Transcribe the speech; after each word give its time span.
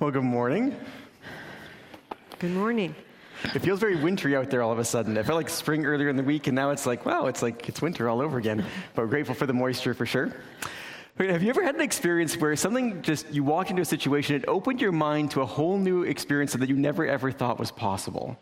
Well, 0.00 0.10
good 0.10 0.24
morning. 0.24 0.74
Good 2.38 2.52
morning. 2.52 2.94
It 3.54 3.58
feels 3.58 3.80
very 3.80 3.96
wintry 3.96 4.34
out 4.34 4.48
there 4.48 4.62
all 4.62 4.72
of 4.72 4.78
a 4.78 4.84
sudden. 4.84 5.14
It 5.14 5.26
felt 5.26 5.36
like 5.36 5.50
spring 5.50 5.84
earlier 5.84 6.08
in 6.08 6.16
the 6.16 6.22
week, 6.22 6.46
and 6.46 6.56
now 6.56 6.70
it's 6.70 6.86
like, 6.86 7.04
wow, 7.04 7.26
it's 7.26 7.42
like 7.42 7.68
it's 7.68 7.82
winter 7.82 8.08
all 8.08 8.22
over 8.22 8.38
again. 8.38 8.64
But 8.94 9.02
we're 9.02 9.08
grateful 9.08 9.34
for 9.34 9.44
the 9.44 9.52
moisture 9.52 9.92
for 9.92 10.06
sure. 10.06 10.32
Have 11.18 11.42
you 11.42 11.50
ever 11.50 11.62
had 11.62 11.74
an 11.74 11.82
experience 11.82 12.34
where 12.38 12.56
something 12.56 13.02
just, 13.02 13.30
you 13.30 13.44
walked 13.44 13.68
into 13.68 13.82
a 13.82 13.84
situation, 13.84 14.36
it 14.36 14.46
opened 14.48 14.80
your 14.80 14.90
mind 14.90 15.32
to 15.32 15.42
a 15.42 15.46
whole 15.46 15.76
new 15.76 16.04
experience 16.04 16.54
that 16.54 16.66
you 16.66 16.76
never 16.76 17.06
ever 17.06 17.30
thought 17.30 17.58
was 17.58 17.70
possible? 17.70 18.38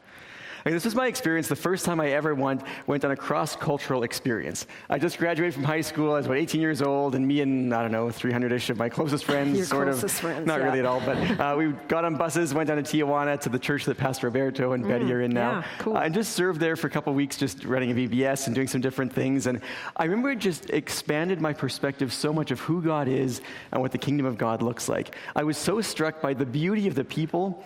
Like, 0.65 0.75
this 0.75 0.85
was 0.85 0.95
my 0.95 1.07
experience 1.07 1.49
the 1.49 1.57
first 1.57 1.85
time 1.85 2.01
I 2.01 2.11
ever 2.11 2.35
went, 2.35 2.63
went 2.87 3.05
on 3.05 3.11
a 3.11 3.17
cross 3.17 3.57
cultural 3.57 4.03
experience. 4.03 4.67
I 4.91 4.99
just 4.99 5.19
graduated 5.19 5.55
from 5.55 5.65
high 5.65 5.81
school. 5.81 6.13
I 6.13 6.17
was 6.17 6.27
about 6.27 6.39
18 6.39 6.61
years 6.61 6.83
old, 6.83 7.15
and 7.15 7.27
me 7.27 7.41
and, 7.41 7.75
I 7.75 7.83
don't 7.83 7.93
know, 7.93 8.11
300 8.11 8.53
ish 8.53 8.71
of 8.71 8.77
my 8.77 8.89
closest 8.89 9.25
friends, 9.27 9.57
Your 9.57 9.67
sort 9.67 9.89
closest 9.89 10.17
of. 10.17 10.21
friends, 10.21 10.47
not 10.47 10.61
yeah. 10.61 10.67
really 10.67 10.79
at 10.81 10.87
all, 10.87 11.01
but 11.01 11.17
uh, 11.41 11.55
we 11.57 11.73
got 11.89 12.05
on 12.05 12.17
buses, 12.17 12.55
went 12.55 12.69
down 12.69 12.83
to 12.83 12.83
Tijuana 12.83 13.39
to 13.41 13.49
the 13.49 13.59
church 13.59 13.85
that 13.85 13.97
Pastor 13.97 14.27
Roberto 14.27 14.73
and 14.73 14.87
Betty 14.87 15.13
are 15.13 15.23
in 15.23 15.31
now. 15.33 15.51
Mm, 15.51 15.63
yeah, 15.63 15.69
cool. 15.79 15.97
Uh, 15.97 16.01
and 16.01 16.15
just 16.15 16.33
served 16.33 16.61
there 16.61 16.77
for 16.77 16.87
a 16.87 16.91
couple 16.91 17.13
weeks, 17.15 17.37
just 17.37 17.65
running 17.65 17.91
a 17.91 17.95
VBS 17.95 18.47
and 18.47 18.55
doing 18.55 18.69
some 18.69 18.81
different 18.81 19.13
things. 19.13 19.47
And 19.47 19.61
I 19.97 20.05
remember 20.05 20.31
it 20.31 20.39
just 20.39 20.71
expanded 20.71 21.41
my 21.41 21.53
perspective 21.53 22.13
so 22.13 22.33
much 22.33 22.51
of 22.51 22.61
who 22.61 22.83
God 22.83 23.09
is 23.09 23.41
and 23.73 23.81
what 23.81 23.93
the 23.93 23.99
kingdom 23.99 24.27
of 24.27 24.39
God 24.39 24.63
looks 24.63 24.89
like. 24.89 25.15
I 25.37 25.45
was 25.45 25.57
so 25.57 25.81
struck 25.81 26.21
by 26.21 26.35
the 26.35 26.47
beauty 26.47 26.87
of 26.89 26.95
the 26.95 27.05
people 27.05 27.65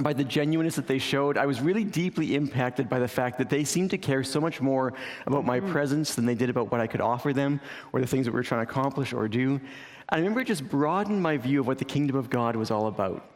by 0.00 0.12
the 0.12 0.24
genuineness 0.24 0.76
that 0.76 0.86
they 0.86 0.98
showed, 0.98 1.36
I 1.36 1.44
was 1.44 1.60
really 1.60 1.84
deeply 1.84 2.34
impacted 2.34 2.88
by 2.88 2.98
the 2.98 3.08
fact 3.08 3.36
that 3.38 3.50
they 3.50 3.62
seemed 3.62 3.90
to 3.90 3.98
care 3.98 4.24
so 4.24 4.40
much 4.40 4.60
more 4.60 4.94
about 5.26 5.44
my 5.44 5.60
mm. 5.60 5.70
presence 5.70 6.14
than 6.14 6.24
they 6.24 6.34
did 6.34 6.48
about 6.48 6.70
what 6.70 6.80
I 6.80 6.86
could 6.86 7.02
offer 7.02 7.32
them 7.32 7.60
or 7.92 8.00
the 8.00 8.06
things 8.06 8.24
that 8.24 8.32
we 8.32 8.36
were 8.36 8.42
trying 8.42 8.64
to 8.64 8.70
accomplish 8.70 9.12
or 9.12 9.28
do. 9.28 9.50
And 9.50 9.62
I 10.08 10.16
remember 10.16 10.40
it 10.40 10.46
just 10.46 10.68
broadened 10.68 11.22
my 11.22 11.36
view 11.36 11.60
of 11.60 11.66
what 11.66 11.78
the 11.78 11.84
kingdom 11.84 12.16
of 12.16 12.30
God 12.30 12.56
was 12.56 12.70
all 12.70 12.86
about. 12.86 13.31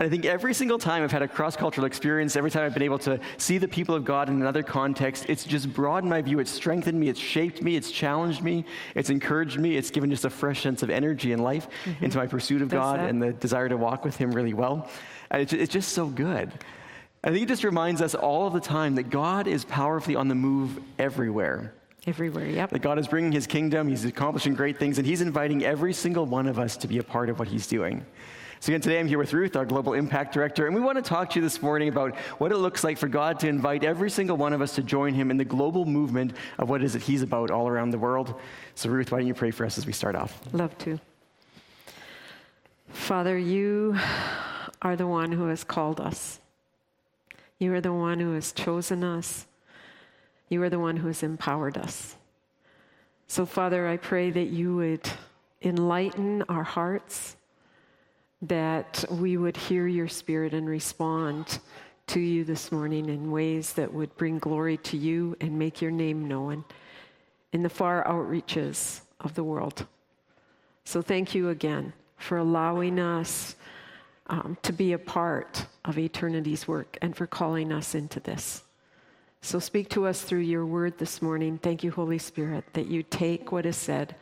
And 0.00 0.06
I 0.06 0.08
think 0.08 0.24
every 0.24 0.54
single 0.54 0.78
time 0.78 1.02
I've 1.02 1.12
had 1.12 1.20
a 1.20 1.28
cross 1.28 1.56
cultural 1.56 1.84
experience, 1.84 2.34
every 2.34 2.50
time 2.50 2.64
I've 2.64 2.72
been 2.72 2.82
able 2.82 2.98
to 3.00 3.20
see 3.36 3.58
the 3.58 3.68
people 3.68 3.94
of 3.94 4.02
God 4.02 4.30
in 4.30 4.36
another 4.36 4.62
context, 4.62 5.26
it's 5.28 5.44
just 5.44 5.70
broadened 5.74 6.08
my 6.08 6.22
view. 6.22 6.38
It's 6.38 6.50
strengthened 6.50 6.98
me, 6.98 7.10
it's 7.10 7.20
shaped 7.20 7.60
me, 7.60 7.76
it's 7.76 7.90
challenged 7.90 8.42
me, 8.42 8.64
it's 8.94 9.10
encouraged 9.10 9.58
me, 9.58 9.76
it's 9.76 9.90
given 9.90 10.08
just 10.08 10.24
a 10.24 10.30
fresh 10.30 10.62
sense 10.62 10.82
of 10.82 10.88
energy 10.88 11.34
and 11.34 11.44
life 11.44 11.68
mm-hmm. 11.84 12.02
into 12.02 12.16
my 12.16 12.26
pursuit 12.26 12.62
of 12.62 12.70
God 12.70 12.98
that. 12.98 13.10
and 13.10 13.22
the 13.22 13.34
desire 13.34 13.68
to 13.68 13.76
walk 13.76 14.02
with 14.02 14.16
Him 14.16 14.32
really 14.32 14.54
well. 14.54 14.88
And 15.30 15.42
it's, 15.42 15.52
it's 15.52 15.70
just 15.70 15.92
so 15.92 16.06
good. 16.06 16.50
I 17.22 17.28
think 17.28 17.42
it 17.42 17.48
just 17.48 17.62
reminds 17.62 18.00
us 18.00 18.14
all 18.14 18.46
of 18.46 18.54
the 18.54 18.60
time 18.60 18.94
that 18.94 19.10
God 19.10 19.46
is 19.46 19.66
powerfully 19.66 20.16
on 20.16 20.28
the 20.28 20.34
move 20.34 20.80
everywhere. 20.98 21.74
Everywhere, 22.06 22.46
yep. 22.46 22.70
That 22.70 22.80
God 22.80 22.98
is 22.98 23.06
bringing 23.06 23.32
His 23.32 23.46
kingdom, 23.46 23.86
He's 23.86 24.06
accomplishing 24.06 24.54
great 24.54 24.78
things, 24.78 24.96
and 24.96 25.06
He's 25.06 25.20
inviting 25.20 25.62
every 25.62 25.92
single 25.92 26.24
one 26.24 26.46
of 26.46 26.58
us 26.58 26.78
to 26.78 26.88
be 26.88 26.96
a 26.96 27.04
part 27.04 27.28
of 27.28 27.38
what 27.38 27.48
He's 27.48 27.66
doing. 27.66 28.06
So, 28.62 28.72
again, 28.72 28.82
today 28.82 29.00
I'm 29.00 29.08
here 29.08 29.16
with 29.16 29.32
Ruth, 29.32 29.56
our 29.56 29.64
Global 29.64 29.94
Impact 29.94 30.34
Director, 30.34 30.66
and 30.66 30.74
we 30.74 30.82
want 30.82 30.96
to 30.96 31.02
talk 31.02 31.30
to 31.30 31.38
you 31.38 31.42
this 31.42 31.62
morning 31.62 31.88
about 31.88 32.14
what 32.36 32.52
it 32.52 32.58
looks 32.58 32.84
like 32.84 32.98
for 32.98 33.08
God 33.08 33.40
to 33.40 33.48
invite 33.48 33.84
every 33.84 34.10
single 34.10 34.36
one 34.36 34.52
of 34.52 34.60
us 34.60 34.74
to 34.74 34.82
join 34.82 35.14
Him 35.14 35.30
in 35.30 35.38
the 35.38 35.46
global 35.46 35.86
movement 35.86 36.34
of 36.58 36.68
what 36.68 36.82
it 36.82 36.84
is 36.84 36.92
that 36.92 37.00
He's 37.00 37.22
about 37.22 37.50
all 37.50 37.68
around 37.68 37.88
the 37.88 37.98
world. 37.98 38.38
So, 38.74 38.90
Ruth, 38.90 39.10
why 39.10 39.20
don't 39.20 39.26
you 39.26 39.32
pray 39.32 39.50
for 39.50 39.64
us 39.64 39.78
as 39.78 39.86
we 39.86 39.94
start 39.94 40.14
off? 40.14 40.38
Love 40.52 40.76
to. 40.78 41.00
Father, 42.90 43.38
you 43.38 43.96
are 44.82 44.94
the 44.94 45.06
one 45.06 45.32
who 45.32 45.46
has 45.46 45.64
called 45.64 45.98
us. 45.98 46.38
You 47.58 47.72
are 47.72 47.80
the 47.80 47.94
one 47.94 48.20
who 48.20 48.34
has 48.34 48.52
chosen 48.52 49.02
us. 49.02 49.46
You 50.50 50.62
are 50.62 50.68
the 50.68 50.78
one 50.78 50.98
who 50.98 51.06
has 51.06 51.22
empowered 51.22 51.78
us. 51.78 52.14
So, 53.26 53.46
Father, 53.46 53.88
I 53.88 53.96
pray 53.96 54.30
that 54.30 54.48
you 54.48 54.76
would 54.76 55.08
enlighten 55.62 56.42
our 56.50 56.64
hearts, 56.64 57.36
that 58.42 59.04
we 59.10 59.36
would 59.36 59.56
hear 59.56 59.86
your 59.86 60.08
spirit 60.08 60.54
and 60.54 60.68
respond 60.68 61.58
to 62.06 62.20
you 62.20 62.44
this 62.44 62.72
morning 62.72 63.08
in 63.08 63.30
ways 63.30 63.74
that 63.74 63.92
would 63.92 64.16
bring 64.16 64.38
glory 64.38 64.76
to 64.78 64.96
you 64.96 65.36
and 65.40 65.58
make 65.58 65.80
your 65.80 65.90
name 65.90 66.26
known 66.26 66.64
in 67.52 67.62
the 67.62 67.68
far 67.68 68.04
outreaches 68.04 69.00
of 69.20 69.34
the 69.34 69.44
world. 69.44 69.86
So 70.84 71.02
thank 71.02 71.34
you 71.34 71.50
again 71.50 71.92
for 72.16 72.38
allowing 72.38 72.98
us 72.98 73.54
um, 74.28 74.56
to 74.62 74.72
be 74.72 74.92
a 74.92 74.98
part 74.98 75.66
of 75.84 75.98
eternity's 75.98 76.66
work 76.66 76.96
and 77.02 77.16
for 77.16 77.26
calling 77.26 77.72
us 77.72 77.94
into 77.94 78.20
this. 78.20 78.62
So 79.42 79.58
speak 79.58 79.88
to 79.90 80.06
us 80.06 80.22
through 80.22 80.40
your 80.40 80.66
word 80.66 80.98
this 80.98 81.22
morning. 81.22 81.58
Thank 81.58 81.82
you, 81.82 81.90
Holy 81.90 82.18
Spirit, 82.18 82.64
that 82.74 82.86
you 82.86 83.02
take 83.02 83.52
what 83.52 83.66
is 83.66 83.76
said 83.76 84.14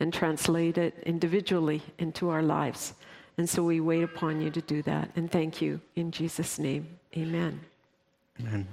and 0.00 0.12
translate 0.12 0.78
it 0.78 1.02
individually 1.04 1.82
into 1.98 2.28
our 2.28 2.42
lives. 2.42 2.94
And 3.38 3.48
so 3.48 3.62
we 3.62 3.80
wait 3.80 4.02
upon 4.02 4.40
you 4.40 4.50
to 4.50 4.60
do 4.60 4.82
that. 4.82 5.10
And 5.16 5.30
thank 5.30 5.62
you 5.62 5.80
in 5.96 6.10
Jesus' 6.10 6.58
name. 6.58 6.98
Amen. 7.16 7.60
Amen. 8.40 8.66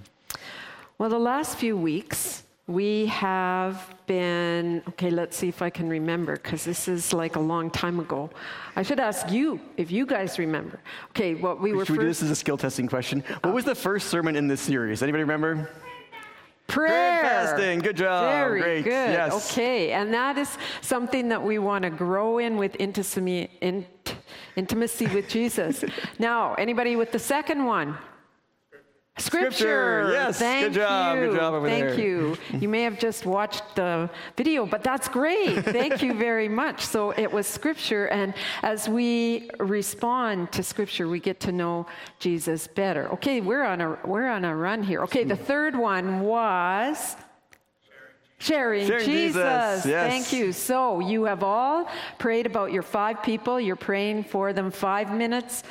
Well, 0.97 1.09
the 1.09 1.19
last 1.19 1.57
few 1.57 1.77
weeks, 1.77 2.43
we 2.67 3.05
have 3.07 3.93
been, 4.07 4.81
okay, 4.89 5.11
let's 5.11 5.37
see 5.37 5.47
if 5.47 5.61
I 5.61 5.69
can 5.69 5.87
remember, 5.87 6.35
because 6.35 6.63
this 6.63 6.87
is 6.87 7.13
like 7.13 7.35
a 7.35 7.39
long 7.39 7.69
time 7.69 7.99
ago. 7.99 8.31
I 8.75 8.81
should 8.81 8.99
ask 8.99 9.29
you 9.29 9.59
if 9.77 9.91
you 9.91 10.05
guys 10.05 10.39
remember. 10.39 10.79
Okay, 11.11 11.35
what 11.35 11.61
we 11.61 11.73
were 11.73 11.85
Should 11.85 11.97
we 11.97 12.03
do 12.03 12.07
this 12.07 12.23
is 12.23 12.31
a 12.31 12.35
skill 12.35 12.57
testing 12.57 12.87
question? 12.87 13.23
What 13.43 13.53
was 13.53 13.65
the 13.65 13.75
first 13.75 14.07
sermon 14.09 14.35
in 14.35 14.47
this 14.47 14.61
series? 14.61 15.03
Anybody 15.03 15.23
remember? 15.23 15.69
Prayer. 16.67 17.21
fasting. 17.21 17.79
Good 17.79 17.97
job. 17.97 18.31
Very 18.31 18.61
Great. 18.61 18.83
good. 18.83 19.11
Yes. 19.11 19.51
Okay, 19.51 19.91
and 19.91 20.11
that 20.13 20.37
is 20.37 20.57
something 20.81 21.29
that 21.29 21.41
we 21.41 21.59
want 21.59 21.83
to 21.83 21.91
grow 21.91 22.39
in 22.39 22.57
with 22.57 22.75
intimacy, 22.79 23.51
in, 23.61 23.85
intimacy 24.55 25.07
with 25.07 25.27
Jesus. 25.27 25.83
now, 26.19 26.53
anybody 26.55 26.95
with 26.95 27.11
the 27.11 27.19
second 27.19 27.65
one? 27.65 27.97
Scripture. 29.17 29.51
Scripture. 29.51 30.11
Yes. 30.11 30.39
Thank 30.39 30.65
Good 30.65 30.73
job. 30.73 31.17
you. 31.17 31.27
Good 31.27 31.39
job 31.39 31.53
over 31.53 31.69
Thank 31.69 31.95
there. 31.95 31.99
you. 31.99 32.37
You 32.59 32.67
may 32.67 32.83
have 32.83 32.99
just 32.99 33.25
watched 33.25 33.75
the 33.75 34.09
video, 34.35 34.65
but 34.65 34.83
that's 34.83 35.07
great. 35.07 35.63
Thank 35.63 36.01
you 36.01 36.13
very 36.13 36.49
much. 36.49 36.85
So 36.85 37.11
it 37.11 37.31
was 37.31 37.47
Scripture, 37.47 38.07
and 38.07 38.33
as 38.61 38.89
we 38.89 39.49
respond 39.59 40.51
to 40.53 40.63
Scripture, 40.63 41.07
we 41.07 41.19
get 41.19 41.39
to 41.41 41.51
know 41.51 41.85
Jesus 42.19 42.67
better. 42.67 43.09
Okay, 43.13 43.39
we're 43.39 43.63
on 43.63 43.81
a 43.81 43.97
we're 44.05 44.27
on 44.27 44.43
a 44.43 44.55
run 44.55 44.83
here. 44.83 45.01
Okay, 45.03 45.23
the 45.23 45.35
hmm. 45.35 45.43
third 45.43 45.75
one 45.77 46.21
was. 46.21 47.15
Sharing, 48.45 48.87
Sharing 48.87 49.05
Jesus. 49.05 49.35
Jesus, 49.35 49.85
yes. 49.85 50.09
Thank 50.09 50.31
you. 50.31 50.51
So, 50.51 50.99
you 50.99 51.23
have 51.23 51.41
all 51.43 51.89
prayed 52.19 52.45
about 52.45 52.71
your 52.71 52.83
five 52.83 53.23
people. 53.23 53.59
You're 53.59 53.75
praying 53.75 54.25
for 54.25 54.53
them 54.53 54.69
five 54.69 55.11
minutes 55.11 55.63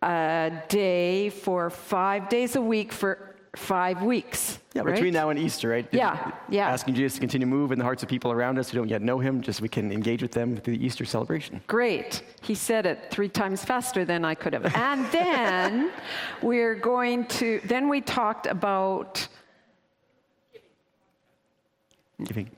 a 0.00 0.52
day 0.68 1.30
for 1.30 1.70
five 1.70 2.28
days 2.28 2.54
a 2.54 2.60
week 2.60 2.92
for 2.92 3.34
five 3.56 4.02
weeks. 4.02 4.60
Yeah, 4.74 4.82
right? 4.82 4.94
between 4.94 5.12
now 5.12 5.30
and 5.30 5.38
Easter, 5.38 5.68
right? 5.68 5.86
Yeah, 5.92 6.32
yeah. 6.48 6.68
Asking 6.68 6.94
Jesus 6.94 7.14
to 7.14 7.20
continue 7.20 7.46
to 7.46 7.50
move 7.50 7.72
in 7.72 7.78
the 7.78 7.84
hearts 7.84 8.02
of 8.02 8.08
people 8.08 8.32
around 8.32 8.58
us 8.58 8.70
who 8.70 8.78
don't 8.78 8.88
yet 8.88 9.02
know 9.02 9.18
him, 9.18 9.40
just 9.40 9.58
so 9.58 9.62
we 9.62 9.68
can 9.68 9.92
engage 9.92 10.22
with 10.22 10.32
them 10.32 10.56
through 10.56 10.76
the 10.76 10.84
Easter 10.84 11.04
celebration. 11.04 11.60
Great. 11.66 12.22
He 12.42 12.54
said 12.54 12.86
it 12.86 13.10
three 13.10 13.28
times 13.28 13.64
faster 13.64 14.04
than 14.04 14.24
I 14.24 14.34
could 14.34 14.52
have. 14.52 14.74
And 14.76 15.06
then 15.12 15.92
we're 16.42 16.74
going 16.74 17.26
to, 17.26 17.60
then 17.64 17.88
we 17.88 18.00
talked 18.00 18.46
about 18.46 19.26
Giving. 22.22 22.50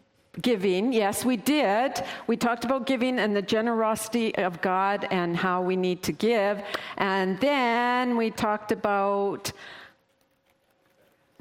Giving, 0.43 0.93
yes, 0.93 1.25
we 1.25 1.39
did. 1.39 2.05
We 2.27 2.37
talked 2.37 2.67
about 2.67 2.87
giving 2.87 3.19
and 3.19 3.35
the 3.35 3.41
generosity 3.41 4.35
of 4.37 4.61
God 4.61 5.09
and 5.11 5.35
how 5.35 5.63
we 5.63 5.77
need 5.77 6.03
to 6.03 6.13
give. 6.13 6.63
And 6.99 7.41
then 7.41 8.19
we 8.19 8.31
talked 8.31 8.71
about 8.71 9.51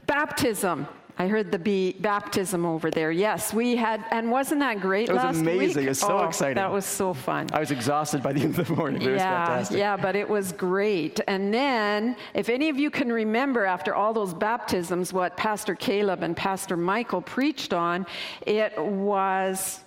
baptism. 0.05 0.87
I 1.17 1.27
heard 1.27 1.49
the 1.49 1.95
baptism 1.99 2.65
over 2.65 2.91
there. 2.91 3.09
Yes, 3.09 3.53
we 3.53 3.77
had, 3.77 4.03
and 4.11 4.29
wasn't 4.29 4.59
that 4.59 4.81
great? 4.81 5.07
It 5.07 5.13
was 5.13 5.39
amazing. 5.39 5.77
week? 5.77 5.77
It 5.77 5.89
was 5.89 5.99
so 5.99 6.17
Oh, 6.19 6.25
exciting. 6.25 6.55
That 6.55 6.71
was 6.71 6.85
so 6.85 7.13
fun. 7.13 7.47
I 7.53 7.59
was 7.61 7.71
exhausted 7.71 8.21
by 8.21 8.33
the 8.33 8.41
end 8.41 8.59
of 8.59 8.67
the 8.67 8.73
morning. 8.75 9.01
It 9.01 9.11
was 9.11 9.21
yeah, 9.21 9.45
fantastic. 9.45 9.77
yeah, 9.77 9.95
but 9.95 10.17
it 10.17 10.27
was 10.27 10.51
great. 10.51 11.21
And 11.27 11.53
then, 11.53 12.17
if 12.33 12.49
any 12.49 12.67
of 12.67 12.77
you 12.77 12.89
can 12.89 13.11
remember 13.13 13.65
after 13.65 13.95
all 13.95 14.13
those 14.13 14.33
baptisms 14.33 15.13
what 15.13 15.37
Pastor 15.37 15.73
Caleb 15.73 16.21
and 16.21 16.35
Pastor 16.35 16.75
Michael 16.75 17.21
preached 17.21 17.73
on, 17.73 18.05
it 18.45 18.77
was 18.77 19.79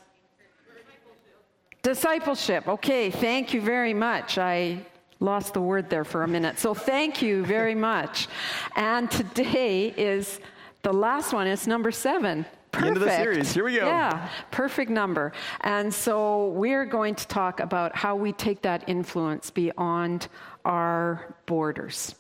discipleship. 1.83 2.67
Okay, 2.69 3.11
thank 3.11 3.53
you 3.53 3.61
very 3.61 3.93
much. 3.93 4.39
I 4.39 4.79
lost 5.21 5.53
the 5.53 5.61
word 5.61 5.91
there 5.91 6.05
for 6.05 6.23
a 6.23 6.29
minute. 6.29 6.59
So, 6.59 6.73
thank 6.73 7.21
you 7.21 7.45
very 7.45 7.75
much. 7.75 8.29
And 8.77 9.11
today 9.11 9.89
is 9.97 10.41
the 10.83 10.93
last 10.93 11.33
one, 11.33 11.47
is 11.47 11.67
number 11.67 11.91
seven. 11.91 12.47
The 12.73 12.79
end 12.87 12.97
of 12.97 13.03
the 13.03 13.17
series. 13.17 13.53
Here 13.53 13.65
we 13.65 13.77
go. 13.77 13.87
Yeah, 13.87 14.29
perfect 14.51 14.91
number. 14.91 15.33
And 15.63 15.93
so 15.93 16.49
we're 16.49 16.85
going 16.85 17.15
to 17.15 17.27
talk 17.27 17.61
about 17.61 17.97
how 17.97 18.15
we 18.15 18.33
take 18.33 18.63
that 18.63 18.85
influence 18.87 19.51
beyond 19.51 20.29
our 20.65 21.35
borders. 21.47 22.15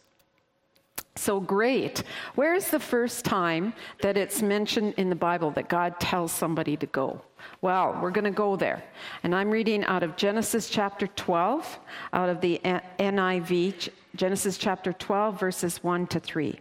So 1.16 1.40
great. 1.40 2.05
Where 2.37 2.55
is 2.55 2.70
the 2.70 2.78
first 2.78 3.25
time 3.25 3.75
that 4.02 4.16
it's 4.16 4.40
mentioned 4.40 4.94
in 4.96 5.10
the 5.10 5.16
Bible 5.16 5.50
that 5.52 5.69
God 5.69 5.99
tells 5.99 6.31
somebody 6.32 6.76
to 6.76 6.87
go? 6.87 7.20
Well, 7.60 7.99
we're 8.00 8.12
going 8.12 8.25
to 8.25 8.31
go 8.31 8.55
there. 8.55 8.84
And 9.25 9.34
I'm 9.34 9.50
reading 9.50 9.84
out 9.84 10.05
of 10.05 10.16
Genesis 10.16 10.70
chapter 10.70 11.08
12, 11.08 11.78
out 12.12 12.28
of 12.28 12.40
the 12.40 12.60
NIV, 12.64 13.88
Genesis 14.14 14.56
chapter 14.58 14.93
12, 14.93 15.40
verses 15.40 15.82
1 15.82 16.06
to 16.08 16.20
3. 16.20 16.60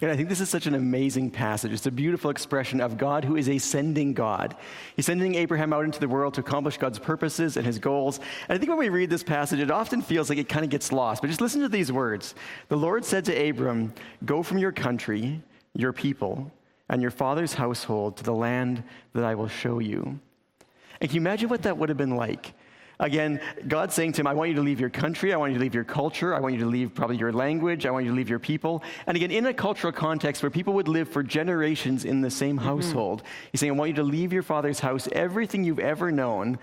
And 0.00 0.10
I 0.10 0.16
think 0.16 0.28
this 0.28 0.40
is 0.40 0.48
such 0.48 0.66
an 0.66 0.74
amazing 0.74 1.30
passage. 1.30 1.72
It's 1.72 1.86
a 1.86 1.90
beautiful 1.90 2.30
expression 2.30 2.80
of 2.80 2.98
God 2.98 3.24
who 3.24 3.36
is 3.36 3.48
a 3.48 3.58
sending 3.58 4.12
God. 4.14 4.56
He's 4.96 5.06
sending 5.06 5.34
Abraham 5.34 5.72
out 5.72 5.84
into 5.84 6.00
the 6.00 6.08
world 6.08 6.34
to 6.34 6.40
accomplish 6.40 6.78
God's 6.78 6.98
purposes 6.98 7.56
and 7.56 7.64
his 7.64 7.78
goals. 7.78 8.18
And 8.48 8.56
I 8.56 8.58
think 8.58 8.68
when 8.68 8.78
we 8.78 8.88
read 8.88 9.10
this 9.10 9.22
passage, 9.22 9.60
it 9.60 9.70
often 9.70 10.02
feels 10.02 10.28
like 10.28 10.38
it 10.38 10.48
kind 10.48 10.64
of 10.64 10.70
gets 10.70 10.92
lost. 10.92 11.22
But 11.22 11.28
just 11.28 11.40
listen 11.40 11.60
to 11.62 11.68
these 11.68 11.92
words 11.92 12.34
The 12.68 12.76
Lord 12.76 13.04
said 13.04 13.24
to 13.26 13.48
Abram, 13.48 13.92
Go 14.24 14.42
from 14.42 14.58
your 14.58 14.72
country, 14.72 15.42
your 15.74 15.92
people, 15.92 16.50
and 16.88 17.02
your 17.02 17.10
father's 17.10 17.54
household 17.54 18.16
to 18.16 18.24
the 18.24 18.34
land 18.34 18.82
that 19.12 19.24
I 19.24 19.34
will 19.34 19.48
show 19.48 19.78
you. 19.78 20.18
And 21.00 21.08
can 21.08 21.14
you 21.14 21.20
imagine 21.20 21.48
what 21.48 21.62
that 21.62 21.76
would 21.76 21.88
have 21.88 21.98
been 21.98 22.16
like? 22.16 22.54
Again, 23.00 23.40
God's 23.68 23.94
saying 23.94 24.12
to 24.14 24.22
him, 24.22 24.26
I 24.26 24.34
want 24.34 24.50
you 24.50 24.56
to 24.56 24.62
leave 24.62 24.80
your 24.80 24.90
country. 24.90 25.32
I 25.32 25.36
want 25.36 25.52
you 25.52 25.58
to 25.58 25.62
leave 25.62 25.74
your 25.74 25.84
culture. 25.84 26.34
I 26.34 26.40
want 26.40 26.54
you 26.54 26.60
to 26.60 26.66
leave 26.66 26.94
probably 26.94 27.16
your 27.16 27.32
language. 27.32 27.86
I 27.86 27.90
want 27.90 28.04
you 28.04 28.10
to 28.10 28.16
leave 28.16 28.28
your 28.28 28.40
people. 28.40 28.82
And 29.06 29.16
again, 29.16 29.30
in 29.30 29.46
a 29.46 29.54
cultural 29.54 29.92
context 29.92 30.42
where 30.42 30.50
people 30.50 30.74
would 30.74 30.88
live 30.88 31.08
for 31.08 31.22
generations 31.22 32.04
in 32.04 32.20
the 32.22 32.30
same 32.30 32.56
mm-hmm. 32.56 32.66
household, 32.66 33.22
he's 33.52 33.60
saying, 33.60 33.72
I 33.72 33.76
want 33.76 33.90
you 33.90 33.96
to 33.96 34.02
leave 34.02 34.32
your 34.32 34.42
father's 34.42 34.80
house, 34.80 35.08
everything 35.12 35.62
you've 35.62 35.78
ever 35.78 36.10
known. 36.10 36.58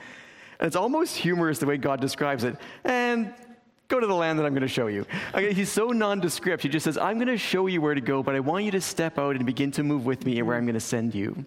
And 0.60 0.68
it's 0.68 0.76
almost 0.76 1.16
humorous 1.16 1.60
the 1.60 1.66
way 1.66 1.78
God 1.78 2.02
describes 2.02 2.44
it. 2.44 2.58
And 2.84 3.34
go 3.88 4.02
to 4.02 4.08
the 4.08 4.14
land 4.14 4.38
that 4.40 4.46
I'm 4.46 4.54
going 4.54 4.62
to 4.62 4.68
show 4.68 4.88
you. 4.88 5.06
Okay, 5.34 5.54
he's 5.54 5.72
so 5.72 5.88
nondescript. 5.88 6.64
He 6.64 6.70
just 6.70 6.84
says, 6.84 6.98
I'm 6.98 7.16
going 7.18 7.28
to 7.28 7.38
show 7.38 7.68
you 7.68 7.80
where 7.80 7.96
to 7.96 8.02
go, 8.02 8.24
but 8.24 8.36
I 8.36 8.42
want 8.42 8.66
you 8.66 8.72
to 8.72 8.82
step 8.82 9.18
out 9.18 9.38
and 9.38 9.46
begin 9.46 9.72
to 9.72 9.84
move 9.84 10.06
with 10.06 10.26
me 10.26 10.40
and 10.40 10.48
where 10.48 10.58
I'm 10.58 10.66
going 10.66 10.74
to 10.74 10.80
send 10.82 11.16
you. 11.16 11.46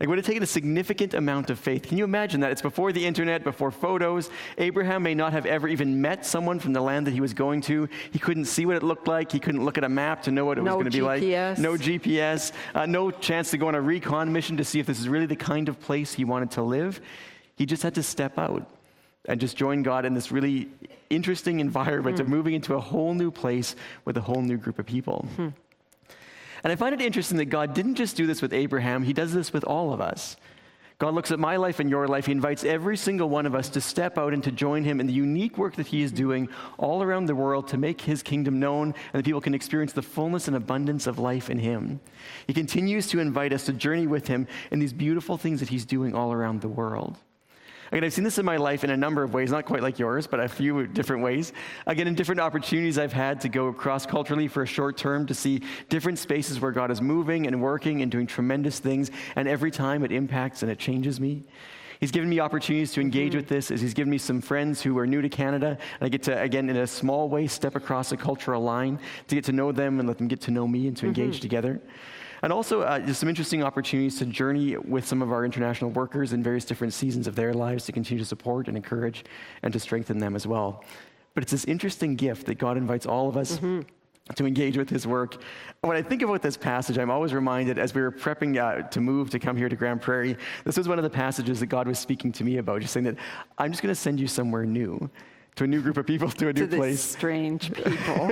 It 0.00 0.08
would 0.08 0.16
have 0.16 0.26
taken 0.26 0.42
a 0.42 0.46
significant 0.46 1.12
amount 1.12 1.50
of 1.50 1.58
faith. 1.58 1.82
Can 1.82 1.98
you 1.98 2.04
imagine 2.04 2.40
that? 2.40 2.50
It's 2.50 2.62
before 2.62 2.90
the 2.90 3.04
internet, 3.04 3.44
before 3.44 3.70
photos. 3.70 4.30
Abraham 4.56 5.02
may 5.02 5.14
not 5.14 5.34
have 5.34 5.44
ever 5.44 5.68
even 5.68 6.00
met 6.00 6.24
someone 6.24 6.58
from 6.58 6.72
the 6.72 6.80
land 6.80 7.06
that 7.06 7.12
he 7.12 7.20
was 7.20 7.34
going 7.34 7.60
to. 7.62 7.86
He 8.10 8.18
couldn't 8.18 8.46
see 8.46 8.64
what 8.64 8.76
it 8.76 8.82
looked 8.82 9.06
like. 9.06 9.30
He 9.30 9.38
couldn't 9.38 9.62
look 9.62 9.76
at 9.76 9.84
a 9.84 9.90
map 9.90 10.22
to 10.22 10.30
know 10.30 10.46
what 10.46 10.56
it 10.56 10.62
no 10.62 10.76
was 10.76 10.84
going 10.84 10.90
to 10.90 10.98
be 10.98 11.02
like. 11.02 11.20
No 11.58 11.74
GPS. 11.74 12.52
Uh, 12.74 12.86
no 12.86 13.10
chance 13.10 13.50
to 13.50 13.58
go 13.58 13.68
on 13.68 13.74
a 13.74 13.80
recon 13.80 14.32
mission 14.32 14.56
to 14.56 14.64
see 14.64 14.80
if 14.80 14.86
this 14.86 14.98
is 14.98 15.06
really 15.06 15.26
the 15.26 15.36
kind 15.36 15.68
of 15.68 15.78
place 15.78 16.14
he 16.14 16.24
wanted 16.24 16.50
to 16.52 16.62
live. 16.62 16.98
He 17.56 17.66
just 17.66 17.82
had 17.82 17.94
to 17.96 18.02
step 18.02 18.38
out 18.38 18.66
and 19.26 19.38
just 19.38 19.54
join 19.54 19.82
God 19.82 20.06
in 20.06 20.14
this 20.14 20.32
really 20.32 20.70
interesting 21.10 21.60
environment 21.60 22.16
mm. 22.16 22.20
of 22.20 22.26
hmm. 22.26 22.32
moving 22.32 22.54
into 22.54 22.74
a 22.74 22.80
whole 22.80 23.12
new 23.12 23.30
place 23.30 23.76
with 24.06 24.16
a 24.16 24.20
whole 24.22 24.40
new 24.40 24.56
group 24.56 24.78
of 24.78 24.86
people. 24.86 25.28
Mm. 25.36 25.52
And 26.62 26.72
I 26.72 26.76
find 26.76 26.94
it 26.94 27.00
interesting 27.00 27.38
that 27.38 27.46
God 27.46 27.74
didn't 27.74 27.94
just 27.94 28.16
do 28.16 28.26
this 28.26 28.42
with 28.42 28.52
Abraham, 28.52 29.02
He 29.02 29.12
does 29.12 29.32
this 29.32 29.52
with 29.52 29.64
all 29.64 29.92
of 29.92 30.00
us. 30.00 30.36
God 31.00 31.14
looks 31.14 31.32
at 31.32 31.38
my 31.38 31.56
life 31.56 31.80
and 31.80 31.88
your 31.88 32.06
life. 32.06 32.26
He 32.26 32.32
invites 32.32 32.62
every 32.62 32.94
single 32.94 33.30
one 33.30 33.46
of 33.46 33.54
us 33.54 33.70
to 33.70 33.80
step 33.80 34.18
out 34.18 34.34
and 34.34 34.44
to 34.44 34.52
join 34.52 34.84
Him 34.84 35.00
in 35.00 35.06
the 35.06 35.14
unique 35.14 35.56
work 35.56 35.76
that 35.76 35.86
He 35.86 36.02
is 36.02 36.12
doing 36.12 36.50
all 36.76 37.02
around 37.02 37.24
the 37.24 37.34
world 37.34 37.68
to 37.68 37.78
make 37.78 38.02
His 38.02 38.22
kingdom 38.22 38.60
known 38.60 38.88
and 38.88 39.18
that 39.18 39.24
people 39.24 39.40
can 39.40 39.54
experience 39.54 39.94
the 39.94 40.02
fullness 40.02 40.46
and 40.46 40.54
abundance 40.54 41.06
of 41.06 41.18
life 41.18 41.48
in 41.48 41.58
Him. 41.58 42.00
He 42.46 42.52
continues 42.52 43.06
to 43.08 43.18
invite 43.18 43.54
us 43.54 43.64
to 43.64 43.72
journey 43.72 44.06
with 44.06 44.28
Him 44.28 44.46
in 44.70 44.78
these 44.78 44.92
beautiful 44.92 45.38
things 45.38 45.60
that 45.60 45.70
He's 45.70 45.86
doing 45.86 46.14
all 46.14 46.34
around 46.34 46.60
the 46.60 46.68
world. 46.68 47.16
Again, 47.92 48.04
I've 48.04 48.12
seen 48.12 48.24
this 48.24 48.38
in 48.38 48.44
my 48.44 48.56
life 48.56 48.84
in 48.84 48.90
a 48.90 48.96
number 48.96 49.24
of 49.24 49.34
ways, 49.34 49.50
not 49.50 49.64
quite 49.64 49.82
like 49.82 49.98
yours, 49.98 50.26
but 50.26 50.38
a 50.38 50.48
few 50.48 50.86
different 50.86 51.22
ways. 51.22 51.52
Again, 51.86 52.06
in 52.06 52.14
different 52.14 52.40
opportunities 52.40 52.98
I've 52.98 53.12
had 53.12 53.40
to 53.40 53.48
go 53.48 53.72
cross 53.72 54.06
culturally 54.06 54.46
for 54.46 54.62
a 54.62 54.66
short 54.66 54.96
term 54.96 55.26
to 55.26 55.34
see 55.34 55.62
different 55.88 56.18
spaces 56.18 56.60
where 56.60 56.70
God 56.70 56.92
is 56.92 57.02
moving 57.02 57.48
and 57.48 57.60
working 57.60 58.02
and 58.02 58.10
doing 58.10 58.28
tremendous 58.28 58.78
things, 58.78 59.10
and 59.34 59.48
every 59.48 59.72
time 59.72 60.04
it 60.04 60.12
impacts 60.12 60.62
and 60.62 60.70
it 60.70 60.78
changes 60.78 61.18
me. 61.18 61.42
He's 61.98 62.12
given 62.12 62.30
me 62.30 62.40
opportunities 62.40 62.92
to 62.92 63.00
engage 63.02 63.32
mm-hmm. 63.32 63.40
with 63.40 63.48
this 63.48 63.70
as 63.70 63.80
he's 63.80 63.92
given 63.92 64.10
me 64.10 64.16
some 64.16 64.40
friends 64.40 64.80
who 64.80 64.96
are 64.98 65.06
new 65.06 65.20
to 65.20 65.28
Canada. 65.28 65.76
And 66.00 66.06
I 66.06 66.08
get 66.08 66.22
to, 66.24 66.40
again, 66.40 66.70
in 66.70 66.76
a 66.76 66.86
small 66.86 67.28
way, 67.28 67.46
step 67.46 67.76
across 67.76 68.10
a 68.12 68.16
cultural 68.16 68.62
line 68.62 68.98
to 69.28 69.34
get 69.34 69.44
to 69.44 69.52
know 69.52 69.70
them 69.70 69.98
and 69.98 70.08
let 70.08 70.16
them 70.16 70.26
get 70.26 70.40
to 70.42 70.50
know 70.50 70.66
me 70.66 70.88
and 70.88 70.96
to 70.96 71.06
engage 71.06 71.34
mm-hmm. 71.34 71.42
together. 71.42 71.80
And 72.42 72.52
also, 72.52 72.82
uh, 72.82 72.98
just 73.00 73.20
some 73.20 73.28
interesting 73.28 73.62
opportunities 73.62 74.18
to 74.18 74.26
journey 74.26 74.76
with 74.76 75.06
some 75.06 75.22
of 75.22 75.30
our 75.30 75.44
international 75.44 75.90
workers 75.90 76.32
in 76.32 76.42
various 76.42 76.64
different 76.64 76.94
seasons 76.94 77.26
of 77.26 77.34
their 77.34 77.52
lives 77.52 77.84
to 77.86 77.92
continue 77.92 78.22
to 78.22 78.28
support 78.28 78.68
and 78.68 78.76
encourage 78.76 79.24
and 79.62 79.72
to 79.72 79.80
strengthen 79.80 80.18
them 80.18 80.34
as 80.34 80.46
well. 80.46 80.84
But 81.34 81.42
it's 81.42 81.52
this 81.52 81.64
interesting 81.64 82.16
gift 82.16 82.46
that 82.46 82.56
God 82.56 82.76
invites 82.76 83.06
all 83.06 83.28
of 83.28 83.36
us. 83.36 83.56
Mm-hmm 83.56 83.80
to 84.36 84.46
engage 84.46 84.76
with 84.76 84.88
his 84.88 85.08
work. 85.08 85.42
When 85.80 85.96
I 85.96 86.02
think 86.02 86.22
about 86.22 86.40
this 86.40 86.56
passage, 86.56 86.98
I'm 86.98 87.10
always 87.10 87.34
reminded 87.34 87.80
as 87.80 87.94
we 87.94 88.00
were 88.00 88.12
prepping 88.12 88.58
uh, 88.58 88.88
to 88.88 89.00
move 89.00 89.30
to 89.30 89.40
come 89.40 89.56
here 89.56 89.68
to 89.68 89.74
Grande 89.74 90.00
Prairie, 90.00 90.36
this 90.64 90.76
was 90.76 90.88
one 90.88 90.98
of 90.98 91.02
the 91.02 91.10
passages 91.10 91.58
that 91.58 91.66
God 91.66 91.88
was 91.88 91.98
speaking 91.98 92.30
to 92.32 92.44
me 92.44 92.58
about, 92.58 92.80
just 92.80 92.92
saying 92.92 93.04
that 93.04 93.16
I'm 93.58 93.72
just 93.72 93.82
going 93.82 93.92
to 93.92 94.00
send 94.00 94.20
you 94.20 94.28
somewhere 94.28 94.64
new 94.64 95.10
to 95.56 95.64
a 95.64 95.66
new 95.66 95.82
group 95.82 95.96
of 95.96 96.06
people, 96.06 96.30
to 96.30 96.48
a 96.48 96.52
new 96.52 96.66
to 96.66 96.76
place. 96.76 97.00
Strange 97.00 97.72
people. 97.84 98.30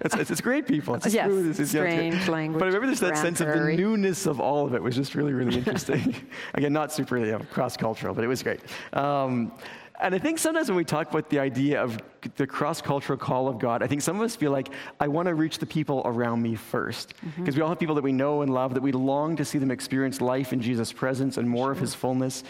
it's, 0.00 0.14
it's, 0.14 0.30
it's, 0.30 0.40
great 0.40 0.66
people. 0.66 0.94
It's 0.94 1.12
yes, 1.12 1.26
smooth, 1.26 1.58
it's, 1.58 1.70
strange 1.70 2.14
yeah. 2.14 2.30
language. 2.30 2.60
But 2.60 2.66
I 2.66 2.68
remember 2.68 2.86
there's 2.86 3.00
that 3.00 3.18
sense 3.18 3.40
of 3.40 3.48
the 3.48 3.74
newness 3.76 4.26
of 4.26 4.40
all 4.40 4.66
of 4.66 4.74
it 4.74 4.82
was 4.82 4.94
just 4.94 5.14
really, 5.14 5.32
really 5.32 5.56
interesting. 5.56 6.14
Again, 6.54 6.72
not 6.72 6.92
super 6.92 7.18
you 7.18 7.32
know, 7.32 7.38
cross 7.50 7.76
cultural, 7.76 8.14
but 8.14 8.24
it 8.24 8.28
was 8.28 8.42
great. 8.42 8.60
Um, 8.92 9.52
and 10.00 10.14
I 10.14 10.18
think 10.18 10.38
sometimes 10.38 10.68
when 10.68 10.76
we 10.76 10.84
talk 10.84 11.10
about 11.10 11.30
the 11.30 11.38
idea 11.38 11.80
of 11.80 11.98
the 12.36 12.46
cross 12.46 12.82
cultural 12.82 13.16
call 13.16 13.46
of 13.46 13.60
God, 13.60 13.82
I 13.82 13.86
think 13.86 14.02
some 14.02 14.16
of 14.16 14.22
us 14.22 14.34
feel 14.34 14.50
like, 14.50 14.68
I 14.98 15.06
want 15.06 15.28
to 15.28 15.34
reach 15.34 15.58
the 15.58 15.66
people 15.66 16.02
around 16.04 16.42
me 16.42 16.56
first. 16.56 17.14
Because 17.20 17.32
mm-hmm. 17.32 17.56
we 17.56 17.62
all 17.62 17.68
have 17.68 17.78
people 17.78 17.94
that 17.94 18.02
we 18.02 18.12
know 18.12 18.42
and 18.42 18.52
love, 18.52 18.74
that 18.74 18.82
we 18.82 18.90
long 18.90 19.36
to 19.36 19.44
see 19.44 19.58
them 19.58 19.70
experience 19.70 20.20
life 20.20 20.52
in 20.52 20.60
Jesus' 20.60 20.92
presence 20.92 21.36
and 21.36 21.48
more 21.48 21.66
sure. 21.66 21.72
of 21.72 21.78
his 21.78 21.94
fullness. 21.94 22.42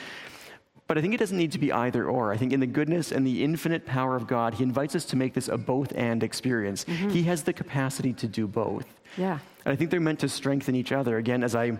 But 0.87 0.99
I 0.99 1.01
think 1.01 1.15
it 1.15 1.17
doesn't 1.19 1.37
need 1.37 1.53
to 1.53 1.59
be 1.59 1.73
either 1.73 2.09
or. 2.09 2.33
I 2.33 2.37
think 2.37 2.53
in 2.53 2.61
the 2.61 2.67
goodness 2.67 3.11
and 3.11 3.27
the 3.27 3.43
infinite 3.43 3.87
power 3.87 4.17
of 4.17 4.27
God, 4.27 4.55
He 4.55 4.63
invites 4.63 4.95
us 4.95 5.05
to 5.07 5.17
make 5.17 5.33
this 5.33 5.49
a 5.49 5.57
both 5.57 5.93
and 5.97 6.23
experience. 6.23 6.85
Mm-hmm. 6.85 7.09
He 7.09 7.23
has 7.23 7.43
the 7.43 7.53
capacity 7.53 8.13
to 8.15 8.27
do 8.27 8.47
both. 8.47 8.87
Yeah. 9.17 9.39
And 9.65 9.73
I 9.73 9.77
think 9.77 9.91
they're 9.91 10.01
meant 10.01 10.21
to 10.21 10.29
strengthen 10.29 10.75
each 10.75 10.93
other. 10.93 11.17
Again, 11.17 11.43
as 11.43 11.55
I 11.55 11.79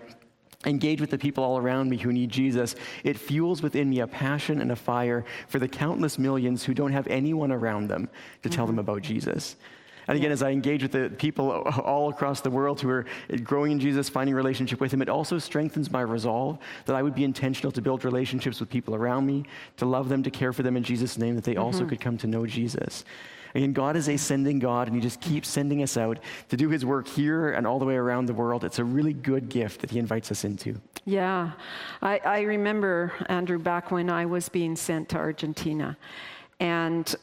engage 0.65 1.01
with 1.01 1.11
the 1.11 1.17
people 1.17 1.43
all 1.43 1.59
around 1.59 1.89
me 1.89 1.97
who 1.97 2.11
need 2.11 2.29
Jesus, 2.29 2.75
it 3.03 3.17
fuels 3.17 3.61
within 3.61 3.89
me 3.89 3.99
a 3.99 4.07
passion 4.07 4.59
and 4.59 4.71
a 4.71 4.75
fire 4.75 5.23
for 5.47 5.59
the 5.59 5.67
countless 5.67 6.17
millions 6.17 6.63
who 6.63 6.73
don't 6.73 6.91
have 6.91 7.05
anyone 7.07 7.51
around 7.51 7.87
them 7.87 8.09
to 8.41 8.49
tell 8.49 8.65
mm-hmm. 8.65 8.77
them 8.77 8.79
about 8.79 9.03
Jesus. 9.03 9.55
And 10.07 10.17
again, 10.17 10.31
as 10.31 10.43
I 10.43 10.51
engage 10.51 10.83
with 10.83 10.91
the 10.91 11.09
people 11.17 11.51
all 11.51 12.09
across 12.09 12.41
the 12.41 12.49
world 12.49 12.79
who 12.81 12.89
are 12.89 13.05
growing 13.43 13.71
in 13.71 13.79
Jesus, 13.79 14.09
finding 14.09 14.35
relationship 14.35 14.79
with 14.79 14.93
Him, 14.93 15.01
it 15.01 15.09
also 15.09 15.39
strengthens 15.39 15.91
my 15.91 16.01
resolve 16.01 16.59
that 16.85 16.95
I 16.95 17.01
would 17.01 17.15
be 17.15 17.23
intentional 17.23 17.71
to 17.71 17.81
build 17.81 18.05
relationships 18.05 18.59
with 18.59 18.69
people 18.69 18.95
around 18.95 19.25
me, 19.25 19.45
to 19.77 19.85
love 19.85 20.09
them, 20.09 20.23
to 20.23 20.31
care 20.31 20.53
for 20.53 20.63
them 20.63 20.77
in 20.77 20.83
Jesus' 20.83 21.17
name, 21.17 21.35
that 21.35 21.43
they 21.43 21.55
mm-hmm. 21.55 21.63
also 21.63 21.85
could 21.85 21.99
come 21.99 22.17
to 22.19 22.27
know 22.27 22.45
Jesus. 22.45 23.03
Again, 23.55 23.71
God 23.71 23.95
is 23.95 24.09
a 24.09 24.17
sending 24.17 24.59
God, 24.59 24.87
and 24.87 24.95
He 24.95 25.01
just 25.01 25.21
keeps 25.21 25.47
sending 25.47 25.81
us 25.81 25.95
out 25.95 26.19
to 26.49 26.57
do 26.57 26.69
His 26.69 26.85
work 26.85 27.07
here 27.07 27.51
and 27.51 27.65
all 27.65 27.79
the 27.79 27.85
way 27.85 27.95
around 27.95 28.25
the 28.25 28.33
world. 28.33 28.65
It's 28.65 28.79
a 28.79 28.83
really 28.83 29.13
good 29.13 29.47
gift 29.47 29.79
that 29.79 29.89
He 29.89 29.97
invites 29.97 30.29
us 30.29 30.43
into. 30.43 30.79
Yeah. 31.05 31.51
I, 32.01 32.19
I 32.25 32.41
remember, 32.41 33.13
Andrew, 33.27 33.57
back 33.57 33.91
when 33.91 34.09
I 34.09 34.25
was 34.25 34.49
being 34.49 34.75
sent 34.75 35.07
to 35.09 35.17
Argentina. 35.17 35.97
And 36.59 37.15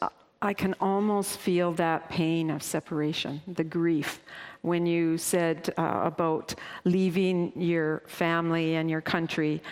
I 0.45 0.53
can 0.53 0.75
almost 0.81 1.39
feel 1.39 1.71
that 1.75 2.09
pain 2.09 2.51
of 2.51 2.65
separation, 2.65 3.41
the 3.47 3.63
grief. 3.63 4.21
When 4.63 4.87
you 4.87 5.17
said 5.17 5.73
uh, 5.79 6.01
about 6.03 6.57
leaving 6.85 7.53
your 7.55 8.03
family 8.09 8.75
and 8.75 8.91
your 8.91 9.01
country, 9.01 9.63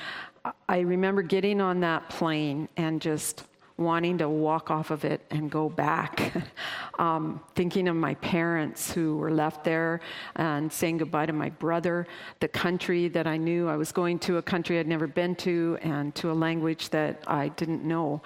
I 0.69 0.79
remember 0.79 1.23
getting 1.23 1.61
on 1.61 1.81
that 1.81 2.09
plane 2.09 2.69
and 2.77 3.03
just 3.03 3.45
wanting 3.79 4.19
to 4.19 4.29
walk 4.29 4.71
off 4.71 4.93
of 4.93 5.05
it 5.05 5.23
and 5.31 5.51
go 5.51 5.69
back. 5.69 6.33
um, 7.01 7.41
thinking 7.57 7.89
of 7.89 7.97
my 7.97 8.15
parents 8.15 8.93
who 8.93 9.17
were 9.17 9.33
left 9.33 9.65
there 9.65 10.01
and 10.37 10.73
saying 10.73 10.99
goodbye 10.99 11.27
to 11.27 11.33
my 11.33 11.51
brother, 11.51 12.07
the 12.39 12.49
country 12.49 13.09
that 13.09 13.27
I 13.27 13.37
knew. 13.37 13.69
I 13.69 13.77
was 13.77 13.91
going 13.91 14.21
to 14.21 14.37
a 14.37 14.43
country 14.43 14.79
I'd 14.79 14.87
never 14.87 15.09
been 15.09 15.35
to 15.37 15.79
and 15.83 16.15
to 16.15 16.31
a 16.31 16.35
language 16.35 16.91
that 16.91 17.25
I 17.27 17.49
didn't 17.49 17.83
know. 17.83 18.23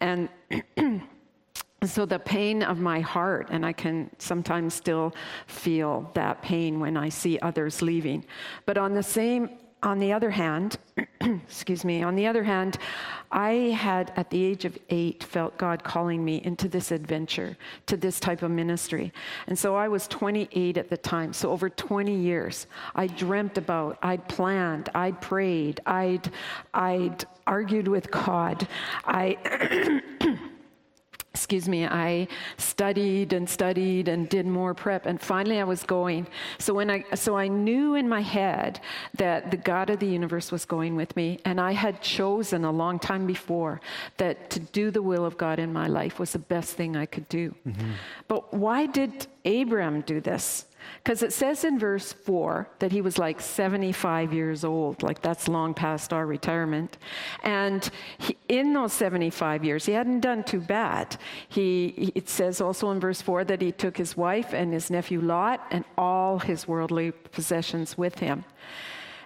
And 0.00 0.30
so 1.88 2.06
the 2.06 2.18
pain 2.18 2.62
of 2.62 2.78
my 2.78 3.00
heart, 3.00 3.48
and 3.50 3.64
I 3.66 3.72
can 3.72 4.10
sometimes 4.18 4.74
still 4.74 5.14
feel 5.46 6.10
that 6.14 6.42
pain 6.42 6.80
when 6.80 6.96
I 6.96 7.08
see 7.08 7.38
others 7.40 7.82
leaving. 7.82 8.24
But 8.66 8.78
on 8.78 8.94
the 8.94 9.02
same 9.02 9.50
on 9.82 9.98
the 9.98 10.12
other 10.12 10.30
hand, 10.30 10.78
excuse 11.20 11.84
me, 11.84 12.02
on 12.02 12.14
the 12.14 12.26
other 12.26 12.44
hand, 12.44 12.78
I 13.32 13.52
had 13.76 14.12
at 14.16 14.30
the 14.30 14.42
age 14.42 14.64
of 14.64 14.78
eight 14.90 15.24
felt 15.24 15.58
God 15.58 15.82
calling 15.82 16.24
me 16.24 16.40
into 16.44 16.68
this 16.68 16.92
adventure, 16.92 17.56
to 17.86 17.96
this 17.96 18.20
type 18.20 18.42
of 18.42 18.50
ministry. 18.50 19.12
And 19.48 19.58
so 19.58 19.74
I 19.74 19.88
was 19.88 20.06
28 20.06 20.76
at 20.76 20.88
the 20.88 20.96
time. 20.96 21.32
So 21.32 21.50
over 21.50 21.68
20 21.68 22.14
years, 22.14 22.66
I 22.94 23.08
dreamt 23.08 23.58
about, 23.58 23.98
I'd 24.02 24.28
planned, 24.28 24.88
I'd 24.94 25.20
prayed, 25.20 25.80
I'd, 25.84 26.30
I'd 26.72 27.24
argued 27.46 27.88
with 27.88 28.10
God. 28.10 28.68
I 29.04 30.00
excuse 31.34 31.66
me, 31.66 31.86
I 31.86 32.28
studied 32.58 33.32
and 33.32 33.48
studied 33.48 34.08
and 34.08 34.28
did 34.28 34.46
more 34.46 34.74
prep, 34.74 35.06
and 35.06 35.20
finally 35.20 35.58
I 35.60 35.64
was 35.64 35.82
going. 35.82 36.26
So 36.58 36.74
when 36.74 36.90
I 36.90 37.04
so 37.14 37.36
I 37.36 37.48
knew 37.48 37.94
in 37.94 38.08
my 38.08 38.20
head 38.20 38.80
that 39.14 39.50
the 39.50 39.56
God 39.56 39.88
of 39.88 39.98
the 39.98 40.06
universe 40.06 40.52
was 40.52 40.64
going 40.64 40.94
with 40.94 41.16
me, 41.16 41.38
and 41.44 41.60
I 41.60 41.72
had 41.72 42.02
chosen 42.02 42.64
a 42.64 42.70
long 42.70 42.98
time 42.98 43.26
before 43.26 43.80
that 44.18 44.50
to 44.50 44.60
do 44.60 44.90
the 44.90 45.02
will 45.02 45.24
of 45.24 45.38
God 45.38 45.58
in 45.58 45.72
my 45.72 45.86
life 45.86 46.18
was 46.18 46.32
the 46.32 46.38
best 46.38 46.74
thing 46.74 46.96
I 46.96 47.06
could 47.06 47.28
do. 47.28 47.54
Mm-hmm. 47.66 47.92
But 48.28 48.52
why 48.52 48.86
did 48.86 49.26
Abram 49.44 50.02
do 50.02 50.20
this? 50.20 50.66
Because 51.02 51.22
it 51.22 51.32
says 51.32 51.64
in 51.64 51.78
verse 51.78 52.12
4 52.12 52.68
that 52.78 52.92
he 52.92 53.00
was 53.00 53.18
like 53.18 53.40
75 53.40 54.32
years 54.32 54.64
old, 54.64 55.02
like 55.02 55.20
that's 55.20 55.48
long 55.48 55.74
past 55.74 56.12
our 56.12 56.26
retirement. 56.26 56.98
And 57.42 57.88
he, 58.18 58.36
in 58.48 58.72
those 58.72 58.92
75 58.92 59.64
years, 59.64 59.86
he 59.86 59.92
hadn't 59.92 60.20
done 60.20 60.44
too 60.44 60.60
bad. 60.60 61.16
He, 61.48 62.12
it 62.14 62.28
says 62.28 62.60
also 62.60 62.90
in 62.90 63.00
verse 63.00 63.20
4 63.20 63.44
that 63.44 63.60
he 63.60 63.72
took 63.72 63.96
his 63.96 64.16
wife 64.16 64.52
and 64.52 64.72
his 64.72 64.90
nephew 64.90 65.20
Lot 65.20 65.66
and 65.70 65.84
all 65.98 66.38
his 66.38 66.68
worldly 66.68 67.10
possessions 67.10 67.98
with 67.98 68.18
him. 68.18 68.44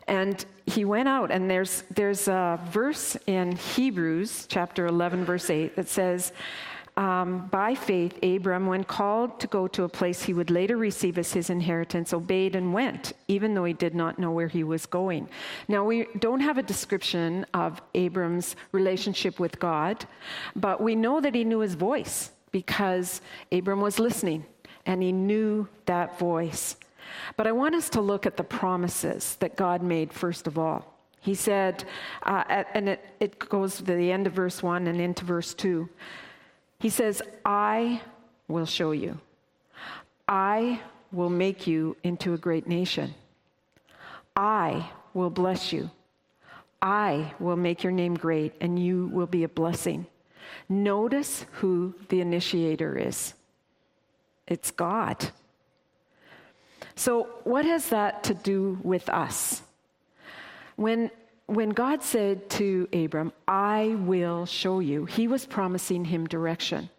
And 0.09 0.45
he 0.67 0.85
went 0.85 1.09
out, 1.09 1.31
and 1.31 1.51
there's, 1.51 1.83
there's 1.91 2.29
a 2.29 2.61
verse 2.71 3.17
in 3.27 3.57
Hebrews 3.57 4.47
chapter 4.49 4.87
11, 4.87 5.25
verse 5.25 5.51
8, 5.51 5.75
that 5.77 5.89
says, 5.89 6.33
um, 6.97 7.49
by 7.49 7.75
faith, 7.75 8.19
Abram, 8.23 8.67
when 8.67 8.83
called 8.83 9.39
to 9.41 9.47
go 9.47 9.69
to 9.69 9.85
a 9.85 9.89
place 9.89 10.23
he 10.23 10.33
would 10.33 10.51
later 10.51 10.79
receive 10.79 11.19
as 11.19 11.33
his 11.33 11.51
inheritance, 11.51 12.15
obeyed 12.15 12.57
and 12.57 12.73
went, 12.73 13.13
even 13.29 13.53
though 13.53 13.65
he 13.65 13.75
did 13.75 13.95
not 13.95 14.19
know 14.19 14.31
where 14.31 14.49
he 14.49 14.65
was 14.65 14.87
going. 14.87 15.29
Now, 15.69 15.85
we 15.85 16.07
don't 16.19 16.41
have 16.41 16.57
a 16.57 16.63
description 16.63 17.45
of 17.53 17.83
Abram's 17.95 18.57
relationship 18.73 19.39
with 19.39 19.61
God, 19.61 20.07
but 20.55 20.81
we 20.81 20.95
know 20.95 21.21
that 21.21 21.35
he 21.35 21.45
knew 21.45 21.59
his 21.59 21.75
voice 21.75 22.31
because 22.51 23.21
Abram 23.53 23.83
was 23.83 23.99
listening 23.99 24.47
and 24.87 25.03
he 25.03 25.13
knew 25.13 25.69
that 25.85 26.19
voice. 26.19 26.77
But 27.37 27.47
I 27.47 27.53
want 27.53 27.75
us 27.75 27.91
to 27.91 28.01
look 28.01 28.25
at 28.25 28.39
the 28.39 28.45
promises 28.45 29.37
that 29.41 29.57
God 29.57 29.83
made, 29.83 30.13
first 30.13 30.47
of 30.47 30.59
all. 30.59 30.95
He 31.21 31.35
said, 31.35 31.85
uh, 32.23 32.65
and 32.73 32.89
it, 32.89 33.05
it 33.21 33.39
goes 33.39 33.77
to 33.77 33.83
the 33.83 34.13
end 34.13 34.27
of 34.27 34.33
verse 34.33 34.63
1 34.63 34.87
and 34.87 35.01
into 35.01 35.25
verse 35.25 35.53
2. 35.55 35.89
He 36.79 36.89
says, 36.89 37.23
I 37.45 38.03
will 38.49 38.67
show 38.67 38.93
you. 38.93 39.19
I 40.29 40.81
will 41.13 41.31
make 41.31 41.67
you 41.67 41.97
into 42.03 42.35
a 42.35 42.39
great 42.39 42.67
nation. 42.67 43.15
I 44.35 44.91
will 45.15 45.31
bless 45.31 45.73
you. 45.73 45.91
I 46.83 47.35
will 47.41 47.57
make 47.57 47.83
your 47.83 47.93
name 47.93 48.15
great, 48.15 48.53
and 48.61 48.79
you 48.79 49.07
will 49.09 49.27
be 49.27 49.45
a 49.45 49.49
blessing. 49.49 50.07
Notice 50.69 51.47
who 51.53 51.95
the 52.09 52.21
initiator 52.21 52.97
is 52.97 53.35
it's 54.47 54.71
God. 54.71 55.31
So, 56.95 57.25
what 57.45 57.65
has 57.65 57.89
that 57.89 58.23
to 58.25 58.35
do 58.35 58.79
with 58.83 59.09
us? 59.09 59.63
When 60.77 61.11
when 61.47 61.71
God 61.71 62.03
said 62.03 62.51
to 62.51 62.89
Abram, 62.93 63.33
I 63.47 63.97
will 64.01 64.47
show 64.47 64.81
you, 64.81 65.05
he 65.05 65.29
was 65.29 65.47
promising 65.47 66.05
him 66.05 66.27
direction. 66.27 66.91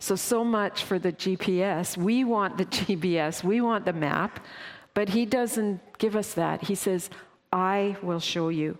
So, 0.00 0.16
so 0.16 0.42
much 0.42 0.82
for 0.82 0.98
the 0.98 1.12
GPS. 1.12 1.96
We 1.96 2.24
want 2.24 2.58
the 2.58 2.64
GPS, 2.66 3.44
we 3.44 3.60
want 3.60 3.84
the 3.84 3.92
map, 3.92 4.44
but 4.94 5.08
he 5.10 5.24
doesn't 5.24 5.80
give 5.98 6.16
us 6.16 6.34
that. 6.34 6.64
He 6.64 6.74
says, 6.74 7.08
I 7.52 7.96
will 8.02 8.20
show 8.20 8.48
you. 8.48 8.78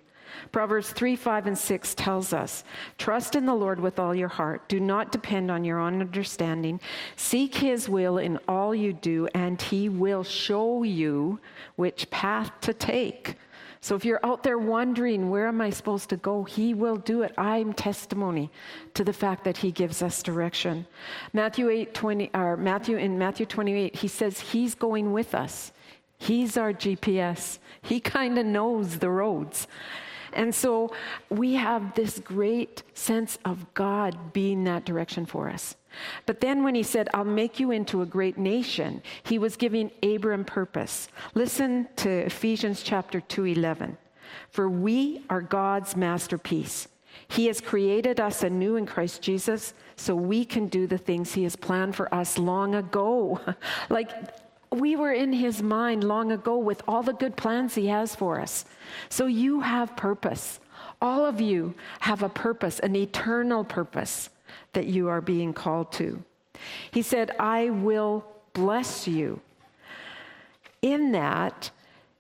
Proverbs 0.51 0.91
3, 0.91 1.15
5, 1.15 1.47
and 1.47 1.59
6 1.59 1.95
tells 1.95 2.33
us 2.33 2.65
Trust 2.99 3.37
in 3.37 3.47
the 3.47 3.55
Lord 3.55 3.79
with 3.79 3.99
all 3.99 4.15
your 4.15 4.29
heart. 4.29 4.69
Do 4.69 4.81
not 4.81 5.13
depend 5.13 5.51
on 5.51 5.63
your 5.63 5.79
own 5.79 6.01
understanding. 6.01 6.81
Seek 7.17 7.55
his 7.55 7.89
will 7.89 8.19
in 8.19 8.39
all 8.49 8.75
you 8.75 8.93
do, 8.93 9.29
and 9.35 9.61
he 9.61 9.89
will 9.89 10.25
show 10.25 10.83
you 10.83 11.39
which 11.77 12.11
path 12.11 12.51
to 12.63 12.75
take. 12.75 13.37
So 13.83 13.97
if 13.97 14.05
you're 14.05 14.25
out 14.25 14.45
there 14.45 14.59
wondering, 14.59 15.29
where 15.29 15.49
am 15.49 15.61
I 15.61 15.71
supposed 15.71 16.09
to 16.11 16.17
go? 16.17 16.45
He 16.45 16.73
will 16.73 16.97
do 16.97 17.23
it. 17.23 17.35
I'm 17.37 17.73
testimony 17.73 18.49
to 18.95 19.03
the 19.03 19.13
fact 19.13 19.43
that 19.43 19.57
he 19.57 19.73
gives 19.73 20.03
us 20.03 20.23
direction. 20.23 20.87
Matthew 21.33 21.69
8, 21.69 21.93
20, 21.93 22.31
or 22.33 22.57
Matthew, 22.57 22.97
in 22.97 23.19
Matthew 23.19 23.45
28, 23.45 23.97
he 23.97 24.07
says 24.07 24.39
he's 24.39 24.77
going 24.77 25.13
with 25.13 25.35
us. 25.35 25.73
He's 26.17 26.57
our 26.57 26.73
GPS. 26.73 27.59
He 27.83 27.99
kind 27.99 28.39
of 28.39 28.47
knows 28.47 29.01
the 29.01 29.11
roads. 29.11 29.67
And 30.35 30.55
so 30.55 30.93
we 31.29 31.55
have 31.55 31.95
this 31.95 32.19
great 32.19 32.83
sense 32.95 33.39
of 33.45 33.73
God 33.75 34.33
being 34.33 34.65
that 34.65 34.85
direction 34.85 35.27
for 35.27 35.49
us. 35.49 35.77
But 36.27 36.41
then 36.41 36.63
when 36.63 36.75
he 36.75 36.83
said, 36.83 37.09
I'll 37.13 37.25
make 37.25 37.61
you 37.61 37.71
into 37.71 38.03
a 38.03 38.07
great 38.07 38.39
nation, 38.39 39.03
he 39.23 39.39
was 39.39 39.57
giving 39.57 39.91
Abram 40.03 40.45
purpose. 40.45 41.09
Listen 41.35 41.89
to 41.97 42.09
Ephesians 42.09 42.83
chapter 42.83 43.21
2:11. 43.21 43.97
For 44.51 44.69
we 44.69 45.23
are 45.29 45.43
God's 45.43 45.95
masterpiece. 45.97 46.89
He 47.29 47.47
has 47.47 47.61
created 47.61 48.21
us 48.21 48.43
anew 48.43 48.77
in 48.77 48.87
Christ 48.87 49.23
Jesus 49.23 49.75
so 49.97 50.15
we 50.15 50.45
can 50.45 50.69
do 50.69 50.87
the 50.87 50.99
things 50.99 51.35
he 51.35 51.45
has 51.45 51.57
planned 51.57 51.95
for 51.95 52.13
us 52.15 52.39
long 52.39 52.75
ago. 52.75 53.41
like 53.91 54.11
we 54.73 54.97
were 54.97 55.13
in 55.13 55.33
his 55.33 55.63
mind 55.63 56.05
long 56.05 56.33
ago 56.33 56.59
with 56.59 56.83
all 56.89 57.03
the 57.03 57.13
good 57.13 57.37
plans 57.37 57.75
he 57.75 57.87
has 57.89 58.15
for 58.15 58.41
us. 58.41 58.65
So 59.09 59.27
you 59.27 59.61
have 59.61 59.97
purpose. 59.97 60.61
All 61.01 61.25
of 61.27 61.41
you 61.41 61.75
have 62.01 62.23
a 62.23 62.29
purpose, 62.29 62.79
an 62.79 62.97
eternal 62.97 63.65
purpose 63.65 64.31
that 64.73 64.87
you 64.87 65.09
are 65.09 65.21
being 65.21 65.53
called 65.53 65.93
to. 65.93 66.23
He 66.91 67.03
said, 67.03 67.33
I 67.39 67.71
will 67.71 68.25
bless 68.53 69.07
you. 69.07 69.41
In 70.81 71.13
that, 71.13 71.71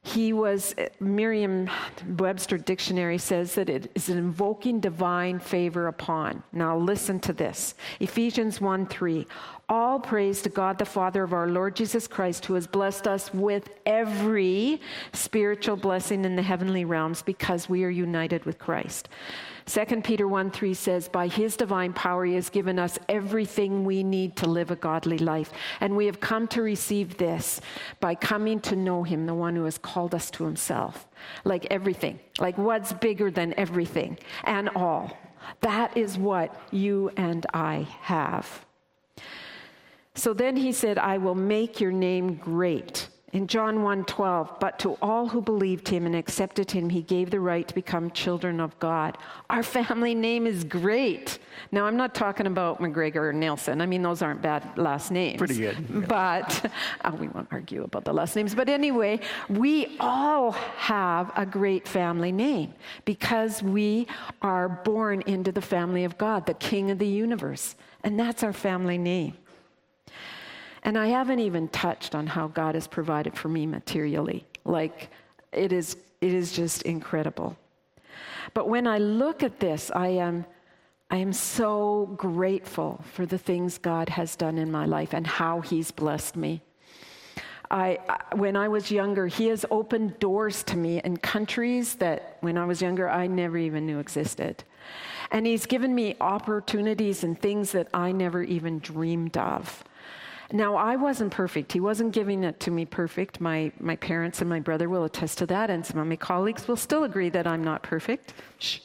he 0.04 0.32
was, 0.32 0.74
Merriam 0.98 1.70
Webster 2.18 2.58
Dictionary 2.58 3.18
says 3.18 3.54
that 3.54 3.68
it 3.68 3.90
is 3.94 4.08
invoking 4.08 4.80
divine 4.80 5.38
favor 5.38 5.86
upon. 5.86 6.42
Now 6.52 6.76
listen 6.76 7.20
to 7.20 7.32
this 7.32 7.74
Ephesians 8.00 8.60
1 8.60 8.86
3. 8.86 9.26
All 9.72 9.98
praise 9.98 10.42
to 10.42 10.50
God 10.50 10.76
the 10.76 10.84
Father 10.84 11.22
of 11.22 11.32
our 11.32 11.48
Lord 11.48 11.74
Jesus 11.76 12.06
Christ, 12.06 12.44
who 12.44 12.52
has 12.52 12.66
blessed 12.66 13.08
us 13.08 13.32
with 13.32 13.70
every 13.86 14.82
spiritual 15.14 15.76
blessing 15.76 16.26
in 16.26 16.36
the 16.36 16.42
heavenly 16.42 16.84
realms 16.84 17.22
because 17.22 17.70
we 17.70 17.82
are 17.82 17.88
united 17.88 18.44
with 18.44 18.58
Christ. 18.58 19.08
2 19.64 20.02
Peter 20.02 20.28
1 20.28 20.50
3 20.50 20.74
says, 20.74 21.08
By 21.08 21.26
his 21.26 21.56
divine 21.56 21.94
power, 21.94 22.26
he 22.26 22.34
has 22.34 22.50
given 22.50 22.78
us 22.78 22.98
everything 23.08 23.86
we 23.86 24.02
need 24.02 24.36
to 24.36 24.46
live 24.46 24.70
a 24.70 24.76
godly 24.76 25.16
life. 25.16 25.50
And 25.80 25.96
we 25.96 26.04
have 26.04 26.20
come 26.20 26.48
to 26.48 26.60
receive 26.60 27.16
this 27.16 27.62
by 27.98 28.14
coming 28.14 28.60
to 28.60 28.76
know 28.76 29.04
him, 29.04 29.24
the 29.24 29.32
one 29.32 29.56
who 29.56 29.64
has 29.64 29.78
called 29.78 30.14
us 30.14 30.30
to 30.32 30.44
himself. 30.44 31.08
Like 31.44 31.66
everything, 31.70 32.20
like 32.38 32.58
what's 32.58 32.92
bigger 32.92 33.30
than 33.30 33.54
everything 33.56 34.18
and 34.44 34.68
all. 34.76 35.16
That 35.62 35.96
is 35.96 36.18
what 36.18 36.60
you 36.70 37.10
and 37.16 37.46
I 37.54 37.86
have. 38.02 38.66
So 40.14 40.34
then 40.34 40.56
he 40.56 40.72
said, 40.72 40.98
I 40.98 41.18
will 41.18 41.34
make 41.34 41.80
your 41.80 41.92
name 41.92 42.34
great 42.34 43.08
in 43.32 43.46
John 43.46 43.78
1:12, 43.78 44.60
but 44.60 44.78
to 44.80 44.98
all 45.00 45.26
who 45.26 45.40
believed 45.40 45.88
him 45.88 46.04
and 46.04 46.14
accepted 46.14 46.70
him, 46.70 46.90
he 46.90 47.00
gave 47.00 47.30
the 47.30 47.40
right 47.40 47.66
to 47.66 47.74
become 47.74 48.10
children 48.10 48.60
of 48.60 48.78
God. 48.78 49.16
Our 49.48 49.62
family 49.62 50.14
name 50.14 50.46
is 50.46 50.64
great. 50.64 51.38
Now, 51.70 51.86
I'm 51.86 51.96
not 51.96 52.14
talking 52.14 52.46
about 52.46 52.80
McGregor 52.80 53.16
or 53.16 53.32
Nelson. 53.32 53.80
I 53.80 53.86
mean, 53.86 54.02
those 54.02 54.20
aren't 54.20 54.42
bad 54.42 54.76
last 54.76 55.10
names. 55.10 55.38
Pretty 55.38 55.56
good. 55.56 56.08
But 56.08 56.70
uh, 57.04 57.12
we 57.18 57.28
won't 57.28 57.48
argue 57.50 57.84
about 57.84 58.04
the 58.04 58.12
last 58.12 58.36
names. 58.36 58.54
But 58.54 58.68
anyway, 58.68 59.20
we 59.48 59.96
all 59.98 60.52
have 60.52 61.32
a 61.34 61.46
great 61.46 61.88
family 61.88 62.32
name 62.32 62.74
because 63.06 63.62
we 63.62 64.06
are 64.42 64.68
born 64.68 65.22
into 65.22 65.52
the 65.52 65.62
family 65.62 66.04
of 66.04 66.18
God, 66.18 66.44
the 66.44 66.54
King 66.54 66.90
of 66.90 66.98
the 66.98 67.08
universe. 67.08 67.76
And 68.04 68.20
that's 68.20 68.42
our 68.42 68.52
family 68.52 68.98
name. 68.98 69.38
And 70.82 70.98
I 70.98 71.08
haven't 71.08 71.38
even 71.38 71.68
touched 71.68 72.14
on 72.14 72.26
how 72.26 72.48
God 72.48 72.74
has 72.74 72.86
provided 72.86 73.36
for 73.36 73.48
me 73.48 73.66
materially. 73.66 74.44
Like, 74.64 75.10
it 75.52 75.72
is, 75.72 75.96
it 76.20 76.34
is 76.34 76.52
just 76.52 76.82
incredible. 76.82 77.56
But 78.54 78.68
when 78.68 78.86
I 78.86 78.98
look 78.98 79.42
at 79.42 79.60
this, 79.60 79.90
I 79.94 80.08
am, 80.08 80.44
I 81.10 81.18
am 81.18 81.32
so 81.32 82.14
grateful 82.16 83.04
for 83.12 83.26
the 83.26 83.38
things 83.38 83.78
God 83.78 84.08
has 84.08 84.34
done 84.34 84.58
in 84.58 84.72
my 84.72 84.86
life 84.86 85.12
and 85.12 85.26
how 85.26 85.60
He's 85.60 85.90
blessed 85.90 86.36
me. 86.36 86.62
I, 87.70 87.98
when 88.34 88.56
I 88.56 88.68
was 88.68 88.90
younger, 88.90 89.28
He 89.28 89.46
has 89.46 89.64
opened 89.70 90.18
doors 90.18 90.64
to 90.64 90.76
me 90.76 91.00
in 91.02 91.16
countries 91.16 91.94
that 91.96 92.38
when 92.40 92.58
I 92.58 92.64
was 92.64 92.82
younger, 92.82 93.08
I 93.08 93.28
never 93.28 93.56
even 93.56 93.86
knew 93.86 94.00
existed. 94.00 94.64
And 95.30 95.46
He's 95.46 95.64
given 95.64 95.94
me 95.94 96.16
opportunities 96.20 97.22
and 97.22 97.40
things 97.40 97.72
that 97.72 97.88
I 97.94 98.10
never 98.10 98.42
even 98.42 98.80
dreamed 98.80 99.36
of. 99.36 99.84
Now, 100.52 100.76
I 100.76 100.96
wasn't 100.96 101.32
perfect. 101.32 101.72
He 101.72 101.80
wasn't 101.80 102.12
giving 102.12 102.44
it 102.44 102.60
to 102.60 102.70
me 102.70 102.84
perfect. 102.84 103.40
My, 103.40 103.72
my 103.80 103.96
parents 103.96 104.40
and 104.40 104.50
my 104.50 104.60
brother 104.60 104.88
will 104.88 105.04
attest 105.04 105.38
to 105.38 105.46
that, 105.46 105.70
and 105.70 105.84
some 105.84 105.98
of 105.98 106.06
my 106.06 106.16
colleagues 106.16 106.68
will 106.68 106.76
still 106.76 107.04
agree 107.04 107.30
that 107.30 107.46
I'm 107.46 107.64
not 107.64 107.82
perfect. 107.82 108.34
Shh. 108.58 108.80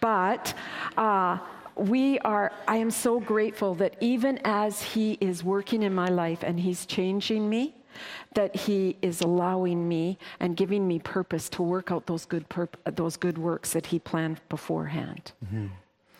But 0.00 0.54
uh, 0.96 1.38
we 1.76 2.18
are, 2.20 2.52
I 2.68 2.76
am 2.76 2.90
so 2.90 3.20
grateful 3.20 3.74
that 3.76 3.94
even 4.00 4.38
as 4.44 4.82
He 4.82 5.12
is 5.20 5.44
working 5.44 5.82
in 5.82 5.94
my 5.94 6.08
life 6.08 6.42
and 6.42 6.58
He's 6.58 6.84
changing 6.84 7.48
me, 7.48 7.74
that 8.34 8.54
He 8.56 8.96
is 9.00 9.20
allowing 9.20 9.88
me 9.88 10.18
and 10.40 10.56
giving 10.56 10.86
me 10.86 10.98
purpose 10.98 11.48
to 11.50 11.62
work 11.62 11.92
out 11.92 12.06
those 12.06 12.24
good, 12.26 12.48
purp- 12.48 12.76
those 12.96 13.16
good 13.16 13.38
works 13.38 13.72
that 13.72 13.86
He 13.86 13.98
planned 13.98 14.40
beforehand. 14.48 15.32
Mm-hmm. 15.44 15.66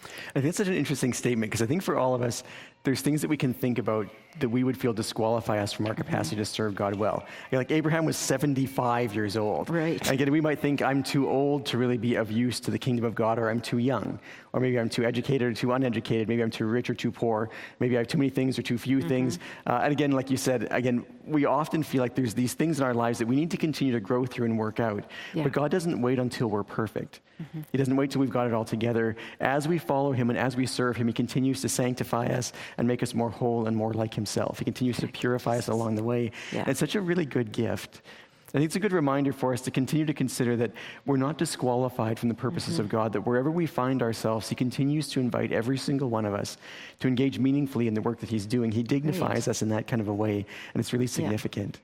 I 0.04 0.32
think 0.34 0.44
that's 0.44 0.58
such 0.58 0.68
an 0.68 0.74
interesting 0.74 1.12
statement 1.12 1.50
because 1.50 1.62
I 1.62 1.66
think 1.66 1.82
for 1.82 1.96
all 1.96 2.14
of 2.14 2.22
us, 2.22 2.44
there's 2.84 3.00
things 3.00 3.22
that 3.22 3.28
we 3.28 3.36
can 3.36 3.54
think 3.54 3.78
about 3.78 4.06
that 4.40 4.48
we 4.48 4.64
would 4.64 4.76
feel 4.76 4.92
disqualify 4.92 5.58
us 5.58 5.72
from 5.72 5.86
our 5.86 5.94
capacity 5.94 6.36
to 6.36 6.44
serve 6.44 6.74
God 6.74 6.94
well. 6.96 7.24
like 7.52 7.70
Abraham 7.70 8.04
was 8.04 8.16
75 8.16 9.14
years 9.14 9.36
old. 9.36 9.70
Right. 9.70 10.00
And 10.02 10.10
again, 10.10 10.30
we 10.32 10.40
might 10.40 10.58
think 10.58 10.82
I'm 10.82 11.02
too 11.02 11.28
old 11.28 11.66
to 11.66 11.78
really 11.78 11.98
be 11.98 12.16
of 12.16 12.32
use 12.32 12.58
to 12.60 12.70
the 12.70 12.78
kingdom 12.78 13.04
of 13.04 13.14
God, 13.14 13.38
or 13.38 13.48
I'm 13.48 13.60
too 13.60 13.78
young, 13.78 14.18
or 14.52 14.60
maybe 14.60 14.78
I'm 14.78 14.88
too 14.88 15.04
educated 15.04 15.42
or 15.42 15.54
too 15.54 15.72
uneducated, 15.72 16.28
maybe 16.28 16.42
I'm 16.42 16.50
too 16.50 16.66
rich 16.66 16.90
or 16.90 16.94
too 16.94 17.10
poor, 17.10 17.50
maybe 17.78 17.96
I 17.96 18.00
have 18.00 18.08
too 18.08 18.18
many 18.18 18.30
things 18.30 18.58
or 18.58 18.62
too 18.62 18.78
few 18.78 18.98
mm-hmm. 18.98 19.08
things. 19.08 19.38
Uh, 19.66 19.80
and 19.82 19.92
again, 19.92 20.12
like 20.12 20.30
you 20.30 20.36
said, 20.36 20.68
again, 20.70 21.04
we 21.26 21.44
often 21.44 21.82
feel 21.82 22.02
like 22.02 22.14
there's 22.14 22.34
these 22.34 22.54
things 22.54 22.78
in 22.78 22.84
our 22.84 22.94
lives 22.94 23.18
that 23.18 23.26
we 23.26 23.36
need 23.36 23.50
to 23.52 23.56
continue 23.56 23.92
to 23.92 24.00
grow 24.00 24.26
through 24.26 24.46
and 24.46 24.58
work 24.58 24.80
out. 24.80 25.04
Yeah. 25.32 25.44
But 25.44 25.52
God 25.52 25.70
doesn't 25.70 26.00
wait 26.00 26.18
until 26.18 26.48
we're 26.48 26.64
perfect. 26.64 27.20
Mm-hmm. 27.40 27.60
He 27.72 27.78
doesn't 27.78 27.96
wait 27.96 28.10
till 28.10 28.20
we've 28.20 28.30
got 28.30 28.46
it 28.46 28.52
all 28.52 28.64
together. 28.64 29.16
As 29.40 29.66
we 29.66 29.78
follow 29.78 30.12
Him 30.12 30.30
and 30.30 30.38
as 30.38 30.56
we 30.56 30.66
serve 30.66 30.96
Him, 30.96 31.06
He 31.06 31.12
continues 31.12 31.60
to 31.62 31.68
sanctify 31.68 32.26
us 32.26 32.52
and 32.78 32.86
make 32.86 33.02
us 33.02 33.14
more 33.14 33.30
whole 33.30 33.66
and 33.66 33.76
more 33.76 33.92
like 33.92 34.14
Himself. 34.24 34.58
He 34.58 34.64
continues 34.64 34.96
to 34.98 35.08
purify 35.08 35.58
us 35.58 35.68
along 35.68 35.96
the 35.96 36.02
way. 36.02 36.32
Yeah. 36.50 36.64
it's 36.66 36.80
such 36.80 36.94
a 36.94 37.00
really 37.00 37.26
good 37.26 37.52
gift. 37.52 38.00
I 38.48 38.58
think 38.58 38.66
it's 38.66 38.76
a 38.76 38.80
good 38.80 38.92
reminder 38.92 39.32
for 39.32 39.52
us 39.52 39.60
to 39.62 39.70
continue 39.70 40.06
to 40.06 40.14
consider 40.14 40.56
that 40.56 40.70
we're 41.04 41.16
not 41.16 41.36
disqualified 41.36 42.18
from 42.18 42.28
the 42.30 42.36
purposes 42.36 42.74
mm-hmm. 42.74 42.82
of 42.82 42.88
God, 42.88 43.12
that 43.12 43.22
wherever 43.22 43.50
we 43.50 43.66
find 43.66 44.00
ourselves, 44.00 44.48
He 44.48 44.54
continues 44.54 45.08
to 45.08 45.20
invite 45.20 45.52
every 45.52 45.76
single 45.76 46.08
one 46.08 46.24
of 46.24 46.32
us 46.32 46.56
to 47.00 47.08
engage 47.08 47.38
meaningfully 47.38 47.86
in 47.86 47.94
the 47.94 48.00
work 48.00 48.20
that 48.20 48.30
He's 48.30 48.46
doing. 48.46 48.70
He 48.72 48.82
dignifies 48.82 49.48
us 49.48 49.60
in 49.60 49.68
that 49.70 49.86
kind 49.86 50.00
of 50.00 50.08
a 50.08 50.14
way, 50.14 50.46
and 50.72 50.80
it's 50.80 50.92
really 50.92 51.08
significant. 51.08 51.80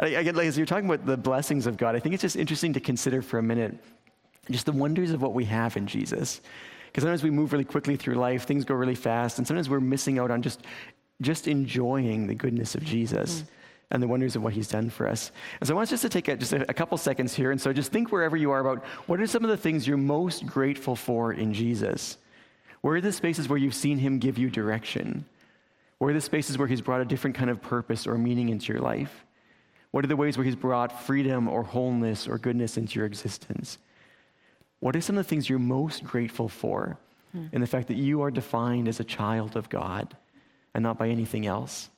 Yeah. 0.00 0.18
I, 0.18 0.22
like, 0.22 0.46
as 0.46 0.58
you're 0.58 0.66
talking 0.66 0.90
about 0.90 1.06
the 1.06 1.16
blessings 1.16 1.66
of 1.66 1.76
God, 1.76 1.94
I 1.94 2.00
think 2.00 2.12
it's 2.12 2.22
just 2.22 2.36
interesting 2.36 2.72
to 2.72 2.80
consider 2.80 3.22
for 3.22 3.38
a 3.38 3.42
minute 3.42 3.74
just 4.50 4.66
the 4.66 4.72
wonders 4.72 5.12
of 5.12 5.22
what 5.22 5.32
we 5.32 5.44
have 5.44 5.76
in 5.76 5.86
Jesus. 5.86 6.40
Because 6.86 7.02
sometimes 7.02 7.22
we 7.22 7.30
move 7.30 7.52
really 7.52 7.64
quickly 7.64 7.96
through 7.96 8.14
life, 8.14 8.46
things 8.46 8.64
go 8.64 8.74
really 8.74 8.94
fast, 8.94 9.38
and 9.38 9.46
sometimes 9.46 9.70
we're 9.70 9.80
missing 9.80 10.18
out 10.18 10.30
on 10.30 10.42
just, 10.42 10.62
just 11.24 11.48
enjoying 11.48 12.26
the 12.26 12.34
goodness 12.34 12.74
of 12.74 12.84
Jesus. 12.84 13.42
Mm. 13.42 13.46
And 13.90 14.02
the 14.02 14.08
wonders 14.08 14.34
of 14.34 14.42
what 14.42 14.54
he's 14.54 14.66
done 14.66 14.90
for 14.90 15.06
us. 15.06 15.30
And 15.60 15.68
so 15.68 15.74
I 15.74 15.76
want 15.76 15.84
us 15.84 15.90
just 15.90 16.02
to 16.02 16.08
take 16.08 16.26
a, 16.26 16.36
just 16.36 16.52
a, 16.52 16.68
a 16.68 16.74
couple 16.74 16.96
seconds 16.98 17.32
here. 17.32 17.52
And 17.52 17.60
so 17.60 17.72
just 17.72 17.92
think 17.92 18.10
wherever 18.10 18.36
you 18.36 18.50
are 18.50 18.58
about 18.58 18.82
what 19.06 19.20
are 19.20 19.26
some 19.26 19.44
of 19.44 19.50
the 19.50 19.56
things 19.56 19.86
you're 19.86 19.96
most 19.96 20.46
grateful 20.46 20.96
for 20.96 21.32
in 21.32 21.54
Jesus? 21.54 22.16
Where 22.80 22.96
are 22.96 23.00
the 23.00 23.12
spaces 23.12 23.48
where 23.48 23.58
you've 23.58 23.74
seen 23.74 23.98
him 23.98 24.18
give 24.18 24.36
you 24.36 24.50
direction? 24.50 25.26
Where 25.98 26.10
are 26.10 26.14
the 26.14 26.20
spaces 26.20 26.58
where 26.58 26.66
he's 26.66 26.80
brought 26.80 27.02
a 27.02 27.04
different 27.04 27.36
kind 27.36 27.50
of 27.50 27.62
purpose 27.62 28.06
or 28.06 28.18
meaning 28.18 28.48
into 28.48 28.72
your 28.72 28.82
life? 28.82 29.24
What 29.90 30.02
are 30.04 30.08
the 30.08 30.16
ways 30.16 30.36
where 30.36 30.44
he's 30.44 30.56
brought 30.56 31.04
freedom 31.04 31.46
or 31.46 31.62
wholeness 31.62 32.26
or 32.26 32.36
goodness 32.36 32.76
into 32.76 32.98
your 32.98 33.06
existence? 33.06 33.78
What 34.80 34.96
are 34.96 35.00
some 35.00 35.16
of 35.16 35.24
the 35.24 35.28
things 35.28 35.48
you're 35.48 35.60
most 35.60 36.02
grateful 36.02 36.48
for 36.48 36.98
hmm. 37.32 37.46
in 37.52 37.60
the 37.60 37.66
fact 37.66 37.88
that 37.88 37.96
you 37.96 38.22
are 38.22 38.30
defined 38.30 38.88
as 38.88 38.98
a 38.98 39.04
child 39.04 39.56
of 39.56 39.68
God 39.68 40.16
and 40.74 40.82
not 40.82 40.98
by 40.98 41.08
anything 41.08 41.46
else? 41.46 41.88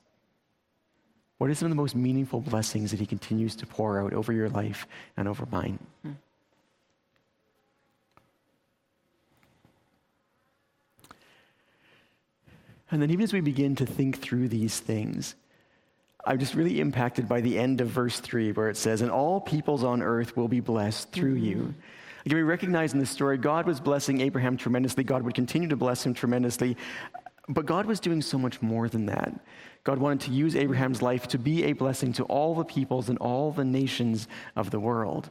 What 1.37 1.49
are 1.49 1.55
some 1.55 1.67
of 1.67 1.71
the 1.71 1.75
most 1.75 1.95
meaningful 1.95 2.41
blessings 2.41 2.91
that 2.91 2.99
He 2.99 3.05
continues 3.05 3.55
to 3.57 3.67
pour 3.67 4.01
out 4.01 4.13
over 4.13 4.33
your 4.33 4.49
life 4.49 4.87
and 5.15 5.27
over 5.27 5.45
mine? 5.51 5.79
Hmm. 6.03 6.11
And 12.89 13.01
then, 13.01 13.11
even 13.11 13.23
as 13.23 13.33
we 13.33 13.41
begin 13.41 13.75
to 13.75 13.85
think 13.85 14.19
through 14.19 14.47
these 14.47 14.79
things, 14.79 15.35
I'm 16.25 16.39
just 16.39 16.55
really 16.55 16.79
impacted 16.79 17.27
by 17.27 17.41
the 17.41 17.59
end 17.59 17.81
of 17.81 17.89
verse 17.89 18.19
3, 18.19 18.53
where 18.53 18.69
it 18.69 18.77
says, 18.77 19.01
And 19.01 19.11
all 19.11 19.41
peoples 19.41 19.83
on 19.83 20.01
earth 20.01 20.35
will 20.35 20.47
be 20.47 20.61
blessed 20.61 21.11
through 21.11 21.35
mm-hmm. 21.35 21.45
you. 21.45 21.75
Again, 22.25 22.37
we 22.37 22.43
recognize 22.43 22.93
in 22.93 22.99
this 22.99 23.09
story, 23.09 23.37
God 23.37 23.65
was 23.65 23.79
blessing 23.79 24.21
Abraham 24.21 24.57
tremendously. 24.57 25.03
God 25.03 25.23
would 25.23 25.35
continue 25.35 25.69
to 25.69 25.77
bless 25.77 26.05
him 26.05 26.13
tremendously. 26.13 26.75
But 27.49 27.65
God 27.65 27.85
was 27.85 27.99
doing 27.99 28.21
so 28.21 28.37
much 28.37 28.61
more 28.61 28.89
than 28.89 29.05
that. 29.05 29.33
God 29.83 29.99
wanted 29.99 30.21
to 30.27 30.31
use 30.31 30.55
Abraham's 30.55 31.01
life 31.01 31.27
to 31.29 31.37
be 31.37 31.63
a 31.63 31.73
blessing 31.73 32.11
to 32.13 32.23
all 32.23 32.55
the 32.55 32.65
peoples 32.65 33.07
and 33.07 33.17
all 33.19 33.51
the 33.51 33.63
nations 33.63 34.27
of 34.55 34.69
the 34.69 34.79
world. 34.79 35.29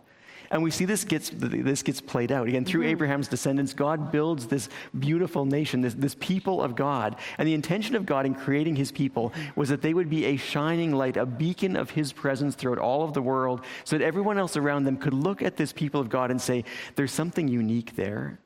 And 0.50 0.62
we 0.62 0.70
see 0.70 0.84
this 0.84 1.04
gets, 1.04 1.30
this 1.34 1.82
gets 1.82 2.00
played 2.00 2.30
out. 2.30 2.48
Again, 2.48 2.64
through 2.64 2.82
mm-hmm. 2.82 2.90
Abraham's 2.90 3.28
descendants, 3.28 3.74
God 3.74 4.12
builds 4.12 4.46
this 4.46 4.68
beautiful 4.98 5.44
nation, 5.44 5.80
this, 5.80 5.94
this 5.94 6.16
people 6.18 6.62
of 6.62 6.74
God. 6.74 7.16
And 7.38 7.48
the 7.48 7.54
intention 7.54 7.96
of 7.96 8.06
God 8.06 8.26
in 8.26 8.34
creating 8.34 8.76
his 8.76 8.92
people 8.92 9.32
was 9.56 9.68
that 9.68 9.82
they 9.82 9.94
would 9.94 10.08
be 10.08 10.24
a 10.26 10.36
shining 10.36 10.92
light, 10.92 11.16
a 11.16 11.26
beacon 11.26 11.76
of 11.76 11.90
his 11.90 12.12
presence 12.12 12.54
throughout 12.54 12.78
all 12.78 13.02
of 13.02 13.12
the 13.12 13.22
world, 13.22 13.62
so 13.84 13.98
that 13.98 14.04
everyone 14.04 14.38
else 14.38 14.56
around 14.56 14.84
them 14.84 14.96
could 14.96 15.14
look 15.14 15.42
at 15.42 15.56
this 15.56 15.72
people 15.72 16.00
of 16.00 16.08
God 16.08 16.30
and 16.30 16.40
say, 16.40 16.64
There's 16.94 17.12
something 17.12 17.48
unique 17.48 17.96
there. 17.96 18.38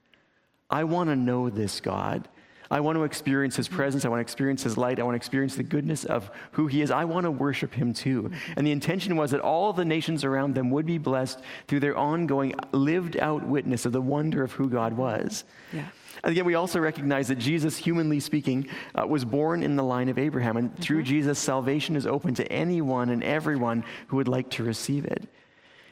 I 0.70 0.84
want 0.84 1.10
to 1.10 1.16
know 1.16 1.50
this 1.50 1.80
God. 1.80 2.28
I 2.70 2.80
want 2.80 2.96
to 2.96 3.02
experience 3.02 3.56
his 3.56 3.66
presence. 3.66 4.04
I 4.04 4.08
want 4.08 4.18
to 4.18 4.22
experience 4.22 4.62
his 4.62 4.76
light. 4.76 5.00
I 5.00 5.02
want 5.02 5.14
to 5.14 5.16
experience 5.16 5.56
the 5.56 5.64
goodness 5.64 6.04
of 6.04 6.30
who 6.52 6.68
he 6.68 6.82
is. 6.82 6.92
I 6.92 7.04
want 7.04 7.24
to 7.24 7.30
worship 7.30 7.74
him 7.74 7.92
too. 7.92 8.30
And 8.56 8.64
the 8.64 8.70
intention 8.70 9.16
was 9.16 9.32
that 9.32 9.40
all 9.40 9.72
the 9.72 9.84
nations 9.84 10.22
around 10.22 10.54
them 10.54 10.70
would 10.70 10.86
be 10.86 10.98
blessed 10.98 11.40
through 11.66 11.80
their 11.80 11.96
ongoing 11.96 12.54
lived 12.70 13.16
out 13.16 13.44
witness 13.44 13.86
of 13.86 13.92
the 13.92 14.00
wonder 14.00 14.44
of 14.44 14.52
who 14.52 14.68
God 14.68 14.92
was. 14.92 15.42
Yeah. 15.72 15.86
And 16.22 16.32
again, 16.32 16.44
we 16.44 16.54
also 16.54 16.78
recognize 16.78 17.28
that 17.28 17.38
Jesus, 17.38 17.76
humanly 17.76 18.20
speaking, 18.20 18.68
uh, 18.94 19.06
was 19.06 19.24
born 19.24 19.62
in 19.62 19.74
the 19.74 19.82
line 19.82 20.08
of 20.08 20.18
Abraham. 20.18 20.56
And 20.56 20.70
mm-hmm. 20.70 20.82
through 20.82 21.02
Jesus, 21.02 21.38
salvation 21.38 21.96
is 21.96 22.06
open 22.06 22.34
to 22.34 22.52
anyone 22.52 23.10
and 23.10 23.24
everyone 23.24 23.84
who 24.08 24.16
would 24.16 24.28
like 24.28 24.50
to 24.50 24.62
receive 24.62 25.04
it. 25.06 25.28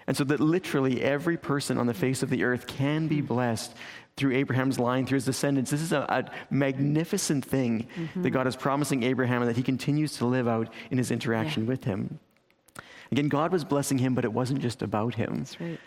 And 0.08 0.16
so 0.16 0.24
that 0.24 0.40
literally 0.40 1.02
every 1.02 1.36
person 1.36 1.76
on 1.76 1.86
the 1.86 1.92
face 1.92 2.22
of 2.22 2.30
the 2.30 2.44
earth 2.44 2.66
can 2.66 3.08
be 3.08 3.20
blessed 3.20 3.74
through 4.18 4.34
Abraham's 4.34 4.78
line, 4.78 5.06
through 5.06 5.16
his 5.16 5.24
descendants. 5.24 5.70
This 5.70 5.80
is 5.80 5.92
a, 5.92 6.00
a 6.00 6.30
magnificent 6.50 7.44
thing 7.44 7.86
mm-hmm. 7.96 8.22
that 8.22 8.30
God 8.30 8.46
is 8.46 8.56
promising 8.56 9.02
Abraham 9.04 9.42
and 9.42 9.48
that 9.48 9.56
he 9.56 9.62
continues 9.62 10.18
to 10.18 10.26
live 10.26 10.48
out 10.48 10.68
in 10.90 10.98
his 10.98 11.10
interaction 11.10 11.64
yeah. 11.64 11.68
with 11.68 11.84
him. 11.84 12.18
Again, 13.10 13.28
God 13.28 13.52
was 13.52 13.64
blessing 13.64 13.98
him, 13.98 14.14
but 14.14 14.24
it 14.24 14.32
wasn't 14.32 14.60
just 14.60 14.82
about 14.82 15.14
him. 15.14 15.38
That's 15.38 15.60
right. 15.60 15.80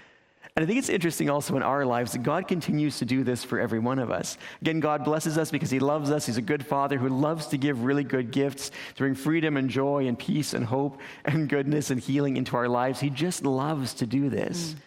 And 0.55 0.63
I 0.63 0.67
think 0.67 0.79
it's 0.79 0.89
interesting 0.89 1.29
also 1.29 1.55
in 1.55 1.63
our 1.63 1.85
lives 1.85 2.11
that 2.11 2.23
God 2.23 2.47
continues 2.47 2.99
to 2.99 3.05
do 3.05 3.23
this 3.23 3.41
for 3.41 3.57
every 3.57 3.79
one 3.79 3.99
of 3.99 4.11
us. 4.11 4.37
Again, 4.61 4.81
God 4.81 5.05
blesses 5.05 5.37
us 5.37 5.49
because 5.49 5.69
He 5.69 5.79
loves 5.79 6.11
us. 6.11 6.25
He's 6.25 6.35
a 6.35 6.41
good 6.41 6.65
Father 6.65 6.97
who 6.97 7.07
loves 7.07 7.47
to 7.47 7.57
give 7.57 7.85
really 7.85 8.03
good 8.03 8.31
gifts 8.31 8.69
to 8.69 8.97
bring 8.97 9.15
freedom 9.15 9.55
and 9.55 9.69
joy 9.69 10.07
and 10.07 10.19
peace 10.19 10.53
and 10.53 10.65
hope 10.65 10.99
and 11.23 11.47
goodness 11.47 11.89
and 11.89 12.01
healing 12.01 12.35
into 12.35 12.57
our 12.57 12.67
lives. 12.67 12.99
He 12.99 13.09
just 13.09 13.45
loves 13.45 13.93
to 13.95 14.05
do 14.05 14.29
this. 14.29 14.73
Mm. 14.73 14.77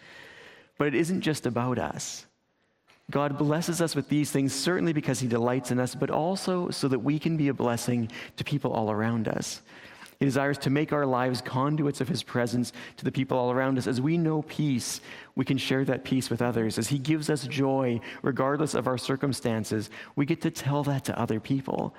But 0.77 0.89
it 0.89 0.95
isn't 0.97 1.23
just 1.23 1.47
about 1.47 1.79
us. 1.79 2.27
God 3.11 3.37
blesses 3.37 3.83
us 3.83 3.95
with 3.95 4.09
these 4.09 4.31
things, 4.31 4.55
certainly 4.55 4.93
because 4.93 5.21
He 5.21 5.29
delights 5.29 5.71
in 5.71 5.79
us, 5.79 5.95
but 5.95 6.11
also 6.11 6.71
so 6.71 6.89
that 6.89 7.01
we 7.01 7.19
can 7.19 7.37
be 7.37 7.49
a 7.49 7.55
blessing 7.55 8.11
to 8.37 8.45
people 8.45 8.73
all 8.73 8.91
around 8.91 9.29
us. 9.29 9.61
He 10.19 10.25
desires 10.25 10.59
to 10.59 10.71
make 10.71 10.93
our 10.93 11.05
lives 11.05 11.43
conduits 11.43 12.01
of 12.01 12.09
His 12.09 12.23
presence 12.23 12.73
to 12.97 13.05
the 13.05 13.13
people 13.13 13.37
all 13.37 13.51
around 13.51 13.77
us. 13.77 13.87
As 13.87 14.01
we 14.01 14.17
know 14.17 14.43
peace, 14.43 15.01
we 15.35 15.45
can 15.45 15.59
share 15.59 15.85
that 15.85 16.05
peace 16.05 16.31
with 16.31 16.41
others. 16.41 16.79
As 16.79 16.89
He 16.89 16.99
gives 16.99 17.29
us 17.29 17.47
joy, 17.47 18.01
regardless 18.23 18.75
of 18.75 18.87
our 18.87 18.99
circumstances, 18.99 19.91
we 20.17 20.25
get 20.25 20.41
to 20.43 20.51
tell 20.51 20.83
that 20.85 21.05
to 21.05 21.21
other 21.21 21.41
people. 21.41 21.95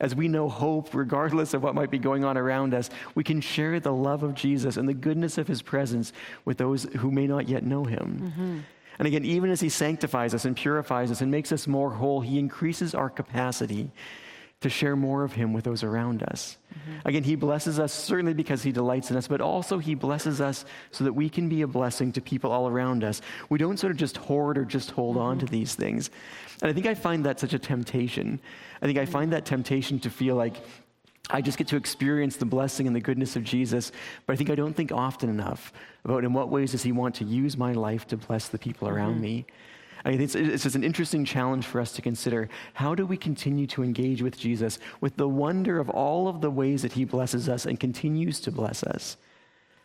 As 0.00 0.14
we 0.14 0.26
know 0.26 0.48
hope, 0.48 0.92
regardless 0.94 1.54
of 1.54 1.62
what 1.62 1.76
might 1.76 1.90
be 1.90 1.98
going 1.98 2.24
on 2.24 2.36
around 2.36 2.74
us, 2.74 2.90
we 3.14 3.22
can 3.22 3.40
share 3.40 3.78
the 3.78 3.92
love 3.92 4.24
of 4.24 4.34
Jesus 4.34 4.76
and 4.76 4.88
the 4.88 4.94
goodness 4.94 5.38
of 5.38 5.46
His 5.46 5.62
presence 5.62 6.12
with 6.44 6.58
those 6.58 6.84
who 6.98 7.10
may 7.10 7.26
not 7.26 7.48
yet 7.48 7.64
know 7.64 7.84
Him. 7.84 8.20
Mm-hmm. 8.22 8.58
And 9.02 9.08
again, 9.08 9.24
even 9.24 9.50
as 9.50 9.60
He 9.60 9.68
sanctifies 9.68 10.32
us 10.32 10.44
and 10.44 10.54
purifies 10.54 11.10
us 11.10 11.22
and 11.22 11.28
makes 11.28 11.50
us 11.50 11.66
more 11.66 11.90
whole, 11.90 12.20
He 12.20 12.38
increases 12.38 12.94
our 12.94 13.10
capacity 13.10 13.90
to 14.60 14.70
share 14.70 14.94
more 14.94 15.24
of 15.24 15.32
Him 15.32 15.52
with 15.52 15.64
those 15.64 15.82
around 15.82 16.22
us. 16.22 16.56
Mm-hmm. 16.72 17.08
Again, 17.08 17.24
He 17.24 17.34
blesses 17.34 17.80
us 17.80 17.92
certainly 17.92 18.32
because 18.32 18.62
He 18.62 18.70
delights 18.70 19.10
in 19.10 19.16
us, 19.16 19.26
but 19.26 19.40
also 19.40 19.78
He 19.78 19.96
blesses 19.96 20.40
us 20.40 20.64
so 20.92 21.02
that 21.02 21.14
we 21.14 21.28
can 21.28 21.48
be 21.48 21.62
a 21.62 21.66
blessing 21.66 22.12
to 22.12 22.20
people 22.20 22.52
all 22.52 22.68
around 22.68 23.02
us. 23.02 23.20
We 23.48 23.58
don't 23.58 23.76
sort 23.76 23.90
of 23.90 23.96
just 23.96 24.18
hoard 24.18 24.56
or 24.56 24.64
just 24.64 24.92
hold 24.92 25.16
mm-hmm. 25.16 25.24
on 25.24 25.38
to 25.40 25.46
these 25.46 25.74
things. 25.74 26.08
And 26.60 26.70
I 26.70 26.72
think 26.72 26.86
I 26.86 26.94
find 26.94 27.26
that 27.26 27.40
such 27.40 27.54
a 27.54 27.58
temptation. 27.58 28.40
I 28.80 28.86
think 28.86 28.98
I 28.98 29.06
find 29.06 29.32
that 29.32 29.44
temptation 29.44 29.98
to 29.98 30.10
feel 30.10 30.36
like, 30.36 30.54
I 31.32 31.40
just 31.40 31.56
get 31.58 31.66
to 31.68 31.76
experience 31.76 32.36
the 32.36 32.44
blessing 32.44 32.86
and 32.86 32.94
the 32.94 33.00
goodness 33.00 33.36
of 33.36 33.42
Jesus, 33.42 33.90
but 34.26 34.34
I 34.34 34.36
think 34.36 34.50
I 34.50 34.54
don't 34.54 34.74
think 34.74 34.92
often 34.92 35.30
enough 35.30 35.72
about 36.04 36.24
in 36.24 36.32
what 36.32 36.50
ways 36.50 36.72
does 36.72 36.82
He 36.82 36.92
want 36.92 37.14
to 37.16 37.24
use 37.24 37.56
my 37.56 37.72
life 37.72 38.06
to 38.08 38.16
bless 38.16 38.48
the 38.48 38.58
people 38.58 38.88
around 38.88 39.14
mm-hmm. 39.14 39.22
me. 39.22 39.46
I 40.04 40.10
think 40.10 40.22
it's, 40.22 40.34
it's 40.34 40.64
just 40.64 40.76
an 40.76 40.84
interesting 40.84 41.24
challenge 41.24 41.64
for 41.64 41.80
us 41.80 41.92
to 41.92 42.02
consider. 42.02 42.48
How 42.74 42.94
do 42.94 43.06
we 43.06 43.16
continue 43.16 43.66
to 43.68 43.82
engage 43.82 44.20
with 44.20 44.38
Jesus 44.38 44.78
with 45.00 45.16
the 45.16 45.28
wonder 45.28 45.78
of 45.78 45.88
all 45.88 46.28
of 46.28 46.40
the 46.40 46.50
ways 46.50 46.82
that 46.82 46.92
He 46.92 47.04
blesses 47.04 47.48
us 47.48 47.66
and 47.66 47.80
continues 47.80 48.40
to 48.40 48.50
bless 48.50 48.82
us? 48.82 49.16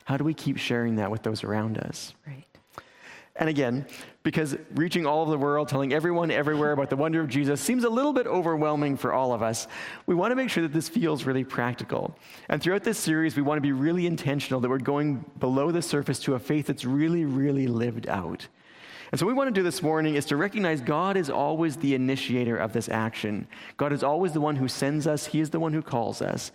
How 0.05 0.17
do 0.17 0.23
we 0.23 0.33
keep 0.33 0.57
sharing 0.57 0.95
that 0.95 1.11
with 1.11 1.23
those 1.23 1.43
around 1.43 1.77
us? 1.77 2.13
Right. 2.25 2.45
And 3.39 3.49
again, 3.49 3.85
because 4.23 4.57
reaching 4.73 5.05
all 5.05 5.23
of 5.23 5.29
the 5.29 5.37
world, 5.37 5.67
telling 5.67 5.93
everyone 5.93 6.31
everywhere 6.31 6.71
about 6.71 6.89
the 6.89 6.95
wonder 6.95 7.21
of 7.21 7.29
Jesus 7.29 7.61
seems 7.61 7.83
a 7.83 7.89
little 7.89 8.11
bit 8.11 8.25
overwhelming 8.25 8.97
for 8.97 9.13
all 9.13 9.31
of 9.31 9.43
us, 9.43 9.67
we 10.07 10.15
want 10.15 10.31
to 10.31 10.35
make 10.35 10.49
sure 10.49 10.63
that 10.63 10.73
this 10.73 10.89
feels 10.89 11.23
really 11.23 11.43
practical. 11.43 12.17
And 12.49 12.61
throughout 12.61 12.83
this 12.83 12.97
series, 12.97 13.35
we 13.35 13.43
want 13.43 13.57
to 13.57 13.61
be 13.61 13.71
really 13.71 14.07
intentional 14.07 14.59
that 14.61 14.69
we're 14.69 14.79
going 14.79 15.23
below 15.39 15.71
the 15.71 15.83
surface 15.83 16.19
to 16.21 16.33
a 16.33 16.39
faith 16.39 16.65
that's 16.65 16.83
really, 16.83 17.25
really 17.25 17.67
lived 17.67 18.07
out. 18.07 18.47
And 19.11 19.19
so, 19.19 19.25
what 19.25 19.31
we 19.31 19.37
want 19.37 19.53
to 19.53 19.57
do 19.57 19.63
this 19.63 19.81
morning 19.81 20.15
is 20.15 20.25
to 20.25 20.35
recognize 20.35 20.81
God 20.81 21.15
is 21.15 21.29
always 21.29 21.77
the 21.77 21.95
initiator 21.95 22.57
of 22.57 22.73
this 22.73 22.89
action. 22.89 23.47
God 23.77 23.93
is 23.93 24.03
always 24.03 24.33
the 24.33 24.41
one 24.41 24.57
who 24.57 24.67
sends 24.67 25.07
us, 25.07 25.27
He 25.27 25.39
is 25.39 25.51
the 25.51 25.59
one 25.59 25.71
who 25.71 25.81
calls 25.81 26.21
us. 26.21 26.51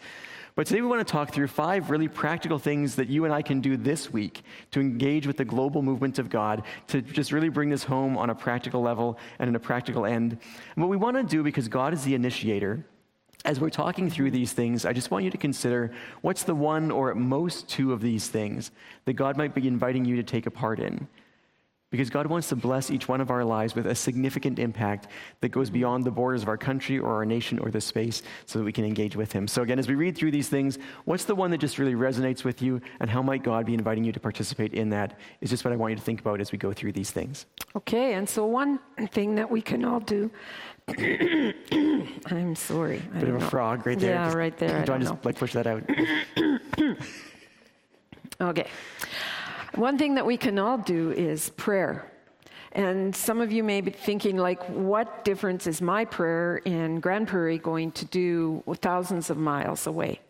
But 0.54 0.66
today 0.66 0.82
we 0.82 0.86
want 0.86 1.06
to 1.06 1.10
talk 1.10 1.32
through 1.32 1.46
five 1.46 1.88
really 1.88 2.08
practical 2.08 2.58
things 2.58 2.94
that 2.96 3.08
you 3.08 3.24
and 3.24 3.32
I 3.32 3.40
can 3.40 3.62
do 3.62 3.76
this 3.78 4.12
week 4.12 4.42
to 4.72 4.80
engage 4.80 5.26
with 5.26 5.38
the 5.38 5.46
global 5.46 5.80
movement 5.80 6.18
of 6.18 6.28
God, 6.28 6.64
to 6.88 7.00
just 7.00 7.32
really 7.32 7.48
bring 7.48 7.70
this 7.70 7.84
home 7.84 8.18
on 8.18 8.28
a 8.28 8.34
practical 8.34 8.82
level 8.82 9.18
and 9.38 9.48
in 9.48 9.56
a 9.56 9.60
practical 9.60 10.04
end. 10.04 10.32
And 10.74 10.84
what 10.84 10.90
we 10.90 10.98
want 10.98 11.16
to 11.16 11.22
do, 11.22 11.42
because 11.42 11.68
God 11.68 11.94
is 11.94 12.04
the 12.04 12.14
initiator, 12.14 12.84
as 13.46 13.60
we're 13.60 13.70
talking 13.70 14.10
through 14.10 14.30
these 14.30 14.52
things, 14.52 14.84
I 14.84 14.92
just 14.92 15.10
want 15.10 15.24
you 15.24 15.30
to 15.30 15.38
consider 15.38 15.90
what's 16.20 16.42
the 16.42 16.54
one 16.54 16.90
or 16.90 17.10
at 17.10 17.16
most 17.16 17.66
two 17.66 17.94
of 17.94 18.02
these 18.02 18.28
things 18.28 18.72
that 19.06 19.14
God 19.14 19.38
might 19.38 19.54
be 19.54 19.66
inviting 19.66 20.04
you 20.04 20.16
to 20.16 20.22
take 20.22 20.44
a 20.44 20.50
part 20.50 20.80
in 20.80 21.08
because 21.92 22.10
God 22.10 22.26
wants 22.26 22.48
to 22.48 22.56
bless 22.56 22.90
each 22.90 23.06
one 23.06 23.20
of 23.20 23.30
our 23.30 23.44
lives 23.44 23.76
with 23.76 23.86
a 23.86 23.94
significant 23.94 24.58
impact 24.58 25.08
that 25.42 25.50
goes 25.50 25.68
beyond 25.70 26.04
the 26.04 26.10
borders 26.10 26.42
of 26.42 26.48
our 26.48 26.56
country 26.56 26.98
or 26.98 27.14
our 27.14 27.26
nation 27.26 27.58
or 27.58 27.70
the 27.70 27.80
space 27.80 28.22
so 28.46 28.58
that 28.58 28.64
we 28.64 28.72
can 28.72 28.84
engage 28.84 29.14
with 29.14 29.30
Him. 29.30 29.46
So, 29.46 29.62
again, 29.62 29.78
as 29.78 29.86
we 29.86 29.94
read 29.94 30.16
through 30.16 30.30
these 30.30 30.48
things, 30.48 30.78
what's 31.04 31.24
the 31.24 31.34
one 31.34 31.50
that 31.50 31.58
just 31.58 31.78
really 31.78 31.94
resonates 31.94 32.44
with 32.44 32.62
you, 32.62 32.80
and 32.98 33.10
how 33.10 33.22
might 33.22 33.42
God 33.44 33.66
be 33.66 33.74
inviting 33.74 34.04
you 34.04 34.12
to 34.12 34.20
participate 34.20 34.72
in 34.72 34.88
that? 34.90 35.18
Is 35.42 35.50
just 35.50 35.64
what 35.64 35.72
I 35.72 35.76
want 35.76 35.90
you 35.90 35.96
to 35.96 36.02
think 36.02 36.20
about 36.20 36.40
as 36.40 36.50
we 36.50 36.58
go 36.58 36.72
through 36.72 36.92
these 36.92 37.10
things. 37.10 37.44
Okay, 37.76 38.14
and 38.14 38.26
so 38.26 38.46
one 38.46 38.80
thing 39.10 39.34
that 39.34 39.50
we 39.50 39.60
can 39.60 39.84
all 39.84 40.00
do. 40.00 40.30
I'm 40.88 42.54
sorry. 42.54 43.02
Bit 43.14 43.28
of 43.28 43.36
a 43.36 43.38
know. 43.38 43.48
frog 43.48 43.86
right 43.86 43.98
there. 43.98 44.14
Yeah, 44.14 44.24
just, 44.24 44.36
right 44.36 44.56
there. 44.56 44.84
Do 44.84 44.94
I, 44.94 44.98
just 44.98 45.24
like 45.24 45.36
push 45.36 45.52
that 45.52 45.66
out? 45.66 45.82
okay. 48.40 48.66
One 49.74 49.96
thing 49.96 50.16
that 50.16 50.26
we 50.26 50.36
can 50.36 50.58
all 50.58 50.76
do 50.76 51.12
is 51.12 51.48
prayer. 51.50 52.10
And 52.72 53.16
some 53.16 53.40
of 53.40 53.50
you 53.50 53.64
may 53.64 53.80
be 53.80 53.90
thinking, 53.90 54.36
like, 54.36 54.62
what 54.68 55.24
difference 55.24 55.66
is 55.66 55.80
my 55.80 56.04
prayer 56.04 56.58
in 56.58 57.00
Grande 57.00 57.26
Prairie 57.26 57.58
going 57.58 57.90
to 57.92 58.04
do 58.06 58.62
thousands 58.76 59.30
of 59.30 59.38
miles 59.38 59.86
away? 59.86 60.20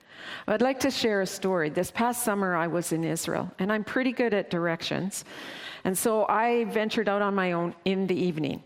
I'd 0.47 0.63
like 0.63 0.79
to 0.81 0.93
share 0.93 1.23
a 1.23 1.27
story. 1.27 1.71
This 1.71 1.91
past 1.91 2.23
summer, 2.23 2.55
I 2.55 2.69
was 2.69 2.93
in 2.93 3.03
Israel, 3.03 3.51
and 3.59 3.73
I'm 3.73 3.83
pretty 3.83 4.13
good 4.13 4.33
at 4.33 4.49
directions. 4.49 5.25
And 5.83 5.99
so 5.99 6.25
I 6.29 6.65
ventured 6.67 7.09
out 7.09 7.21
on 7.23 7.35
my 7.35 7.51
own 7.53 7.75
in 7.85 8.07
the 8.07 8.15
evening. 8.15 8.63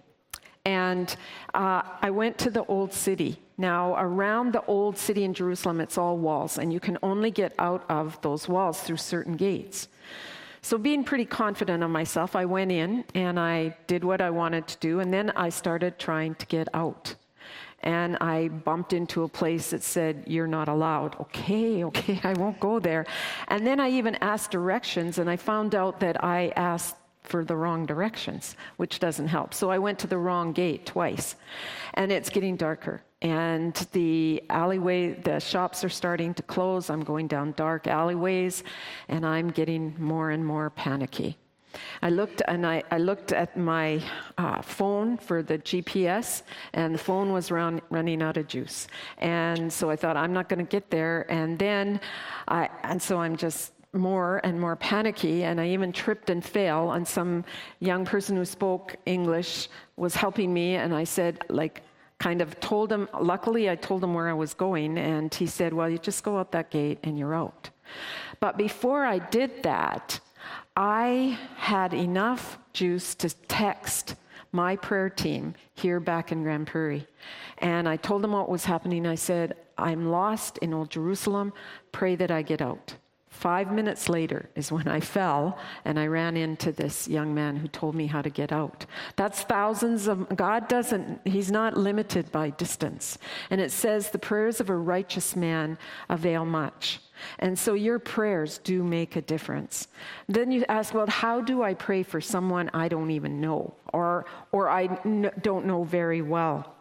And 0.66 1.14
uh, 1.54 1.82
I 2.02 2.10
went 2.10 2.36
to 2.38 2.50
the 2.50 2.64
old 2.64 2.92
city. 2.92 3.40
Now, 3.56 3.94
around 3.96 4.52
the 4.52 4.64
old 4.66 4.98
city 4.98 5.24
in 5.24 5.32
Jerusalem, 5.32 5.80
it's 5.80 5.96
all 5.96 6.18
walls, 6.18 6.58
and 6.58 6.70
you 6.70 6.80
can 6.80 6.98
only 7.02 7.30
get 7.30 7.54
out 7.58 7.84
of 7.88 8.20
those 8.20 8.46
walls 8.46 8.80
through 8.80 8.98
certain 8.98 9.36
gates. 9.36 9.88
So, 10.66 10.78
being 10.78 11.04
pretty 11.04 11.26
confident 11.26 11.84
of 11.84 11.90
myself, 11.90 12.34
I 12.34 12.44
went 12.44 12.72
in 12.72 13.04
and 13.14 13.38
I 13.38 13.76
did 13.86 14.02
what 14.02 14.20
I 14.20 14.30
wanted 14.30 14.66
to 14.66 14.76
do, 14.78 14.98
and 14.98 15.14
then 15.14 15.30
I 15.36 15.48
started 15.48 15.96
trying 15.96 16.34
to 16.34 16.46
get 16.46 16.66
out. 16.74 17.14
And 17.84 18.16
I 18.16 18.48
bumped 18.48 18.92
into 18.92 19.22
a 19.22 19.28
place 19.28 19.70
that 19.70 19.84
said, 19.84 20.24
You're 20.26 20.48
not 20.48 20.66
allowed. 20.66 21.20
Okay, 21.20 21.84
okay, 21.84 22.20
I 22.24 22.32
won't 22.32 22.58
go 22.58 22.80
there. 22.80 23.06
And 23.46 23.64
then 23.64 23.78
I 23.78 23.90
even 23.90 24.16
asked 24.16 24.50
directions, 24.50 25.18
and 25.18 25.30
I 25.30 25.36
found 25.36 25.76
out 25.76 26.00
that 26.00 26.24
I 26.24 26.52
asked 26.56 26.96
for 27.22 27.44
the 27.44 27.54
wrong 27.54 27.86
directions, 27.86 28.56
which 28.76 28.98
doesn't 28.98 29.28
help. 29.28 29.54
So 29.54 29.70
I 29.70 29.78
went 29.78 30.00
to 30.00 30.08
the 30.08 30.18
wrong 30.18 30.52
gate 30.52 30.84
twice. 30.84 31.36
And 31.94 32.10
it's 32.10 32.28
getting 32.28 32.56
darker 32.56 33.02
and 33.26 33.74
the 33.90 34.40
alleyway, 34.50 35.14
the 35.14 35.40
shops 35.40 35.82
are 35.82 35.88
starting 35.88 36.32
to 36.34 36.44
close. 36.44 36.90
I'm 36.90 37.02
going 37.02 37.26
down 37.26 37.54
dark 37.56 37.88
alleyways, 37.88 38.62
and 39.08 39.26
I'm 39.26 39.48
getting 39.50 39.96
more 39.98 40.30
and 40.30 40.46
more 40.46 40.70
panicky. 40.70 41.36
I 42.02 42.10
looked 42.10 42.40
and 42.46 42.64
I, 42.64 42.84
I 42.92 42.98
looked 42.98 43.32
at 43.32 43.56
my 43.56 44.00
uh, 44.38 44.62
phone 44.62 45.16
for 45.16 45.42
the 45.42 45.58
GPS, 45.58 46.42
and 46.72 46.94
the 46.94 46.98
phone 46.98 47.32
was 47.32 47.50
run, 47.50 47.82
running 47.90 48.22
out 48.22 48.36
of 48.36 48.46
juice. 48.46 48.86
And 49.18 49.72
so 49.72 49.90
I 49.90 49.96
thought, 49.96 50.16
I'm 50.16 50.32
not 50.32 50.48
going 50.48 50.64
to 50.64 50.70
get 50.70 50.88
there. 50.90 51.26
And 51.28 51.58
then, 51.58 52.00
I, 52.46 52.70
and 52.84 53.02
so 53.02 53.18
I'm 53.18 53.36
just 53.36 53.72
more 53.92 54.40
and 54.44 54.60
more 54.60 54.76
panicky, 54.76 55.42
and 55.42 55.60
I 55.60 55.70
even 55.70 55.92
tripped 55.92 56.30
and 56.30 56.44
fell. 56.44 56.92
And 56.92 57.06
some 57.06 57.44
young 57.80 58.04
person 58.04 58.36
who 58.36 58.44
spoke 58.44 58.94
English 59.04 59.68
was 59.96 60.14
helping 60.14 60.54
me, 60.54 60.76
and 60.76 60.94
I 60.94 61.02
said, 61.02 61.44
like, 61.48 61.82
kind 62.18 62.40
of 62.40 62.58
told 62.60 62.90
him, 62.90 63.08
luckily, 63.20 63.68
I 63.68 63.76
told 63.76 64.02
him 64.02 64.14
where 64.14 64.28
I 64.28 64.32
was 64.32 64.54
going, 64.54 64.98
and 64.98 65.32
he 65.34 65.46
said, 65.46 65.72
Well, 65.72 65.88
you 65.88 65.98
just 65.98 66.24
go 66.24 66.38
out 66.38 66.52
that 66.52 66.70
gate 66.70 66.98
and 67.02 67.18
you're 67.18 67.34
out. 67.34 67.70
But 68.40 68.56
before 68.56 69.04
I 69.04 69.18
did 69.18 69.62
that, 69.62 70.20
I 70.76 71.38
had 71.56 71.94
enough 71.94 72.58
juice 72.72 73.14
to 73.16 73.30
text 73.30 74.14
my 74.52 74.76
prayer 74.76 75.10
team 75.10 75.54
here 75.74 76.00
back 76.00 76.32
in 76.32 76.42
Grande 76.42 76.66
Prairie. 76.66 77.06
And 77.58 77.88
I 77.88 77.96
told 77.96 78.22
them 78.22 78.32
what 78.32 78.48
was 78.48 78.64
happening. 78.64 79.06
I 79.06 79.14
said, 79.14 79.56
I'm 79.78 80.10
lost 80.10 80.58
in 80.58 80.72
Old 80.74 80.90
Jerusalem. 80.90 81.52
Pray 81.92 82.16
that 82.16 82.30
I 82.30 82.42
get 82.42 82.60
out. 82.60 82.94
Five 83.36 83.70
minutes 83.70 84.08
later 84.08 84.48
is 84.54 84.72
when 84.72 84.88
I 84.88 85.00
fell 85.00 85.58
and 85.84 85.98
I 85.98 86.06
ran 86.06 86.38
into 86.38 86.72
this 86.72 87.06
young 87.06 87.34
man 87.34 87.56
who 87.56 87.68
told 87.68 87.94
me 87.94 88.06
how 88.06 88.22
to 88.22 88.30
get 88.30 88.50
out. 88.50 88.86
That's 89.16 89.42
thousands 89.42 90.08
of, 90.08 90.34
God 90.34 90.68
doesn't, 90.68 91.20
He's 91.26 91.50
not 91.50 91.76
limited 91.76 92.32
by 92.32 92.48
distance. 92.48 93.18
And 93.50 93.60
it 93.60 93.70
says, 93.70 94.08
the 94.08 94.18
prayers 94.18 94.58
of 94.58 94.70
a 94.70 94.74
righteous 94.74 95.36
man 95.36 95.76
avail 96.08 96.46
much. 96.46 97.00
And 97.38 97.58
so 97.58 97.74
your 97.74 97.98
prayers 97.98 98.56
do 98.64 98.82
make 98.82 99.16
a 99.16 99.22
difference. 99.22 99.88
Then 100.28 100.50
you 100.50 100.64
ask, 100.70 100.94
well, 100.94 101.06
how 101.06 101.42
do 101.42 101.62
I 101.62 101.74
pray 101.74 102.04
for 102.04 102.22
someone 102.22 102.70
I 102.72 102.88
don't 102.88 103.10
even 103.10 103.38
know 103.38 103.74
or, 103.92 104.24
or 104.50 104.70
I 104.70 104.84
n- 105.04 105.30
don't 105.42 105.66
know 105.66 105.84
very 105.84 106.22
well? 106.22 106.74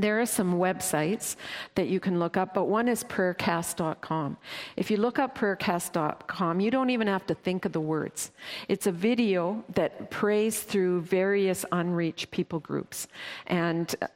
There 0.00 0.18
are 0.18 0.26
some 0.26 0.54
websites 0.54 1.36
that 1.74 1.88
you 1.88 2.00
can 2.00 2.18
look 2.18 2.38
up, 2.38 2.54
but 2.54 2.64
one 2.64 2.88
is 2.88 3.04
prayercast.com. 3.04 4.38
If 4.76 4.90
you 4.90 4.96
look 4.96 5.18
up 5.18 5.36
prayercast.com, 5.36 6.60
you 6.60 6.70
don't 6.70 6.88
even 6.88 7.06
have 7.06 7.26
to 7.26 7.34
think 7.34 7.66
of 7.66 7.72
the 7.72 7.80
words. 7.80 8.30
It's 8.68 8.86
a 8.86 8.92
video 8.92 9.62
that 9.74 10.10
prays 10.10 10.62
through 10.62 11.02
various 11.02 11.66
unreached 11.70 12.30
people 12.30 12.60
groups. 12.60 13.08
And 13.46 13.94
uh, 14.00 14.06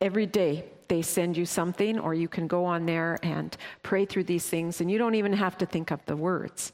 every 0.00 0.24
day 0.24 0.64
they 0.88 1.02
send 1.02 1.36
you 1.36 1.44
something, 1.44 1.98
or 1.98 2.14
you 2.14 2.28
can 2.28 2.46
go 2.46 2.64
on 2.64 2.86
there 2.86 3.18
and 3.22 3.54
pray 3.82 4.06
through 4.06 4.24
these 4.24 4.48
things, 4.48 4.80
and 4.80 4.90
you 4.90 4.96
don't 4.96 5.14
even 5.14 5.34
have 5.34 5.58
to 5.58 5.66
think 5.66 5.92
up 5.92 6.06
the 6.06 6.16
words. 6.16 6.72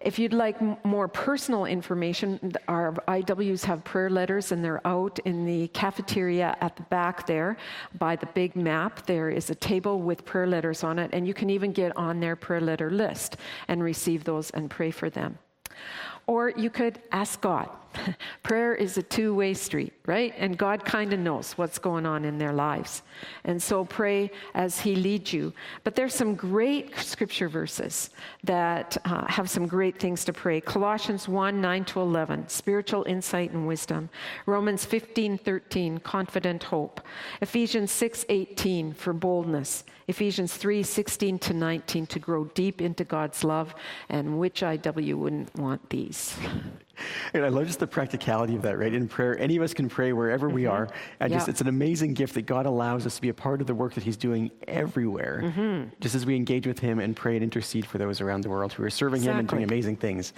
If 0.00 0.18
you'd 0.18 0.32
like 0.32 0.56
more 0.82 1.08
personal 1.08 1.66
information, 1.66 2.54
our 2.68 2.92
IWs 3.06 3.64
have 3.64 3.84
prayer 3.84 4.08
letters 4.08 4.50
and 4.50 4.64
they're 4.64 4.86
out 4.86 5.18
in 5.26 5.44
the 5.44 5.68
cafeteria 5.68 6.56
at 6.62 6.74
the 6.76 6.82
back 6.84 7.26
there 7.26 7.58
by 7.98 8.16
the 8.16 8.24
big 8.26 8.56
map. 8.56 9.04
There 9.04 9.28
is 9.28 9.50
a 9.50 9.54
table 9.54 10.00
with 10.00 10.24
prayer 10.24 10.46
letters 10.46 10.82
on 10.84 10.98
it, 10.98 11.10
and 11.12 11.28
you 11.28 11.34
can 11.34 11.50
even 11.50 11.72
get 11.72 11.94
on 11.98 12.18
their 12.18 12.34
prayer 12.34 12.62
letter 12.62 12.90
list 12.90 13.36
and 13.68 13.82
receive 13.82 14.24
those 14.24 14.50
and 14.50 14.70
pray 14.70 14.90
for 14.90 15.10
them. 15.10 15.38
Or 16.26 16.48
you 16.48 16.70
could 16.70 17.00
ask 17.12 17.38
God. 17.42 17.68
Prayer 18.42 18.74
is 18.74 18.96
a 18.98 19.02
two 19.02 19.34
way 19.34 19.54
street, 19.54 19.92
right? 20.06 20.34
And 20.38 20.56
God 20.56 20.84
kind 20.84 21.12
of 21.12 21.20
knows 21.20 21.52
what's 21.52 21.78
going 21.78 22.06
on 22.06 22.24
in 22.24 22.38
their 22.38 22.52
lives. 22.52 23.02
And 23.44 23.62
so 23.62 23.84
pray 23.84 24.30
as 24.54 24.80
He 24.80 24.94
leads 24.94 25.32
you. 25.32 25.52
But 25.84 25.94
there's 25.94 26.14
some 26.14 26.34
great 26.34 26.96
scripture 26.98 27.48
verses 27.48 28.10
that 28.44 28.96
uh, 29.04 29.26
have 29.26 29.50
some 29.50 29.66
great 29.66 29.98
things 29.98 30.24
to 30.24 30.32
pray. 30.32 30.60
Colossians 30.60 31.28
1 31.28 31.60
9 31.60 31.84
to 31.86 32.00
11, 32.00 32.48
spiritual 32.48 33.04
insight 33.04 33.50
and 33.50 33.66
wisdom. 33.66 34.08
Romans 34.46 34.84
15 34.84 35.38
13, 35.38 35.98
confident 35.98 36.62
hope. 36.64 37.00
Ephesians 37.40 37.90
6 37.90 38.24
18, 38.28 38.92
for 38.94 39.12
boldness. 39.12 39.84
Ephesians 40.08 40.56
3 40.56 40.82
16 40.82 41.38
to 41.38 41.54
19 41.54 42.06
to 42.06 42.18
grow 42.18 42.44
deep 42.46 42.80
into 42.80 43.04
God's 43.04 43.44
love, 43.44 43.74
and 44.08 44.38
which 44.38 44.60
IW 44.60 45.14
wouldn't 45.14 45.54
want 45.54 45.88
these? 45.90 46.36
And 47.34 47.44
I 47.44 47.48
love 47.48 47.66
just 47.66 47.78
the 47.78 47.86
practicality 47.86 48.56
of 48.56 48.62
that, 48.62 48.78
right? 48.78 48.92
In 48.92 49.08
prayer, 49.08 49.38
any 49.38 49.56
of 49.56 49.62
us 49.62 49.72
can 49.74 49.88
pray 49.88 50.12
wherever 50.12 50.48
we 50.48 50.62
Mm-hmm. 50.62 50.72
are. 50.72 50.88
And 51.20 51.32
just 51.32 51.48
it's 51.48 51.60
an 51.60 51.68
amazing 51.68 52.14
gift 52.14 52.34
that 52.34 52.42
God 52.42 52.66
allows 52.66 53.06
us 53.06 53.16
to 53.16 53.22
be 53.22 53.28
a 53.28 53.34
part 53.34 53.60
of 53.60 53.66
the 53.66 53.74
work 53.74 53.94
that 53.94 54.04
He's 54.04 54.16
doing 54.16 54.50
everywhere. 54.68 55.42
Mm-hmm. 55.44 55.88
Just 56.00 56.14
as 56.14 56.26
we 56.26 56.36
engage 56.36 56.66
with 56.66 56.78
Him 56.78 56.98
and 56.98 57.16
pray 57.16 57.34
and 57.36 57.42
intercede 57.42 57.86
for 57.86 57.98
those 57.98 58.20
around 58.20 58.42
the 58.42 58.50
world 58.50 58.72
who 58.72 58.82
are 58.84 58.90
serving 58.90 59.22
Him 59.22 59.38
and 59.38 59.48
doing 59.48 59.62
amazing 59.62 59.96
things. 59.96 60.32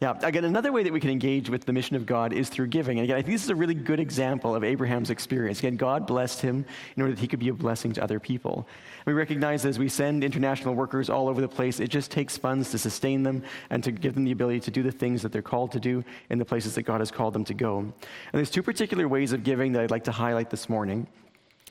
Yeah, 0.00 0.18
again, 0.22 0.44
another 0.44 0.72
way 0.72 0.82
that 0.82 0.92
we 0.92 1.00
can 1.00 1.10
engage 1.10 1.48
with 1.48 1.64
the 1.64 1.72
mission 1.72 1.96
of 1.96 2.04
God 2.06 2.32
is 2.32 2.48
through 2.48 2.66
giving. 2.68 2.98
And 2.98 3.04
again, 3.04 3.16
I 3.16 3.22
think 3.22 3.34
this 3.34 3.44
is 3.44 3.50
a 3.50 3.54
really 3.54 3.74
good 3.74 3.98
example 4.00 4.54
of 4.54 4.62
Abraham's 4.62 5.10
experience. 5.10 5.58
Again, 5.58 5.76
God 5.76 6.06
blessed 6.06 6.40
him 6.42 6.64
in 6.96 7.02
order 7.02 7.14
that 7.14 7.20
he 7.20 7.26
could 7.26 7.38
be 7.38 7.48
a 7.48 7.54
blessing 7.54 7.92
to 7.94 8.02
other 8.02 8.20
people. 8.20 8.68
We 9.06 9.12
recognize 9.14 9.64
as 9.64 9.78
we 9.78 9.88
send 9.88 10.22
international 10.24 10.74
workers 10.74 11.08
all 11.08 11.28
over 11.28 11.40
the 11.40 11.48
place, 11.48 11.80
it 11.80 11.88
just 11.88 12.10
takes 12.10 12.36
funds 12.36 12.70
to 12.72 12.78
sustain 12.78 13.22
them 13.22 13.42
and 13.70 13.82
to 13.84 13.92
give 13.92 14.14
them 14.14 14.24
the 14.24 14.32
ability 14.32 14.60
to 14.60 14.70
do 14.70 14.82
the 14.82 14.92
things 14.92 15.22
that 15.22 15.32
they're 15.32 15.42
called 15.42 15.72
to 15.72 15.80
do 15.80 16.04
in 16.30 16.38
the 16.38 16.44
places 16.44 16.74
that 16.74 16.82
God 16.82 17.00
has 17.00 17.10
called 17.10 17.34
them 17.34 17.44
to 17.44 17.54
go. 17.54 17.78
And 17.78 17.94
there's 18.32 18.50
two 18.50 18.62
particular 18.62 19.08
ways 19.08 19.32
of 19.32 19.44
giving 19.44 19.72
that 19.72 19.82
I'd 19.82 19.90
like 19.90 20.04
to 20.04 20.12
highlight 20.12 20.50
this 20.50 20.68
morning. 20.68 21.06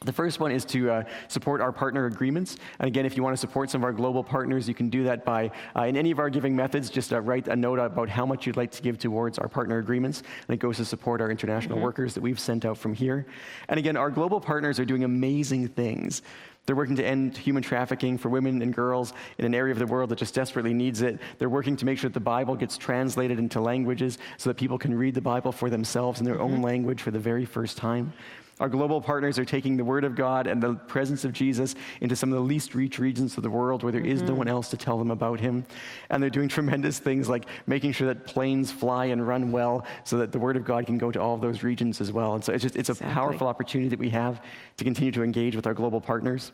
The 0.04 0.13
first 0.13 0.39
one 0.39 0.52
is 0.52 0.65
to 0.65 0.91
uh, 0.91 1.04
support 1.30 1.62
our 1.62 1.71
partner 1.71 2.06
agreements. 2.06 2.58
And 2.80 2.88
again, 2.88 3.06
if 3.06 3.15
you 3.15 3.24
want 3.24 3.34
to 3.34 3.39
support 3.39 3.69
some 3.69 3.82
of 3.82 3.86
our 3.86 3.93
global 3.93 4.24
partners, 4.24 4.67
you 4.67 4.76
can 4.76 4.89
do 4.89 5.04
that 5.06 5.24
by, 5.24 5.52
uh, 5.76 5.84
in 5.84 5.95
any 5.95 6.12
of 6.12 6.19
our 6.19 6.30
giving 6.30 6.56
methods, 6.56 6.89
just 6.89 7.13
uh, 7.13 7.21
write 7.21 7.48
a 7.48 7.56
note 7.56 7.80
about 7.80 8.10
how 8.10 8.26
much 8.26 8.45
you'd 8.45 8.58
like 8.58 8.71
to 8.71 8.82
give 8.82 9.00
towards 9.00 9.39
our 9.39 9.48
partner 9.48 9.80
agreements. 9.80 10.21
And 10.48 10.54
it 10.54 10.60
goes 10.60 10.78
to 10.78 10.86
support 10.86 11.21
our 11.21 11.32
international 11.32 11.80
workers 11.80 12.13
that 12.13 12.21
we've 12.21 12.39
sent 12.39 12.65
out 12.65 12.78
from 12.78 12.93
here. 12.93 13.26
And 13.69 13.80
again, 13.80 13.95
our 13.95 14.12
global 14.12 14.39
partners 14.39 14.80
are 14.80 14.86
doing 14.86 15.06
amazing 15.06 15.69
things. 15.69 16.21
They're 16.65 16.75
working 16.75 16.95
to 16.95 17.06
end 17.06 17.38
human 17.38 17.62
trafficking 17.62 18.17
for 18.17 18.30
women 18.30 18.62
and 18.62 18.73
girls 18.73 19.13
in 19.38 19.45
an 19.45 19.54
area 19.54 19.71
of 19.71 19.80
the 19.80 19.86
world 19.86 20.10
that 20.10 20.17
just 20.17 20.34
desperately 20.34 20.73
needs 20.73 21.01
it. 21.01 21.19
They're 21.38 21.49
working 21.49 21.75
to 21.78 21.86
make 21.86 21.99
sure 21.99 22.10
that 22.10 22.13
the 22.13 22.19
Bible 22.19 22.56
gets 22.56 22.78
translated 22.78 23.38
into 23.38 23.62
languages 23.62 24.17
so 24.38 24.49
that 24.49 24.56
people 24.56 24.78
can 24.78 24.93
read 24.93 25.13
the 25.13 25.21
Bible 25.21 25.51
for 25.51 25.69
themselves 25.69 26.19
in 26.19 26.25
their 26.25 26.36
mm-hmm. 26.36 26.56
own 26.56 26.62
language 26.62 27.01
for 27.01 27.12
the 27.12 27.19
very 27.19 27.45
first 27.45 27.78
time. 27.78 28.13
Our 28.60 28.70
global 28.70 29.02
partners 29.02 29.38
are 29.38 29.44
taking 29.44 29.76
the 29.76 29.84
Word 29.84 30.06
of 30.06 30.15
God 30.15 30.48
and 30.48 30.63
the 30.63 30.76
presence 30.76 31.26
of 31.26 31.34
Jesus 31.34 31.76
into 32.00 32.15
some 32.15 32.32
of 32.32 32.36
the 32.36 32.44
least 32.44 32.74
reached 32.74 33.00
regions 33.00 33.36
of 33.36 33.44
the 33.44 33.50
world 33.50 33.84
where 33.84 33.91
there 33.91 34.06
is 34.06 34.22
no 34.22 34.30
mm-hmm. 34.30 34.38
one 34.38 34.48
else 34.48 34.70
to 34.70 34.78
tell 34.78 34.98
them 34.98 35.12
about 35.12 35.41
Him. 35.41 35.65
And 36.10 36.24
they're 36.24 36.30
doing 36.30 36.48
tremendous 36.58 36.98
things 36.98 37.28
like 37.28 37.48
making 37.68 37.91
sure 37.91 38.08
that 38.08 38.26
planes 38.26 38.72
fly 38.72 39.06
and 39.06 39.28
run 39.28 39.52
well 39.52 39.86
so 40.06 40.18
that 40.20 40.32
the 40.32 40.39
Word 40.39 40.56
of 40.56 40.63
God 40.63 40.86
can 40.86 40.98
go 40.98 41.12
to 41.12 41.20
all 41.20 41.36
of 41.36 41.41
those 41.41 41.63
regions 41.63 42.00
as 42.00 42.13
well. 42.13 42.36
And 42.36 42.44
so 42.44 42.54
it's 42.54 42.63
just 42.63 42.78
it's 42.78 42.89
a 42.89 42.94
Exactly. 42.94 43.13
powerful 43.13 43.48
opportunity 43.48 43.89
that 43.89 44.00
we 44.00 44.10
have 44.12 44.41
to 44.78 44.84
continue 44.86 45.12
to 45.12 45.24
engage 45.24 45.56
with 45.56 45.68
our 45.68 45.74
global 45.74 46.00
partners. 46.00 46.54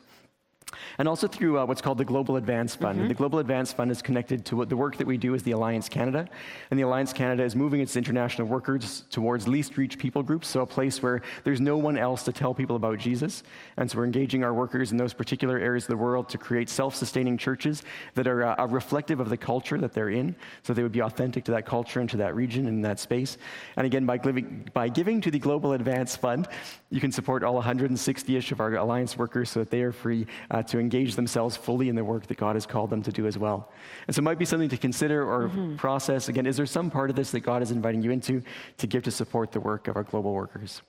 And 0.98 1.08
also 1.08 1.28
through 1.28 1.60
uh, 1.60 1.66
what's 1.66 1.82
called 1.82 1.98
the 1.98 2.06
Global 2.06 2.36
Advance 2.36 2.76
Fund. 2.76 3.10
The 3.10 3.14
Global 3.14 3.40
Advance 3.40 3.74
Fund 3.74 3.92
is 3.92 4.02
connected 4.02 4.46
to 4.46 4.56
what 4.56 4.70
the 4.70 4.78
work 4.78 4.98
that 4.98 5.08
we 5.08 5.18
do 5.18 5.36
as 5.36 5.44
the 5.44 5.52
Alliance 5.52 5.90
Canada. 5.90 6.28
And 6.70 6.80
the 6.80 6.84
Alliance 6.84 7.14
Canada 7.14 7.44
is 7.44 7.56
moving 7.56 7.82
its 7.82 7.96
international 7.96 8.48
workers 8.48 9.06
towards 9.10 9.48
least 9.48 9.78
reached 9.78 10.00
people 10.00 10.24
groups, 10.24 10.48
so 10.48 10.62
a 10.62 10.66
place 10.66 11.02
where 11.02 11.22
there's 11.44 11.62
no 11.62 11.78
one 11.78 11.98
else 11.98 12.24
to 12.24 12.32
tell 12.32 12.54
people 12.54 12.76
about 12.76 13.00
Jesus. 13.00 13.44
And 13.78 13.90
so 13.90 13.98
we're 13.98 14.06
engaging 14.06 14.44
our 14.44 14.54
workers 14.54 14.92
in 14.92 14.98
those 14.98 15.14
particular 15.14 15.58
areas 15.58 15.86
of 15.86 15.90
the 15.90 15.98
world 15.98 16.30
to 16.30 16.38
create 16.38 16.70
self 16.70 16.96
sustaining 16.96 17.38
churches 17.38 17.84
that 18.16 18.28
are 18.28 18.60
uh, 18.60 18.66
reflective 18.68 19.20
of 19.20 19.30
the 19.30 19.38
culture 19.38 19.78
that 19.78 19.94
they're 19.94 20.10
in, 20.10 20.36
so 20.64 20.74
they 20.74 20.84
would 20.84 20.92
be 20.92 21.02
authentic 21.02 21.44
to 21.46 21.52
that 21.52 21.66
culture 21.66 22.00
and 22.00 22.10
to 22.10 22.18
that 22.18 22.36
region 22.36 22.68
and 22.68 22.84
that 22.84 23.00
space. 23.00 23.38
And 23.76 23.86
again, 23.86 24.06
by, 24.06 24.18
giving 24.18 24.70
by 24.74 24.90
giving 24.90 25.22
to 25.22 25.32
the 25.32 25.40
Global 25.40 25.74
Advance 25.74 26.16
Fund, 26.16 26.48
you 26.90 27.00
can 27.00 27.12
support 27.12 27.44
all 27.44 27.56
160 27.56 28.36
ish 28.36 28.52
of 28.52 28.60
our 28.60 28.76
Alliance 28.76 29.18
workers 29.18 29.50
so 29.50 29.60
that 29.60 29.70
they 29.70 29.82
are 29.82 29.92
free 29.92 30.26
uh, 30.50 30.61
to 30.67 30.80
engage 30.80 31.15
themselves 31.15 31.56
fully 31.56 31.89
in 31.89 31.95
the 31.95 32.04
work 32.04 32.28
that 32.28 32.38
God 32.38 32.56
has 32.56 32.65
called 32.65 32.89
them 32.89 33.02
to 33.04 33.12
do 33.12 33.28
as 33.28 33.38
well. 33.38 33.71
And 34.08 34.15
so 34.15 34.19
it 34.19 34.24
might 34.24 34.39
be 34.39 34.45
something 34.45 34.69
to 34.69 34.78
consider 34.78 35.24
or 35.24 35.50
process. 35.78 36.30
Again, 36.30 36.45
is 36.45 36.58
there 36.58 36.65
some 36.65 36.89
part 36.89 37.10
of 37.10 37.15
this 37.15 37.32
that 37.32 37.41
God 37.41 37.62
is 37.62 37.71
inviting 37.71 38.02
you 38.02 38.12
into 38.12 38.41
to 38.78 38.88
give 38.88 39.04
to 39.04 39.12
support 39.12 39.52
the 39.52 39.60
work 39.60 39.88
of 39.88 39.95
our 39.95 40.04
global 40.04 40.34
workers? 40.34 40.82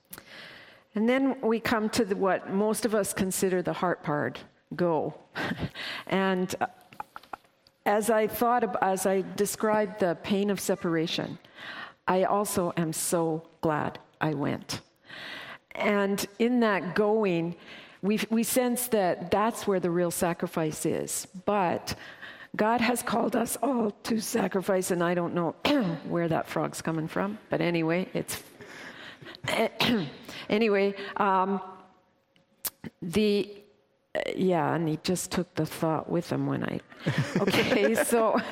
And 0.95 1.09
then 1.09 1.41
we 1.41 1.59
come 1.59 1.89
to 1.91 2.05
the, 2.05 2.17
what 2.17 2.51
most 2.51 2.85
of 2.85 2.95
us 2.95 3.13
consider 3.13 3.63
the 3.63 3.73
heart 3.73 4.03
part 4.03 4.41
go. 4.77 5.15
and 6.07 6.55
uh, 6.61 6.67
as 7.87 8.11
I 8.11 8.27
thought, 8.27 8.63
ab- 8.63 8.79
as 8.83 9.07
I 9.07 9.25
described 9.37 10.01
the 10.01 10.17
pain 10.23 10.51
of 10.51 10.61
separation, 10.61 11.39
I 12.07 12.25
also 12.25 12.73
am 12.77 12.93
so 12.93 13.49
glad 13.61 13.99
I 14.21 14.35
went. 14.35 14.81
And 15.75 16.25
in 16.39 16.61
that 16.61 16.95
going, 16.95 17.57
we, 18.03 18.19
we 18.31 18.43
sense 18.43 18.89
that 18.89 19.31
that's 19.31 19.67
where 19.67 19.81
the 19.81 19.91
real 19.91 20.11
sacrifice 20.11 20.85
is. 20.85 21.27
But 21.45 21.95
God 22.55 22.81
has 22.81 23.03
called 23.03 23.37
us 23.37 23.57
all 23.63 23.93
to 24.03 24.21
sacrifice, 24.21 24.91
and 24.91 25.03
I 25.03 25.15
don't 25.15 25.35
know 25.35 25.55
where 26.09 26.29
that 26.29 26.49
frog's 26.49 26.83
coming 26.83 27.09
from. 27.09 27.39
But 27.49 27.61
anyway, 27.61 28.09
it's 28.13 28.43
anyway, 30.51 30.95
um, 31.17 31.61
the 33.01 33.49
yeah, 34.37 34.75
and 34.75 34.89
he 34.89 34.99
just 35.03 35.31
took 35.31 35.55
the 35.55 35.65
thought 35.65 36.11
with 36.11 36.31
him 36.31 36.47
when 36.47 36.65
I. 36.65 36.81
Okay, 37.41 37.95
so. 37.95 38.39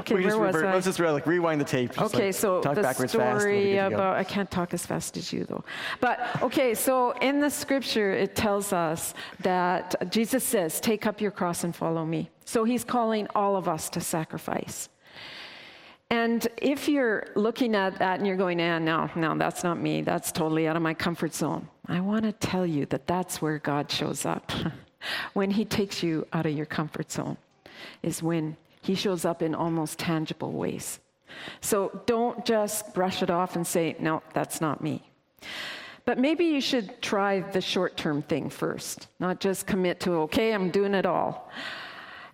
Okay, 0.00 0.14
We 0.14 0.24
where 0.26 0.38
was 0.38 0.54
revert- 0.54 0.66
I? 0.70 0.74
Let's 0.74 0.86
just 0.86 0.98
like 1.00 1.26
rewind 1.26 1.60
the 1.60 1.64
tape. 1.64 1.92
just, 1.94 2.14
Okay, 2.14 2.26
like, 2.26 2.34
so 2.34 2.60
talk 2.60 2.74
the 2.74 2.82
backwards 2.82 3.12
fast. 3.14 3.44
and 3.44 3.52
we'll 3.52 3.62
be 3.62 3.72
story 3.72 3.74
go. 3.90 3.94
about 3.96 4.16
I 4.16 4.24
can't 4.24 4.50
talk 4.50 4.74
as 4.74 4.84
fast 4.86 5.16
as 5.16 5.32
you 5.32 5.44
though. 5.44 5.64
But 6.00 6.42
okay, 6.42 6.74
so 6.74 7.12
in 7.20 7.40
the 7.40 7.50
scripture 7.50 8.12
it 8.12 8.34
tells 8.34 8.72
us 8.72 9.14
that 9.40 10.10
Jesus 10.10 10.44
says, 10.44 10.80
"Take 10.80 11.06
up 11.06 11.20
your 11.20 11.30
cross 11.30 11.64
and 11.64 11.74
follow 11.74 12.04
me." 12.04 12.30
So 12.44 12.64
he's 12.64 12.84
calling 12.84 13.26
all 13.34 13.56
of 13.56 13.68
us 13.68 13.88
to 13.90 14.00
sacrifice. 14.00 14.88
And 16.12 16.46
if 16.56 16.88
you're 16.88 17.28
looking 17.36 17.76
at 17.76 17.98
that 18.00 18.18
and 18.18 18.26
you're 18.26 18.36
going, 18.36 18.60
"Ah, 18.60 18.78
no, 18.80 19.08
no, 19.14 19.36
that's 19.38 19.62
not 19.62 19.78
me. 19.78 20.02
That's 20.02 20.32
totally 20.32 20.66
out 20.66 20.74
of 20.76 20.82
my 20.82 20.94
comfort 20.94 21.34
zone." 21.34 21.68
I 21.86 22.00
want 22.00 22.22
to 22.24 22.32
tell 22.32 22.66
you 22.66 22.86
that 22.86 23.06
that's 23.06 23.40
where 23.40 23.58
God 23.58 23.90
shows 23.90 24.24
up. 24.26 24.50
when 25.34 25.50
he 25.52 25.64
takes 25.64 26.02
you 26.02 26.26
out 26.32 26.46
of 26.46 26.52
your 26.52 26.66
comfort 26.66 27.10
zone 27.12 27.36
is 28.02 28.22
when 28.22 28.56
he 28.82 28.94
shows 28.94 29.24
up 29.24 29.42
in 29.42 29.54
almost 29.54 29.98
tangible 29.98 30.52
ways. 30.52 31.00
So 31.60 32.02
don't 32.06 32.44
just 32.44 32.92
brush 32.94 33.22
it 33.22 33.30
off 33.30 33.56
and 33.56 33.66
say, 33.66 33.96
no, 34.00 34.22
that's 34.34 34.60
not 34.60 34.82
me. 34.82 35.02
But 36.04 36.18
maybe 36.18 36.44
you 36.44 36.60
should 36.60 37.00
try 37.02 37.40
the 37.40 37.60
short 37.60 37.96
term 37.96 38.22
thing 38.22 38.50
first, 38.50 39.08
not 39.18 39.40
just 39.40 39.66
commit 39.66 40.00
to, 40.00 40.12
okay, 40.22 40.52
I'm 40.52 40.70
doing 40.70 40.94
it 40.94 41.06
all. 41.06 41.50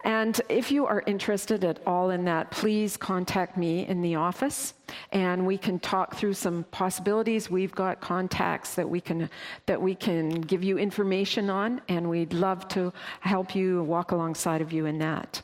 And 0.07 0.41
if 0.49 0.71
you 0.71 0.87
are 0.87 1.03
interested 1.09 1.65
at 1.65 1.81
all 1.85 2.11
in 2.11 2.25
that, 2.27 2.53
please 2.53 2.97
contact 2.97 3.57
me 3.57 3.85
in 3.89 4.03
the 4.03 4.15
office 4.15 4.75
and 5.11 5.45
we 5.45 5.59
can 5.59 5.81
talk 5.81 6.15
through 6.15 6.35
some 6.35 6.65
possibilities. 6.71 7.51
We've 7.51 7.75
got 7.75 8.01
contacts 8.01 8.77
that 8.77 8.89
we 8.89 9.01
can 9.01 9.29
that 9.67 9.83
we 9.83 9.97
can 9.97 10.43
give 10.43 10.63
you 10.63 10.79
information 10.79 11.51
on 11.51 11.81
and 11.89 12.09
we'd 12.09 12.33
love 12.33 12.69
to 12.69 12.93
help 13.19 13.57
you 13.57 13.83
walk 13.83 14.13
alongside 14.13 14.61
of 14.61 14.73
you 14.73 14.87
in 14.87 14.99
that. 15.01 15.43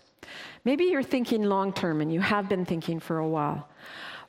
Maybe 0.64 0.84
you're 0.84 1.02
thinking 1.02 1.42
long 1.42 1.72
term 1.72 2.00
and 2.00 2.12
you 2.12 2.20
have 2.20 2.48
been 2.48 2.64
thinking 2.64 3.00
for 3.00 3.18
a 3.18 3.28
while. 3.28 3.68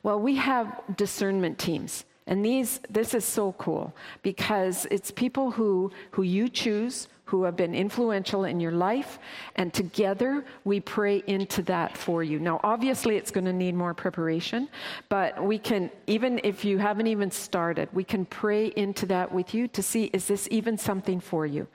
Well, 0.02 0.20
we 0.20 0.36
have 0.36 0.82
discernment 0.96 1.58
teams. 1.58 2.04
And 2.26 2.44
these 2.44 2.80
this 2.88 3.12
is 3.12 3.24
so 3.24 3.52
cool 3.52 3.94
because 4.22 4.86
it's 4.90 5.10
people 5.10 5.50
who 5.50 5.92
who 6.10 6.22
you 6.22 6.48
choose 6.48 7.08
who 7.26 7.42
have 7.44 7.56
been 7.56 7.74
influential 7.74 8.44
in 8.44 8.60
your 8.60 8.72
life 8.72 9.18
and 9.56 9.72
together 9.72 10.44
we 10.64 10.78
pray 10.80 11.22
into 11.26 11.62
that 11.62 11.96
for 11.96 12.22
you. 12.22 12.38
Now 12.38 12.60
obviously 12.62 13.16
it's 13.16 13.30
going 13.30 13.44
to 13.44 13.52
need 13.52 13.74
more 13.74 13.92
preparation, 13.92 14.68
but 15.10 15.42
we 15.42 15.58
can 15.58 15.90
even 16.06 16.40
if 16.44 16.64
you 16.64 16.78
haven't 16.78 17.08
even 17.08 17.30
started, 17.30 17.90
we 17.92 18.04
can 18.04 18.24
pray 18.24 18.72
into 18.76 19.04
that 19.06 19.30
with 19.30 19.52
you 19.52 19.68
to 19.68 19.82
see 19.82 20.04
is 20.14 20.26
this 20.26 20.48
even 20.50 20.78
something 20.78 21.20
for 21.20 21.44
you? 21.44 21.66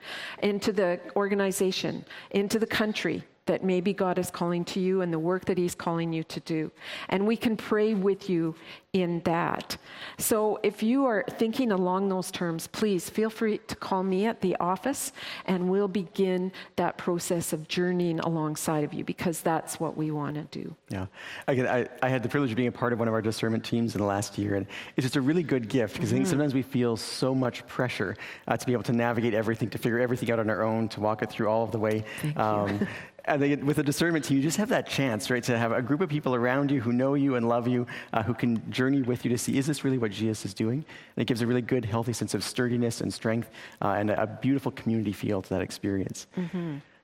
Into 0.42 0.72
the 0.72 0.98
organization, 1.14 2.04
into 2.32 2.58
the 2.58 2.66
country, 2.66 3.22
that 3.50 3.64
maybe 3.64 3.92
God 3.92 4.16
is 4.16 4.30
calling 4.30 4.64
to 4.66 4.78
you 4.78 5.00
and 5.00 5.12
the 5.12 5.18
work 5.18 5.44
that 5.46 5.58
He's 5.58 5.74
calling 5.74 6.12
you 6.12 6.22
to 6.22 6.38
do. 6.38 6.70
And 7.08 7.26
we 7.26 7.36
can 7.36 7.56
pray 7.56 7.94
with 7.94 8.30
you 8.30 8.54
in 8.92 9.20
that. 9.20 9.76
So 10.18 10.58
if 10.62 10.82
you 10.82 11.06
are 11.06 11.24
thinking 11.28 11.70
along 11.70 12.08
those 12.08 12.30
terms, 12.30 12.66
please 12.66 13.08
feel 13.08 13.30
free 13.30 13.58
to 13.68 13.76
call 13.76 14.02
me 14.02 14.26
at 14.26 14.40
the 14.40 14.56
office 14.56 15.12
and 15.46 15.68
we'll 15.68 15.88
begin 15.88 16.50
that 16.76 16.96
process 16.96 17.52
of 17.52 17.68
journeying 17.68 18.18
alongside 18.20 18.82
of 18.82 18.92
you 18.92 19.04
because 19.04 19.42
that's 19.42 19.78
what 19.78 19.96
we 19.96 20.10
want 20.10 20.34
to 20.34 20.42
do. 20.58 20.74
Yeah. 20.88 21.06
Again, 21.46 21.66
I, 21.66 21.88
I 22.04 22.08
had 22.08 22.22
the 22.22 22.28
privilege 22.28 22.50
of 22.50 22.56
being 22.56 22.68
a 22.68 22.72
part 22.72 22.92
of 22.92 22.98
one 22.98 23.06
of 23.06 23.14
our 23.14 23.22
discernment 23.22 23.64
teams 23.64 23.94
in 23.94 24.00
the 24.00 24.06
last 24.06 24.38
year, 24.38 24.56
and 24.56 24.66
it's 24.96 25.04
just 25.04 25.16
a 25.16 25.20
really 25.20 25.44
good 25.44 25.68
gift 25.68 25.94
because 25.94 26.12
I 26.12 26.16
think 26.16 26.26
sometimes 26.26 26.54
we 26.54 26.62
feel 26.62 26.96
so 26.96 27.32
much 27.32 27.66
pressure 27.68 28.16
uh, 28.48 28.56
to 28.56 28.66
be 28.66 28.72
able 28.72 28.82
to 28.84 28.92
navigate 28.92 29.34
everything, 29.34 29.70
to 29.70 29.78
figure 29.78 30.00
everything 30.00 30.30
out 30.32 30.40
on 30.40 30.50
our 30.50 30.62
own, 30.62 30.88
to 30.90 31.00
walk 31.00 31.22
it 31.22 31.30
through 31.30 31.48
all 31.48 31.62
of 31.62 31.70
the 31.70 31.78
way. 31.78 32.04
Um, 32.36 32.86
and 33.24 33.42
then 33.42 33.66
with 33.66 33.78
a 33.78 33.82
discernment 33.82 34.24
team, 34.24 34.36
you 34.36 34.42
just 34.42 34.56
have 34.56 34.68
that 34.70 34.86
chance, 34.86 35.30
right, 35.30 35.42
to 35.44 35.58
have 35.58 35.72
a 35.72 35.82
group 35.82 36.00
of 36.00 36.08
people 36.08 36.34
around 36.34 36.70
you 36.70 36.80
who 36.80 36.92
know 36.92 37.14
you 37.14 37.36
and 37.36 37.48
love 37.48 37.68
you, 37.68 37.86
uh, 38.12 38.22
who 38.22 38.34
can 38.34 38.70
journey 38.70 39.02
with 39.02 39.24
you 39.24 39.30
to 39.30 39.38
see 39.38 39.58
is 39.58 39.66
this 39.66 39.84
really 39.84 39.98
what 39.98 40.10
Jesus 40.10 40.44
is 40.44 40.54
doing? 40.54 40.84
And 41.16 41.22
it 41.22 41.26
gives 41.26 41.42
a 41.42 41.46
really 41.46 41.62
good, 41.62 41.84
healthy 41.84 42.12
sense 42.12 42.34
of 42.34 42.42
sturdiness 42.44 43.00
and 43.00 43.12
strength 43.12 43.50
uh, 43.82 43.88
and 43.98 44.10
a, 44.10 44.22
a 44.22 44.26
beautiful 44.26 44.72
community 44.72 45.12
feel 45.12 45.42
to 45.42 45.48
that 45.50 45.62
experience. 45.62 46.26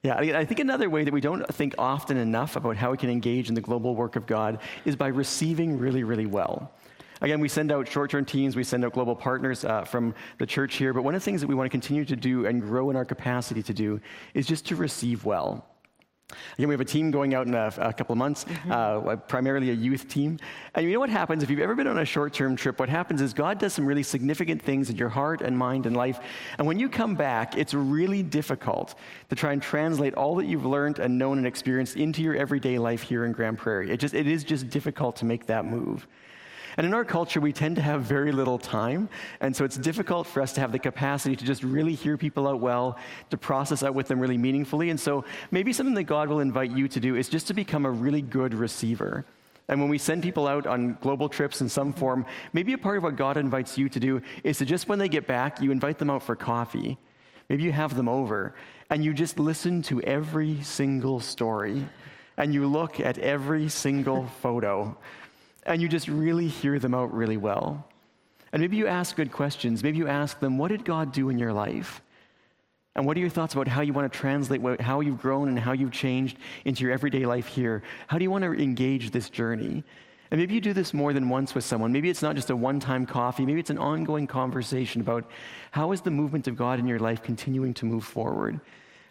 Yeah, 0.02 0.20
Yeah, 0.20 0.38
I 0.38 0.44
think 0.44 0.60
another 0.60 0.88
way 0.88 1.04
that 1.04 1.12
we 1.12 1.20
don't 1.20 1.46
think 1.54 1.74
often 1.78 2.16
enough 2.16 2.56
about 2.56 2.76
how 2.76 2.92
we 2.92 2.96
can 2.96 3.10
engage 3.10 3.48
in 3.48 3.54
the 3.54 3.60
global 3.60 3.96
work 3.96 4.14
of 4.14 4.26
God 4.26 4.60
is 4.84 4.94
by 4.94 5.08
receiving 5.08 5.78
really, 5.78 6.04
really 6.04 6.26
well. 6.26 6.72
Again, 7.22 7.40
we 7.40 7.48
send 7.48 7.72
out 7.72 7.88
short 7.88 8.10
term 8.10 8.24
teams, 8.24 8.56
we 8.56 8.64
send 8.64 8.84
out 8.84 8.92
global 8.92 9.16
partners 9.16 9.64
uh, 9.64 9.84
from 9.84 10.14
the 10.38 10.46
church 10.46 10.76
here, 10.76 10.92
but 10.92 11.02
one 11.02 11.14
of 11.14 11.20
the 11.20 11.24
things 11.24 11.40
that 11.40 11.46
we 11.46 11.54
want 11.54 11.66
to 11.66 11.70
continue 11.70 12.04
to 12.04 12.16
do 12.16 12.46
and 12.46 12.60
grow 12.60 12.90
in 12.90 12.96
our 12.96 13.04
capacity 13.04 13.62
to 13.62 13.72
do 13.72 14.00
is 14.34 14.46
just 14.46 14.66
to 14.66 14.76
receive 14.76 15.24
well. 15.24 15.66
Again, 16.58 16.68
we 16.68 16.74
have 16.74 16.80
a 16.80 16.84
team 16.84 17.12
going 17.12 17.34
out 17.34 17.46
in 17.46 17.54
a, 17.54 17.72
a 17.78 17.92
couple 17.92 18.12
of 18.12 18.18
months, 18.18 18.44
mm-hmm. 18.44 18.72
uh, 18.72 19.14
primarily 19.14 19.70
a 19.70 19.74
youth 19.74 20.08
team. 20.08 20.38
And 20.74 20.84
you 20.84 20.92
know 20.92 20.98
what 20.98 21.08
happens 21.08 21.44
if 21.44 21.50
you've 21.50 21.60
ever 21.60 21.76
been 21.76 21.86
on 21.86 21.98
a 21.98 22.04
short 22.04 22.32
term 22.32 22.56
trip? 22.56 22.80
What 22.80 22.88
happens 22.88 23.20
is 23.20 23.32
God 23.32 23.60
does 23.60 23.72
some 23.72 23.86
really 23.86 24.02
significant 24.02 24.60
things 24.60 24.90
in 24.90 24.96
your 24.96 25.08
heart 25.08 25.40
and 25.40 25.56
mind 25.56 25.86
and 25.86 25.96
life. 25.96 26.18
And 26.58 26.66
when 26.66 26.80
you 26.80 26.88
come 26.88 27.14
back, 27.14 27.56
it's 27.56 27.74
really 27.74 28.24
difficult 28.24 28.96
to 29.28 29.36
try 29.36 29.52
and 29.52 29.62
translate 29.62 30.14
all 30.14 30.34
that 30.36 30.46
you've 30.46 30.66
learned 30.66 30.98
and 30.98 31.16
known 31.16 31.38
and 31.38 31.46
experienced 31.46 31.94
into 31.94 32.22
your 32.22 32.34
everyday 32.34 32.76
life 32.78 33.02
here 33.02 33.24
in 33.24 33.30
Grande 33.30 33.58
Prairie. 33.58 33.92
It, 33.92 33.98
just, 33.98 34.14
it 34.14 34.26
is 34.26 34.42
just 34.42 34.68
difficult 34.68 35.14
to 35.16 35.24
make 35.24 35.46
that 35.46 35.64
move. 35.64 36.08
And 36.76 36.86
in 36.86 36.92
our 36.92 37.04
culture, 37.04 37.40
we 37.40 37.52
tend 37.52 37.76
to 37.76 37.82
have 37.82 38.02
very 38.02 38.32
little 38.32 38.58
time. 38.58 39.08
And 39.40 39.56
so 39.56 39.64
it's 39.64 39.78
difficult 39.78 40.26
for 40.26 40.42
us 40.42 40.52
to 40.54 40.60
have 40.60 40.72
the 40.72 40.78
capacity 40.78 41.34
to 41.34 41.44
just 41.44 41.62
really 41.62 41.94
hear 41.94 42.16
people 42.18 42.46
out 42.46 42.60
well, 42.60 42.98
to 43.30 43.38
process 43.38 43.82
out 43.82 43.94
with 43.94 44.08
them 44.08 44.20
really 44.20 44.36
meaningfully. 44.36 44.90
And 44.90 45.00
so 45.00 45.24
maybe 45.50 45.72
something 45.72 45.94
that 45.94 46.04
God 46.04 46.28
will 46.28 46.40
invite 46.40 46.70
you 46.70 46.86
to 46.88 47.00
do 47.00 47.16
is 47.16 47.28
just 47.28 47.46
to 47.46 47.54
become 47.54 47.86
a 47.86 47.90
really 47.90 48.20
good 48.20 48.52
receiver. 48.52 49.24
And 49.68 49.80
when 49.80 49.88
we 49.88 49.98
send 49.98 50.22
people 50.22 50.46
out 50.46 50.66
on 50.66 50.96
global 51.00 51.28
trips 51.28 51.60
in 51.60 51.68
some 51.68 51.92
form, 51.92 52.26
maybe 52.52 52.72
a 52.72 52.78
part 52.78 52.98
of 52.98 53.02
what 53.02 53.16
God 53.16 53.36
invites 53.36 53.76
you 53.76 53.88
to 53.88 53.98
do 53.98 54.22
is 54.44 54.58
to 54.58 54.64
just 54.64 54.88
when 54.88 54.98
they 54.98 55.08
get 55.08 55.26
back, 55.26 55.60
you 55.60 55.72
invite 55.72 55.98
them 55.98 56.10
out 56.10 56.22
for 56.22 56.36
coffee. 56.36 56.98
Maybe 57.48 57.62
you 57.62 57.72
have 57.72 57.96
them 57.96 58.08
over 58.08 58.54
and 58.90 59.04
you 59.04 59.12
just 59.12 59.38
listen 59.38 59.82
to 59.82 60.00
every 60.02 60.62
single 60.62 61.20
story 61.20 61.88
and 62.36 62.52
you 62.52 62.66
look 62.66 63.00
at 63.00 63.18
every 63.18 63.68
single 63.68 64.26
photo 64.40 64.96
and 65.66 65.82
you 65.82 65.88
just 65.88 66.08
really 66.08 66.48
hear 66.48 66.78
them 66.78 66.94
out 66.94 67.12
really 67.12 67.36
well. 67.36 67.86
And 68.52 68.60
maybe 68.60 68.76
you 68.76 68.86
ask 68.86 69.16
good 69.16 69.32
questions. 69.32 69.82
Maybe 69.82 69.98
you 69.98 70.08
ask 70.08 70.40
them, 70.40 70.56
What 70.56 70.68
did 70.68 70.84
God 70.84 71.12
do 71.12 71.28
in 71.28 71.38
your 71.38 71.52
life? 71.52 72.00
And 72.94 73.04
what 73.04 73.16
are 73.18 73.20
your 73.20 73.28
thoughts 73.28 73.52
about 73.52 73.68
how 73.68 73.82
you 73.82 73.92
want 73.92 74.10
to 74.10 74.18
translate 74.18 74.80
how 74.80 75.00
you've 75.00 75.20
grown 75.20 75.48
and 75.48 75.58
how 75.58 75.72
you've 75.72 75.92
changed 75.92 76.38
into 76.64 76.82
your 76.82 76.92
everyday 76.92 77.26
life 77.26 77.46
here? 77.46 77.82
How 78.06 78.16
do 78.16 78.24
you 78.24 78.30
want 78.30 78.44
to 78.44 78.54
engage 78.54 79.10
this 79.10 79.28
journey? 79.28 79.84
And 80.30 80.40
maybe 80.40 80.54
you 80.54 80.62
do 80.62 80.72
this 80.72 80.94
more 80.94 81.12
than 81.12 81.28
once 81.28 81.54
with 81.54 81.64
someone. 81.64 81.92
Maybe 81.92 82.08
it's 82.08 82.22
not 82.22 82.34
just 82.34 82.48
a 82.48 82.56
one 82.56 82.80
time 82.80 83.04
coffee. 83.04 83.44
Maybe 83.44 83.60
it's 83.60 83.70
an 83.70 83.78
ongoing 83.78 84.26
conversation 84.26 85.02
about 85.02 85.30
how 85.72 85.92
is 85.92 86.00
the 86.00 86.10
movement 86.10 86.48
of 86.48 86.56
God 86.56 86.78
in 86.78 86.86
your 86.86 86.98
life 86.98 87.22
continuing 87.22 87.74
to 87.74 87.84
move 87.84 88.04
forward? 88.04 88.60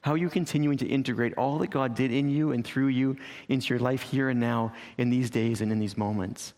How 0.06 0.14
are 0.14 0.18
you 0.18 0.30
continuing 0.30 0.78
to 0.78 0.86
integrate 0.86 1.34
all 1.36 1.58
that 1.58 1.72
God 1.72 1.96
did 1.96 2.12
in 2.12 2.30
you 2.30 2.52
and 2.52 2.64
through 2.64 2.90
you 2.90 3.18
into 3.50 3.74
your 3.74 3.80
life 3.80 4.04
here 4.04 4.30
and 4.30 4.40
now 4.40 4.72
in 5.00 5.10
these 5.10 5.32
days 5.32 5.62
and 5.62 5.72
in 5.72 5.80
these 5.80 5.98
moments? 5.98 6.54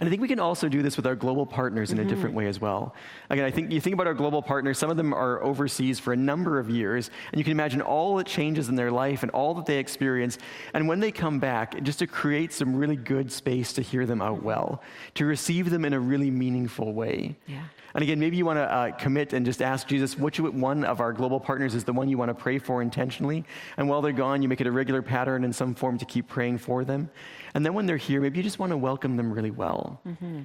And 0.00 0.08
I 0.08 0.10
think 0.10 0.20
we 0.20 0.26
can 0.26 0.40
also 0.40 0.68
do 0.68 0.82
this 0.82 0.96
with 0.96 1.06
our 1.06 1.14
global 1.14 1.46
partners 1.46 1.92
in 1.92 1.98
mm-hmm. 1.98 2.06
a 2.08 2.10
different 2.10 2.34
way 2.34 2.48
as 2.48 2.60
well. 2.60 2.96
Again, 3.30 3.44
I 3.44 3.52
think 3.52 3.70
you 3.70 3.80
think 3.80 3.94
about 3.94 4.08
our 4.08 4.14
global 4.14 4.42
partners, 4.42 4.76
some 4.76 4.90
of 4.90 4.96
them 4.96 5.14
are 5.14 5.40
overseas 5.40 6.00
for 6.00 6.12
a 6.12 6.16
number 6.16 6.58
of 6.58 6.68
years, 6.68 7.12
and 7.30 7.38
you 7.38 7.44
can 7.44 7.52
imagine 7.52 7.80
all 7.80 8.16
the 8.16 8.24
changes 8.24 8.68
in 8.68 8.74
their 8.74 8.90
life 8.90 9.22
and 9.22 9.30
all 9.30 9.54
that 9.54 9.66
they 9.66 9.78
experience. 9.78 10.36
And 10.74 10.88
when 10.88 10.98
they 10.98 11.12
come 11.12 11.38
back, 11.38 11.80
just 11.84 12.00
to 12.00 12.08
create 12.08 12.52
some 12.52 12.74
really 12.74 12.96
good 12.96 13.30
space 13.30 13.72
to 13.74 13.82
hear 13.82 14.04
them 14.04 14.20
out 14.20 14.42
well, 14.42 14.82
to 15.14 15.26
receive 15.26 15.70
them 15.70 15.84
in 15.84 15.92
a 15.92 16.00
really 16.00 16.32
meaningful 16.32 16.92
way. 16.92 17.36
Yeah. 17.46 17.66
And 17.94 18.02
again, 18.02 18.18
maybe 18.18 18.36
you 18.36 18.46
want 18.46 18.58
to 18.58 18.72
uh, 18.72 18.90
commit 18.92 19.32
and 19.32 19.44
just 19.44 19.60
ask 19.60 19.86
Jesus 19.86 20.18
which 20.18 20.40
one 20.40 20.84
of 20.84 21.00
our 21.00 21.12
global 21.12 21.40
partners 21.40 21.74
is 21.74 21.84
the 21.84 21.92
one 21.92 22.08
you 22.08 22.18
want 22.18 22.30
to 22.30 22.34
pray 22.34 22.58
for 22.58 22.82
intentionally. 22.82 23.44
And 23.76 23.88
while 23.88 24.00
they're 24.02 24.12
gone, 24.12 24.42
you 24.42 24.48
make 24.48 24.60
it 24.60 24.66
a 24.66 24.72
regular 24.72 25.02
pattern 25.02 25.44
in 25.44 25.52
some 25.52 25.74
form 25.74 25.98
to 25.98 26.04
keep 26.04 26.28
praying 26.28 26.58
for 26.58 26.84
them. 26.84 27.10
And 27.54 27.64
then 27.64 27.74
when 27.74 27.86
they're 27.86 27.96
here, 27.96 28.20
maybe 28.20 28.38
you 28.38 28.42
just 28.42 28.58
want 28.58 28.70
to 28.70 28.76
welcome 28.76 29.16
them 29.16 29.32
really 29.32 29.50
well. 29.50 30.00
Mm-hmm. 30.06 30.42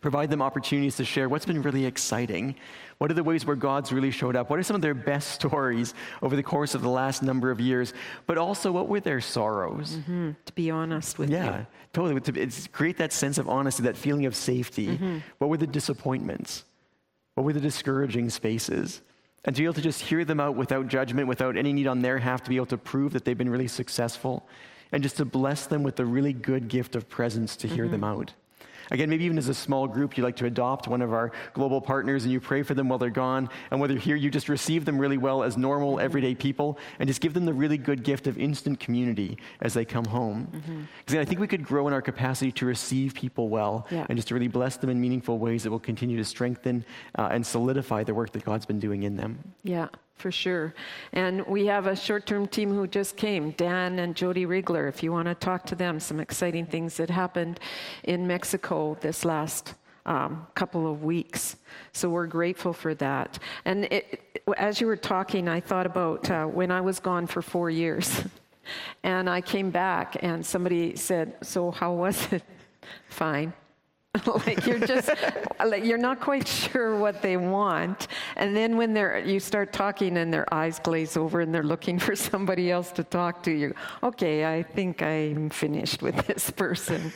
Provide 0.00 0.30
them 0.30 0.42
opportunities 0.42 0.96
to 0.96 1.04
share 1.04 1.28
what's 1.28 1.46
been 1.46 1.62
really 1.62 1.84
exciting. 1.84 2.56
What 2.98 3.10
are 3.12 3.14
the 3.14 3.22
ways 3.22 3.46
where 3.46 3.54
God's 3.54 3.92
really 3.92 4.10
showed 4.10 4.34
up? 4.34 4.50
What 4.50 4.58
are 4.58 4.62
some 4.64 4.74
of 4.74 4.82
their 4.82 4.94
best 4.94 5.30
stories 5.34 5.94
over 6.20 6.34
the 6.34 6.42
course 6.42 6.74
of 6.74 6.82
the 6.82 6.88
last 6.88 7.22
number 7.22 7.50
of 7.50 7.60
years? 7.60 7.94
But 8.26 8.38
also, 8.38 8.72
what 8.72 8.88
were 8.88 9.00
their 9.00 9.20
sorrows? 9.20 9.96
Mm-hmm. 9.96 10.32
To 10.44 10.52
be 10.54 10.70
honest 10.70 11.18
with 11.18 11.30
yeah, 11.30 11.44
you. 11.44 11.50
Yeah, 11.50 11.64
totally. 11.92 12.20
To 12.20 12.68
create 12.70 12.96
that 12.98 13.12
sense 13.12 13.38
of 13.38 13.48
honesty, 13.48 13.84
that 13.84 13.96
feeling 13.96 14.26
of 14.26 14.34
safety. 14.34 14.88
Mm-hmm. 14.88 15.18
What 15.38 15.48
were 15.48 15.56
the 15.56 15.66
disappointments? 15.66 16.64
What 17.38 17.44
were 17.44 17.52
the 17.52 17.60
discouraging 17.60 18.30
spaces? 18.30 19.00
And 19.44 19.54
to 19.54 19.62
be 19.62 19.64
able 19.64 19.74
to 19.74 19.80
just 19.80 20.00
hear 20.00 20.24
them 20.24 20.40
out 20.40 20.56
without 20.56 20.88
judgment, 20.88 21.28
without 21.28 21.56
any 21.56 21.72
need 21.72 21.86
on 21.86 22.02
their 22.02 22.18
half 22.18 22.42
to 22.42 22.50
be 22.50 22.56
able 22.56 22.66
to 22.66 22.76
prove 22.76 23.12
that 23.12 23.24
they've 23.24 23.38
been 23.38 23.48
really 23.48 23.68
successful, 23.68 24.44
and 24.90 25.04
just 25.04 25.18
to 25.18 25.24
bless 25.24 25.64
them 25.64 25.84
with 25.84 25.94
the 25.94 26.04
really 26.04 26.32
good 26.32 26.66
gift 26.66 26.96
of 26.96 27.08
presence 27.08 27.54
to 27.58 27.68
hear 27.68 27.84
mm-hmm. 27.84 27.92
them 27.92 28.02
out. 28.02 28.32
Again, 28.90 29.10
maybe 29.10 29.24
even 29.24 29.38
as 29.38 29.48
a 29.48 29.54
small 29.54 29.86
group, 29.86 30.16
you'd 30.16 30.24
like 30.24 30.36
to 30.36 30.46
adopt 30.46 30.88
one 30.88 31.02
of 31.02 31.12
our 31.12 31.32
global 31.52 31.80
partners 31.80 32.24
and 32.24 32.32
you 32.32 32.40
pray 32.40 32.62
for 32.62 32.74
them 32.74 32.88
while 32.88 32.98
they're 32.98 33.10
gone. 33.10 33.48
And 33.70 33.80
whether 33.80 33.96
here, 33.96 34.16
you 34.16 34.30
just 34.30 34.48
receive 34.48 34.84
them 34.84 34.98
really 34.98 35.18
well 35.18 35.42
as 35.42 35.56
normal, 35.56 36.00
everyday 36.00 36.34
people 36.34 36.78
and 36.98 37.08
just 37.08 37.20
give 37.20 37.34
them 37.34 37.44
the 37.44 37.52
really 37.52 37.78
good 37.78 38.02
gift 38.02 38.26
of 38.26 38.38
instant 38.38 38.80
community 38.80 39.38
as 39.60 39.74
they 39.74 39.84
come 39.84 40.04
home. 40.04 40.48
Because 40.52 41.14
mm-hmm. 41.14 41.18
I 41.18 41.24
think 41.24 41.40
we 41.40 41.46
could 41.46 41.64
grow 41.64 41.86
in 41.86 41.92
our 41.92 42.02
capacity 42.02 42.52
to 42.52 42.66
receive 42.66 43.14
people 43.14 43.48
well 43.48 43.86
yeah. 43.90 44.06
and 44.08 44.16
just 44.16 44.28
to 44.28 44.34
really 44.34 44.48
bless 44.48 44.76
them 44.76 44.90
in 44.90 45.00
meaningful 45.00 45.38
ways 45.38 45.62
that 45.64 45.70
will 45.70 45.78
continue 45.78 46.16
to 46.16 46.24
strengthen 46.24 46.84
uh, 47.16 47.28
and 47.30 47.46
solidify 47.46 48.04
the 48.04 48.14
work 48.14 48.32
that 48.32 48.44
God's 48.44 48.66
been 48.66 48.80
doing 48.80 49.02
in 49.02 49.16
them. 49.16 49.54
Yeah 49.62 49.88
for 50.18 50.30
sure. 50.30 50.74
And 51.12 51.46
we 51.46 51.66
have 51.66 51.86
a 51.86 51.96
short 51.96 52.26
term 52.26 52.46
team 52.46 52.70
who 52.70 52.86
just 52.86 53.16
came, 53.16 53.52
Dan 53.52 53.98
and 54.00 54.14
Jody 54.14 54.46
Riegler, 54.46 54.88
If 54.88 55.02
you 55.02 55.12
want 55.12 55.28
to 55.28 55.34
talk 55.34 55.64
to 55.66 55.74
them, 55.74 56.00
some 56.00 56.20
exciting 56.20 56.66
things 56.66 56.96
that 56.96 57.08
happened 57.08 57.60
in 58.04 58.26
Mexico 58.26 58.96
this 59.00 59.24
last 59.24 59.74
um, 60.06 60.46
couple 60.54 60.90
of 60.90 61.04
weeks. 61.04 61.56
So 61.92 62.08
we're 62.08 62.26
grateful 62.26 62.72
for 62.72 62.94
that. 62.94 63.38
And 63.64 63.84
it, 63.84 64.42
as 64.56 64.80
you 64.80 64.86
were 64.86 64.96
talking, 64.96 65.48
I 65.48 65.60
thought 65.60 65.86
about 65.86 66.30
uh, 66.30 66.46
when 66.46 66.70
I 66.70 66.80
was 66.80 66.98
gone 66.98 67.26
for 67.26 67.42
four 67.42 67.70
years. 67.70 68.22
and 69.02 69.30
I 69.30 69.40
came 69.40 69.70
back, 69.70 70.16
and 70.20 70.44
somebody 70.44 70.96
said, 70.96 71.36
So, 71.42 71.70
how 71.70 71.92
was 71.92 72.32
it? 72.32 72.42
Fine. 73.08 73.52
like 74.46 74.66
you're 74.66 74.78
just 74.78 75.10
like 75.64 75.84
you're 75.84 75.98
not 75.98 76.20
quite 76.20 76.46
sure 76.46 76.96
what 76.96 77.22
they 77.22 77.36
want. 77.36 78.08
And 78.36 78.56
then 78.56 78.76
when 78.76 78.94
they're 78.94 79.18
you 79.18 79.40
start 79.40 79.72
talking 79.72 80.16
and 80.18 80.32
their 80.32 80.52
eyes 80.52 80.78
glaze 80.78 81.16
over 81.16 81.40
and 81.40 81.54
they're 81.54 81.62
looking 81.62 81.98
for 81.98 82.14
somebody 82.16 82.70
else 82.70 82.92
to 82.92 83.04
talk 83.04 83.42
to 83.44 83.50
you. 83.50 83.74
Okay 84.02 84.44
i 84.44 84.62
think 84.62 85.02
i'm 85.02 85.50
finished 85.50 86.02
with 86.02 86.26
this 86.26 86.50
person. 86.62 87.12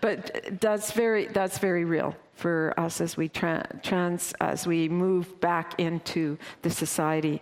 But 0.00 0.60
that's 0.60 0.92
very 0.92 1.26
that's 1.26 1.58
very 1.58 1.84
real 1.84 2.14
for 2.34 2.74
us 2.76 3.00
as 3.00 3.16
we 3.16 3.28
tra- 3.28 3.64
trans 3.82 4.32
as 4.40 4.66
we 4.66 4.88
move 4.88 5.40
back 5.40 5.78
into 5.78 6.36
the 6.62 6.70
society. 6.70 7.40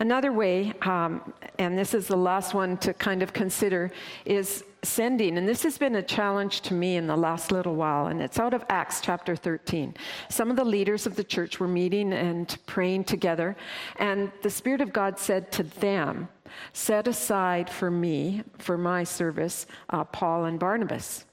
Another 0.00 0.32
way, 0.32 0.72
um, 0.82 1.32
and 1.58 1.78
this 1.78 1.94
is 1.94 2.08
the 2.08 2.16
last 2.16 2.54
one 2.54 2.76
to 2.78 2.92
kind 2.94 3.22
of 3.22 3.32
consider, 3.32 3.92
is 4.24 4.64
sending. 4.84 5.38
And 5.38 5.48
this 5.48 5.62
has 5.62 5.78
been 5.78 5.96
a 5.96 6.02
challenge 6.02 6.62
to 6.62 6.74
me 6.74 6.96
in 6.96 7.06
the 7.06 7.16
last 7.16 7.52
little 7.52 7.76
while, 7.76 8.08
and 8.08 8.20
it's 8.20 8.38
out 8.38 8.52
of 8.52 8.64
Acts 8.68 9.00
chapter 9.00 9.36
13. 9.36 9.94
Some 10.28 10.50
of 10.50 10.56
the 10.56 10.64
leaders 10.64 11.06
of 11.06 11.14
the 11.14 11.24
church 11.24 11.60
were 11.60 11.68
meeting 11.68 12.12
and 12.12 12.56
praying 12.66 13.04
together, 13.04 13.56
and 13.96 14.32
the 14.42 14.50
Spirit 14.50 14.80
of 14.80 14.92
God 14.92 15.18
said 15.18 15.52
to 15.52 15.62
them, 15.62 16.28
Set 16.72 17.08
aside 17.08 17.70
for 17.70 17.90
me, 17.90 18.42
for 18.58 18.76
my 18.76 19.04
service, 19.04 19.66
uh, 19.90 20.04
Paul 20.04 20.44
and 20.44 20.58
Barnabas. 20.58 21.24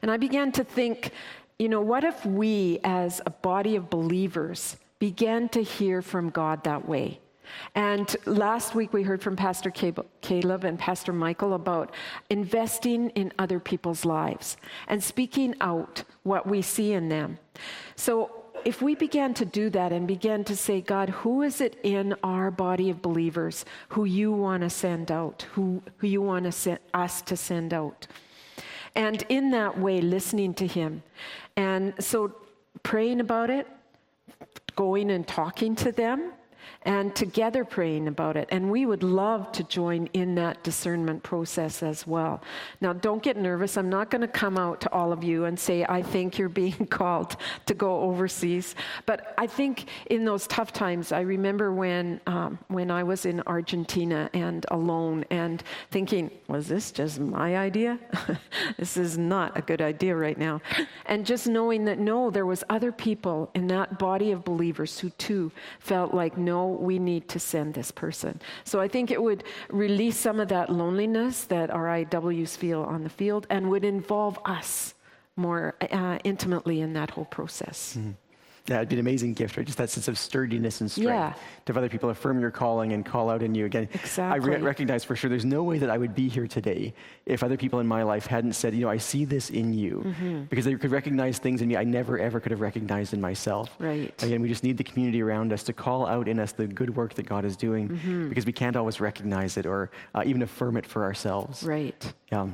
And 0.00 0.10
I 0.10 0.16
began 0.16 0.52
to 0.52 0.64
think, 0.64 1.10
you 1.58 1.68
know, 1.68 1.80
what 1.80 2.04
if 2.04 2.24
we 2.24 2.78
as 2.84 3.20
a 3.26 3.30
body 3.30 3.76
of 3.76 3.90
believers 3.90 4.76
began 4.98 5.48
to 5.50 5.62
hear 5.62 6.02
from 6.02 6.30
God 6.30 6.64
that 6.64 6.88
way? 6.88 7.20
And 7.74 8.14
last 8.26 8.74
week 8.74 8.92
we 8.92 9.02
heard 9.02 9.22
from 9.22 9.36
Pastor 9.36 9.70
Caleb 9.70 10.64
and 10.64 10.78
Pastor 10.78 11.12
Michael 11.12 11.54
about 11.54 11.94
investing 12.30 13.10
in 13.10 13.32
other 13.38 13.60
people's 13.60 14.04
lives 14.04 14.56
and 14.88 15.02
speaking 15.02 15.54
out 15.60 16.04
what 16.22 16.46
we 16.46 16.62
see 16.62 16.92
in 16.92 17.08
them. 17.08 17.38
So 17.96 18.30
if 18.64 18.80
we 18.80 18.94
began 18.94 19.34
to 19.34 19.44
do 19.44 19.70
that 19.70 19.92
and 19.92 20.06
began 20.06 20.44
to 20.44 20.56
say, 20.56 20.80
God, 20.80 21.08
who 21.08 21.42
is 21.42 21.60
it 21.60 21.78
in 21.82 22.14
our 22.22 22.50
body 22.50 22.90
of 22.90 23.02
believers 23.02 23.64
who 23.88 24.04
you 24.04 24.32
want 24.32 24.62
to 24.62 24.70
send 24.70 25.10
out, 25.10 25.46
who, 25.52 25.82
who 25.98 26.06
you 26.06 26.22
want 26.22 26.46
us 26.46 27.22
to 27.22 27.36
send 27.36 27.74
out? 27.74 28.06
And 28.94 29.24
in 29.28 29.50
that 29.50 29.78
way, 29.78 30.00
listening 30.00 30.54
to 30.54 30.66
Him. 30.66 31.02
And 31.56 31.94
so 31.98 32.34
praying 32.82 33.20
about 33.20 33.50
it, 33.50 33.66
going 34.76 35.10
and 35.10 35.26
talking 35.26 35.74
to 35.76 35.92
them, 35.92 36.32
and 36.84 37.14
together 37.14 37.64
praying 37.64 38.08
about 38.08 38.36
it. 38.36 38.48
And 38.50 38.70
we 38.70 38.86
would 38.86 39.02
love 39.02 39.52
to 39.52 39.64
join 39.64 40.08
in 40.12 40.34
that 40.36 40.62
discernment 40.62 41.22
process 41.22 41.82
as 41.82 42.06
well. 42.06 42.42
Now, 42.80 42.92
don't 42.92 43.22
get 43.22 43.36
nervous. 43.36 43.76
I'm 43.76 43.88
not 43.88 44.10
going 44.10 44.22
to 44.22 44.28
come 44.28 44.58
out 44.58 44.80
to 44.82 44.92
all 44.92 45.12
of 45.12 45.22
you 45.22 45.44
and 45.44 45.58
say, 45.58 45.84
I 45.88 46.02
think 46.02 46.38
you're 46.38 46.48
being 46.48 46.86
called 46.90 47.36
to 47.66 47.74
go 47.74 48.00
overseas. 48.00 48.74
But 49.06 49.34
I 49.38 49.46
think 49.46 49.86
in 50.06 50.24
those 50.24 50.46
tough 50.46 50.72
times, 50.72 51.12
I 51.12 51.20
remember 51.20 51.72
when, 51.72 52.20
um, 52.26 52.58
when 52.68 52.90
I 52.90 53.02
was 53.02 53.26
in 53.26 53.42
Argentina 53.46 54.28
and 54.32 54.66
alone 54.70 55.24
and 55.30 55.62
thinking, 55.90 56.30
was 56.48 56.68
this 56.68 56.90
just 56.90 57.20
my 57.20 57.56
idea? 57.56 57.98
this 58.76 58.96
is 58.96 59.16
not 59.16 59.56
a 59.56 59.62
good 59.62 59.80
idea 59.80 60.16
right 60.16 60.38
now. 60.38 60.60
And 61.06 61.24
just 61.24 61.46
knowing 61.46 61.84
that 61.84 61.98
no, 61.98 62.30
there 62.30 62.46
was 62.46 62.64
other 62.68 62.90
people 62.90 63.50
in 63.54 63.68
that 63.68 63.98
body 63.98 64.32
of 64.32 64.44
believers 64.44 64.98
who 64.98 65.10
too 65.10 65.52
felt 65.78 66.12
like, 66.12 66.36
no, 66.36 66.71
we 66.80 66.98
need 66.98 67.28
to 67.28 67.38
send 67.38 67.74
this 67.74 67.90
person. 67.90 68.40
So 68.64 68.80
I 68.80 68.88
think 68.88 69.10
it 69.10 69.22
would 69.22 69.44
release 69.70 70.16
some 70.16 70.40
of 70.40 70.48
that 70.48 70.70
loneliness 70.70 71.44
that 71.44 71.70
our 71.70 71.86
IWs 71.86 72.56
feel 72.56 72.82
on 72.82 73.04
the 73.04 73.10
field 73.10 73.46
and 73.50 73.70
would 73.70 73.84
involve 73.84 74.38
us 74.44 74.94
more 75.36 75.74
uh, 75.80 76.18
intimately 76.24 76.80
in 76.80 76.92
that 76.92 77.10
whole 77.10 77.24
process. 77.24 77.96
Mm-hmm. 77.98 78.10
Yeah, 78.68 78.76
it'd 78.76 78.90
be 78.90 78.94
an 78.94 79.00
amazing 79.00 79.34
gift, 79.34 79.56
right? 79.56 79.66
Just 79.66 79.78
that 79.78 79.90
sense 79.90 80.06
of 80.06 80.16
sturdiness 80.16 80.80
and 80.80 80.90
strength 80.90 81.08
yeah. 81.08 81.32
to 81.32 81.72
have 81.72 81.76
other 81.76 81.88
people 81.88 82.10
affirm 82.10 82.40
your 82.40 82.52
calling 82.52 82.92
and 82.92 83.04
call 83.04 83.28
out 83.28 83.42
in 83.42 83.56
you 83.56 83.66
again. 83.66 83.88
Exactly. 83.92 84.22
I 84.22 84.36
re- 84.36 84.62
recognize 84.62 85.02
for 85.02 85.16
sure 85.16 85.28
there's 85.28 85.44
no 85.44 85.64
way 85.64 85.78
that 85.78 85.90
I 85.90 85.98
would 85.98 86.14
be 86.14 86.28
here 86.28 86.46
today 86.46 86.94
if 87.26 87.42
other 87.42 87.56
people 87.56 87.80
in 87.80 87.88
my 87.88 88.04
life 88.04 88.26
hadn't 88.26 88.52
said, 88.52 88.72
you 88.72 88.82
know, 88.82 88.88
I 88.88 88.98
see 88.98 89.24
this 89.24 89.50
in 89.50 89.72
you. 89.72 90.02
Mm-hmm. 90.06 90.42
Because 90.44 90.64
they 90.64 90.74
could 90.76 90.92
recognize 90.92 91.38
things 91.38 91.60
in 91.60 91.68
me 91.68 91.76
I 91.76 91.82
never 91.82 92.20
ever 92.20 92.38
could 92.38 92.52
have 92.52 92.60
recognized 92.60 93.14
in 93.14 93.20
myself. 93.20 93.74
Right. 93.80 94.14
Again, 94.22 94.40
we 94.40 94.48
just 94.48 94.62
need 94.62 94.78
the 94.78 94.84
community 94.84 95.22
around 95.22 95.52
us 95.52 95.64
to 95.64 95.72
call 95.72 96.06
out 96.06 96.28
in 96.28 96.38
us 96.38 96.52
the 96.52 96.68
good 96.68 96.94
work 96.94 97.14
that 97.14 97.26
God 97.26 97.44
is 97.44 97.56
doing 97.56 97.88
mm-hmm. 97.88 98.28
because 98.28 98.46
we 98.46 98.52
can't 98.52 98.76
always 98.76 99.00
recognize 99.00 99.56
it 99.56 99.66
or 99.66 99.90
uh, 100.14 100.22
even 100.24 100.42
affirm 100.42 100.76
it 100.76 100.86
for 100.86 101.02
ourselves. 101.02 101.64
Right. 101.64 102.12
Yeah. 102.30 102.48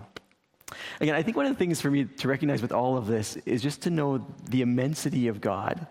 Again, 1.00 1.14
I 1.14 1.22
think 1.22 1.36
one 1.36 1.46
of 1.46 1.52
the 1.52 1.58
things 1.58 1.80
for 1.80 1.90
me 1.90 2.04
to 2.04 2.28
recognize 2.28 2.62
with 2.62 2.72
all 2.72 2.96
of 2.96 3.06
this 3.06 3.36
is 3.46 3.62
just 3.62 3.82
to 3.82 3.90
know 3.90 4.26
the 4.50 4.62
immensity 4.62 5.28
of 5.28 5.40
God. 5.40 5.86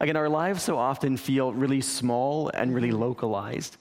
Again, 0.00 0.16
our 0.16 0.30
lives 0.30 0.62
so 0.62 0.78
often 0.78 1.16
feel 1.16 1.52
really 1.52 1.82
small 1.82 2.48
and 2.48 2.74
really 2.74 2.90
localized, 2.90 3.76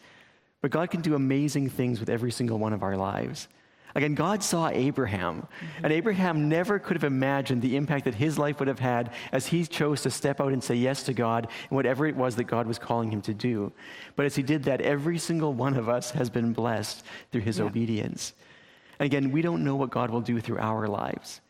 but 0.62 0.70
God 0.70 0.92
can 0.92 1.02
do 1.02 1.16
amazing 1.16 1.70
things 1.70 2.00
with 2.00 2.10
every 2.10 2.32
single 2.32 2.60
one 2.60 2.74
of 2.74 2.84
our 2.84 2.98
lives. 2.98 3.48
Again, 3.96 4.14
God 4.16 4.44
saw 4.44 4.70
Abraham, 4.70 5.42
mm-hmm. 5.42 5.86
and 5.86 5.94
Abraham 5.94 6.48
never 6.48 6.78
could 6.78 6.96
have 6.96 7.06
imagined 7.06 7.62
the 7.62 7.76
impact 7.76 8.06
that 8.06 8.14
his 8.14 8.38
life 8.38 8.60
would 8.60 8.68
have 8.68 8.80
had 8.80 9.12
as 9.32 9.48
he 9.48 9.66
chose 9.66 10.02
to 10.04 10.12
step 10.12 10.40
out 10.40 10.54
and 10.54 10.64
say 10.64 10.76
yes 10.76 11.04
to 11.04 11.14
God 11.14 11.48
and 11.70 11.76
whatever 11.76 12.06
it 12.06 12.16
was 12.16 12.36
that 12.36 12.44
God 12.44 12.68
was 12.68 12.78
calling 12.78 13.10
him 13.10 13.22
to 13.24 13.34
do. 13.34 13.72
But 14.16 14.26
as 14.26 14.36
he 14.36 14.44
did 14.44 14.64
that, 14.64 14.82
every 14.82 15.18
single 15.18 15.54
one 15.54 15.76
of 15.76 15.90
us 15.90 16.12
has 16.12 16.30
been 16.30 16.54
blessed 16.54 17.04
through 17.32 17.42
his 17.42 17.58
yeah. 17.58 17.66
obedience. 17.66 18.34
And 19.00 19.06
again, 19.06 19.32
we 19.32 19.42
don't 19.42 19.64
know 19.64 19.76
what 19.76 19.90
God 19.90 20.12
will 20.12 20.22
do 20.22 20.40
through 20.40 20.60
our 20.60 20.88
lives. 20.88 21.42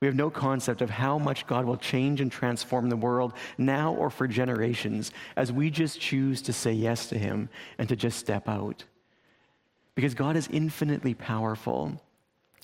We 0.00 0.06
have 0.06 0.14
no 0.14 0.30
concept 0.30 0.80
of 0.80 0.90
how 0.90 1.18
much 1.18 1.46
God 1.46 1.64
will 1.64 1.76
change 1.76 2.20
and 2.20 2.30
transform 2.30 2.88
the 2.88 2.96
world 2.96 3.32
now 3.56 3.94
or 3.94 4.10
for 4.10 4.28
generations 4.28 5.10
as 5.36 5.50
we 5.50 5.70
just 5.70 6.00
choose 6.00 6.40
to 6.42 6.52
say 6.52 6.72
yes 6.72 7.08
to 7.08 7.18
Him 7.18 7.48
and 7.78 7.88
to 7.88 7.96
just 7.96 8.18
step 8.18 8.48
out. 8.48 8.84
Because 9.96 10.14
God 10.14 10.36
is 10.36 10.48
infinitely 10.52 11.14
powerful. 11.14 12.00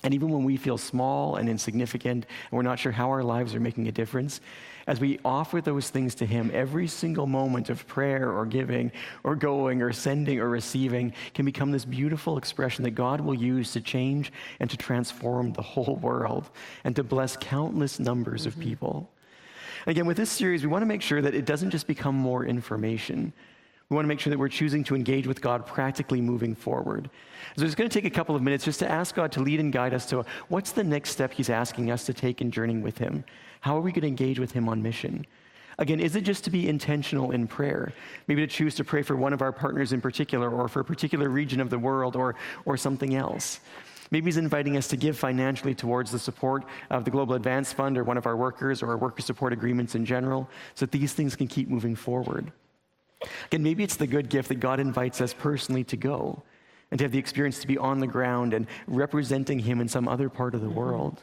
And 0.03 0.13
even 0.13 0.29
when 0.29 0.43
we 0.43 0.57
feel 0.57 0.77
small 0.77 1.37
and 1.37 1.49
insignificant 1.49 2.25
and 2.25 2.51
we're 2.51 2.61
not 2.61 2.79
sure 2.79 2.91
how 2.91 3.09
our 3.09 3.23
lives 3.23 3.55
are 3.55 3.59
making 3.59 3.87
a 3.87 3.91
difference, 3.91 4.39
as 4.87 4.99
we 4.99 5.19
offer 5.25 5.61
those 5.61 5.89
things 5.89 6.13
to 6.15 6.25
Him, 6.25 6.51
every 6.53 6.87
single 6.87 7.25
moment 7.25 7.69
of 7.69 7.87
prayer 7.87 8.31
or 8.31 8.45
giving 8.45 8.91
or 9.23 9.35
going 9.35 9.81
or 9.81 9.91
sending 9.91 10.39
or 10.39 10.49
receiving 10.49 11.13
can 11.33 11.45
become 11.45 11.71
this 11.71 11.85
beautiful 11.85 12.37
expression 12.37 12.83
that 12.83 12.91
God 12.91 13.19
will 13.19 13.33
use 13.33 13.71
to 13.73 13.81
change 13.81 14.31
and 14.59 14.69
to 14.69 14.77
transform 14.77 15.53
the 15.53 15.61
whole 15.63 15.95
world 15.95 16.49
and 16.83 16.95
to 16.95 17.03
bless 17.03 17.35
countless 17.37 17.99
numbers 17.99 18.41
mm-hmm. 18.41 18.59
of 18.59 18.63
people. 18.63 19.09
Again, 19.87 20.05
with 20.05 20.17
this 20.17 20.31
series, 20.31 20.63
we 20.63 20.67
want 20.67 20.81
to 20.81 20.87
make 20.87 21.01
sure 21.01 21.21
that 21.21 21.35
it 21.35 21.45
doesn't 21.45 21.71
just 21.71 21.87
become 21.87 22.15
more 22.15 22.45
information. 22.45 23.33
We 23.95 23.97
want 23.97 24.07
to 24.07 24.09
make 24.09 24.19
sure 24.19 24.31
that 24.31 24.37
we're 24.37 24.49
choosing 24.49 24.83
to 24.83 24.95
engage 24.95 25.25
with 25.25 25.39
God 25.39 25.65
practically 25.65 26.19
moving 26.19 26.53
forward. 26.53 27.09
So 27.55 27.63
it's 27.63 27.75
going 27.75 27.89
to 27.89 27.93
take 27.93 28.03
a 28.03 28.13
couple 28.13 28.35
of 28.35 28.41
minutes 28.41 28.65
just 28.65 28.79
to 28.79 28.91
ask 28.91 29.15
God 29.15 29.31
to 29.31 29.39
lead 29.39 29.61
and 29.61 29.71
guide 29.71 29.93
us 29.93 30.05
to 30.07 30.25
what's 30.49 30.73
the 30.73 30.83
next 30.83 31.11
step 31.11 31.31
He's 31.31 31.49
asking 31.49 31.89
us 31.89 32.05
to 32.07 32.13
take 32.13 32.41
in 32.41 32.51
journeying 32.51 32.81
with 32.81 32.97
Him. 32.97 33.23
How 33.61 33.77
are 33.77 33.79
we 33.79 33.93
going 33.93 34.01
to 34.01 34.07
engage 34.09 34.37
with 34.37 34.51
Him 34.51 34.67
on 34.67 34.83
mission? 34.83 35.25
Again, 35.77 36.01
is 36.01 36.17
it 36.17 36.25
just 36.25 36.43
to 36.43 36.49
be 36.49 36.67
intentional 36.67 37.31
in 37.31 37.47
prayer? 37.47 37.93
Maybe 38.27 38.41
to 38.41 38.47
choose 38.47 38.75
to 38.75 38.83
pray 38.83 39.01
for 39.01 39.15
one 39.15 39.31
of 39.31 39.41
our 39.41 39.53
partners 39.53 39.93
in 39.93 40.01
particular, 40.01 40.49
or 40.49 40.67
for 40.67 40.81
a 40.81 40.85
particular 40.85 41.29
region 41.29 41.61
of 41.61 41.69
the 41.69 41.79
world, 41.79 42.17
or, 42.17 42.35
or 42.65 42.75
something 42.75 43.15
else. 43.15 43.61
Maybe 44.11 44.25
he's 44.25 44.35
inviting 44.35 44.75
us 44.75 44.89
to 44.89 44.97
give 44.97 45.17
financially 45.17 45.73
towards 45.73 46.11
the 46.11 46.19
support 46.19 46.65
of 46.89 47.05
the 47.05 47.11
Global 47.11 47.35
Advance 47.35 47.71
Fund 47.71 47.97
or 47.97 48.03
one 48.03 48.17
of 48.17 48.25
our 48.25 48.35
workers 48.35 48.83
or 48.83 48.89
our 48.89 48.97
worker 48.97 49.21
support 49.21 49.53
agreements 49.53 49.95
in 49.95 50.05
general 50.05 50.49
so 50.73 50.85
that 50.85 50.91
these 50.91 51.13
things 51.13 51.37
can 51.37 51.47
keep 51.47 51.69
moving 51.69 51.95
forward. 51.95 52.51
Again, 53.47 53.63
maybe 53.63 53.83
it's 53.83 53.95
the 53.95 54.07
good 54.07 54.29
gift 54.29 54.49
that 54.49 54.59
God 54.59 54.79
invites 54.79 55.21
us 55.21 55.33
personally 55.33 55.83
to 55.85 55.97
go 55.97 56.43
and 56.91 56.97
to 56.99 57.05
have 57.05 57.11
the 57.11 57.19
experience 57.19 57.59
to 57.59 57.67
be 57.67 57.77
on 57.77 57.99
the 57.99 58.07
ground 58.07 58.53
and 58.53 58.67
representing 58.87 59.59
Him 59.59 59.81
in 59.81 59.87
some 59.87 60.07
other 60.07 60.29
part 60.29 60.55
of 60.55 60.61
the 60.61 60.69
world. 60.69 61.21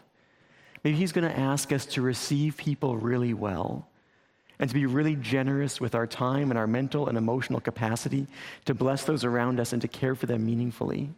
Maybe 0.84 0.96
He's 0.96 1.12
going 1.12 1.28
to 1.28 1.38
ask 1.38 1.72
us 1.72 1.86
to 1.86 2.02
receive 2.02 2.56
people 2.56 2.96
really 2.96 3.34
well 3.34 3.88
and 4.58 4.68
to 4.68 4.74
be 4.74 4.86
really 4.86 5.16
generous 5.16 5.80
with 5.80 5.94
our 5.94 6.06
time 6.06 6.50
and 6.50 6.58
our 6.58 6.66
mental 6.66 7.08
and 7.08 7.18
emotional 7.18 7.60
capacity 7.60 8.26
to 8.64 8.74
bless 8.74 9.04
those 9.04 9.24
around 9.24 9.58
us 9.58 9.72
and 9.72 9.82
to 9.82 9.88
care 9.88 10.14
for 10.14 10.26
them 10.26 10.44
meaningfully. 10.46 11.10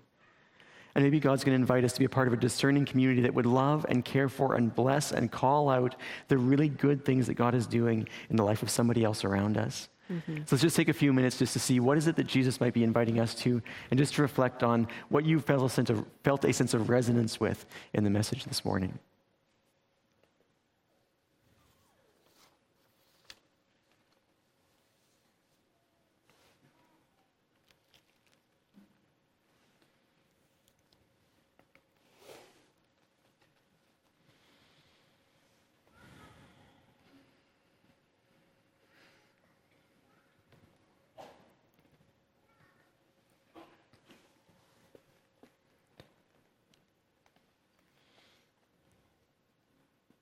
And 0.95 1.03
maybe 1.03 1.18
God's 1.18 1.43
going 1.43 1.57
to 1.57 1.61
invite 1.61 1.85
us 1.85 1.93
to 1.95 1.99
be 1.99 2.05
a 2.05 2.09
part 2.09 2.28
of 2.28 2.35
a 2.35 2.37
discerning 2.37 2.85
community 2.85 3.20
that 3.22 3.35
would 3.35 3.47
love 3.47 3.85
and 3.89 4.05
care 4.05 4.28
for 4.28 4.55
and 4.55 4.74
bless 4.74 5.12
and 5.12 5.30
call 5.30 5.68
out 5.68 5.97
the 6.28 6.39
really 6.39 6.68
good 6.68 7.05
things 7.05 7.26
that 7.26 7.35
God 7.35 7.55
is 7.55 7.66
doing 7.66 8.09
in 8.30 8.37
the 8.37 8.45
life 8.45 8.62
of 8.62 8.70
somebody 8.70 9.03
else 9.03 9.24
around 9.24 9.59
us. 9.59 9.89
Mm-hmm. 10.12 10.36
So 10.38 10.57
let's 10.57 10.62
just 10.62 10.76
take 10.76 10.88
a 10.88 10.92
few 10.94 11.12
minutes 11.12 11.38
just 11.38 11.52
to 11.55 11.59
see 11.59 11.80
what 11.80 11.96
is 11.96 12.07
it 12.07 12.16
that 12.16 12.26
Jesus 12.26 12.61
might 12.61 12.74
be 12.74 12.84
inviting 12.84 13.20
us 13.20 13.34
to, 13.36 13.62
and 13.90 13.98
just 13.98 14.14
to 14.14 14.22
reflect 14.22 14.62
on 14.62 14.86
what 15.09 15.24
you 15.24 15.40
felt 15.40 15.64
a 15.64 15.68
sense 15.68 15.90
of, 15.90 16.05
felt 16.22 16.44
a 16.44 16.52
sense 16.52 16.74
of 16.74 16.88
resonance 16.88 17.40
with 17.40 17.66
in 17.94 18.05
the 18.05 18.11
message 18.11 18.44
this 18.44 18.64
morning. 18.64 18.98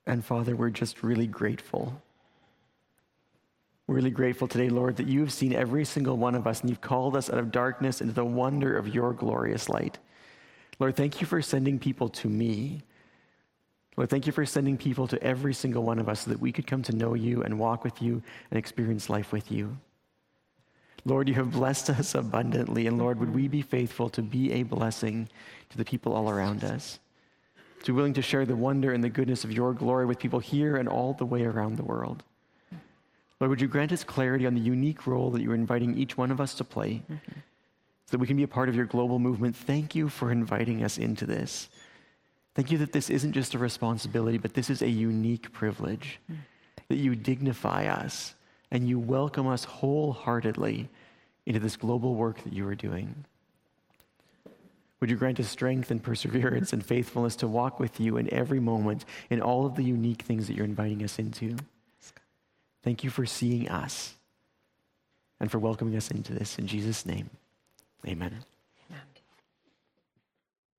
And 0.05 0.23
Father, 0.23 0.55
we're 0.55 0.69
just 0.69 1.03
really 1.03 1.27
grateful. 1.27 2.01
We're 3.87 3.95
really 3.95 4.11
grateful 4.11 4.47
today, 4.47 4.69
Lord, 4.69 4.97
that 4.97 5.07
you 5.07 5.19
have 5.21 5.33
seen 5.33 5.53
every 5.53 5.85
single 5.85 6.17
one 6.17 6.35
of 6.35 6.47
us 6.47 6.61
and 6.61 6.69
you've 6.69 6.81
called 6.81 7.15
us 7.15 7.29
out 7.29 7.39
of 7.39 7.51
darkness 7.51 8.01
into 8.01 8.13
the 8.13 8.25
wonder 8.25 8.77
of 8.77 8.93
your 8.93 9.13
glorious 9.13 9.69
light. 9.69 9.97
Lord, 10.79 10.95
thank 10.95 11.21
you 11.21 11.27
for 11.27 11.41
sending 11.41 11.79
people 11.79 12.09
to 12.09 12.27
me. 12.27 12.81
Lord, 13.95 14.09
thank 14.09 14.25
you 14.25 14.33
for 14.33 14.45
sending 14.45 14.77
people 14.77 15.07
to 15.07 15.21
every 15.21 15.53
single 15.53 15.83
one 15.83 15.99
of 15.99 16.09
us 16.09 16.21
so 16.21 16.31
that 16.31 16.39
we 16.39 16.51
could 16.51 16.65
come 16.65 16.81
to 16.83 16.95
know 16.95 17.13
you 17.13 17.43
and 17.43 17.59
walk 17.59 17.83
with 17.83 18.01
you 18.01 18.23
and 18.49 18.57
experience 18.57 19.09
life 19.09 19.31
with 19.31 19.51
you. 19.51 19.77
Lord, 21.05 21.27
you 21.27 21.35
have 21.35 21.51
blessed 21.51 21.89
us 21.89 22.15
abundantly, 22.15 22.87
and 22.87 22.97
Lord, 22.97 23.19
would 23.19 23.35
we 23.35 23.47
be 23.49 23.61
faithful 23.61 24.09
to 24.11 24.21
be 24.21 24.53
a 24.53 24.63
blessing 24.63 25.27
to 25.69 25.77
the 25.77 25.85
people 25.85 26.13
all 26.13 26.29
around 26.29 26.63
us? 26.63 26.99
To 27.83 27.91
be 27.91 27.95
willing 27.95 28.13
to 28.13 28.21
share 28.21 28.45
the 28.45 28.55
wonder 28.55 28.93
and 28.93 29.03
the 29.03 29.09
goodness 29.09 29.43
of 29.43 29.51
your 29.51 29.73
glory 29.73 30.05
with 30.05 30.19
people 30.19 30.39
here 30.39 30.77
and 30.77 30.89
all 30.89 31.13
the 31.13 31.25
way 31.25 31.43
around 31.43 31.77
the 31.77 31.83
world. 31.83 32.23
Lord, 33.39 33.49
would 33.49 33.61
you 33.61 33.67
grant 33.67 33.91
us 33.91 34.03
clarity 34.03 34.45
on 34.45 34.53
the 34.53 34.61
unique 34.61 35.05
role 35.05 35.29
that 35.31 35.41
you're 35.41 35.53
inviting 35.53 35.97
each 35.97 36.17
one 36.17 36.31
of 36.31 36.39
us 36.39 36.53
to 36.55 36.63
play 36.63 37.01
mm-hmm. 37.03 37.15
so 37.15 38.11
that 38.11 38.19
we 38.19 38.27
can 38.27 38.37
be 38.37 38.43
a 38.43 38.47
part 38.47 38.69
of 38.69 38.75
your 38.75 38.85
global 38.85 39.19
movement? 39.19 39.55
Thank 39.55 39.95
you 39.95 40.07
for 40.07 40.31
inviting 40.31 40.81
us 40.83 40.97
into 40.97 41.25
this. 41.25 41.67
Thank 42.55 42.71
you 42.71 42.77
that 42.77 42.93
this 42.93 43.09
isn't 43.09 43.33
just 43.33 43.53
a 43.53 43.57
responsibility, 43.57 44.37
but 44.37 44.53
this 44.53 44.69
is 44.69 44.81
a 44.81 44.89
unique 44.89 45.51
privilege, 45.51 46.19
mm-hmm. 46.31 46.41
that 46.87 46.97
you 46.97 47.15
dignify 47.15 47.87
us 47.87 48.33
and 48.71 48.87
you 48.87 48.97
welcome 48.97 49.47
us 49.47 49.65
wholeheartedly 49.65 50.87
into 51.45 51.59
this 51.59 51.75
global 51.75 52.15
work 52.15 52.41
that 52.43 52.53
you 52.53 52.65
are 52.65 52.75
doing. 52.75 53.25
Would 55.03 55.09
you 55.09 55.17
grant 55.17 55.37
us 55.41 55.49
strength 55.49 55.91
and 55.91 56.01
perseverance 56.01 56.71
and 56.71 56.85
faithfulness 56.85 57.35
to 57.35 57.47
walk 57.49 57.77
with 57.77 57.99
you 57.99 58.15
in 58.15 58.33
every 58.33 58.61
moment 58.61 59.03
in 59.29 59.41
all 59.41 59.65
of 59.65 59.75
the 59.75 59.83
unique 59.83 60.21
things 60.21 60.47
that 60.47 60.55
you're 60.55 60.63
inviting 60.63 61.03
us 61.03 61.19
into? 61.19 61.57
Thank 62.83 63.03
you 63.03 63.09
for 63.09 63.25
seeing 63.25 63.67
us. 63.67 64.13
and 65.41 65.51
for 65.51 65.59
welcoming 65.59 65.97
us 65.97 66.09
into 66.09 66.33
this. 66.33 66.57
In 66.57 66.67
Jesus' 66.67 67.05
name, 67.05 67.29
amen. 68.07 68.45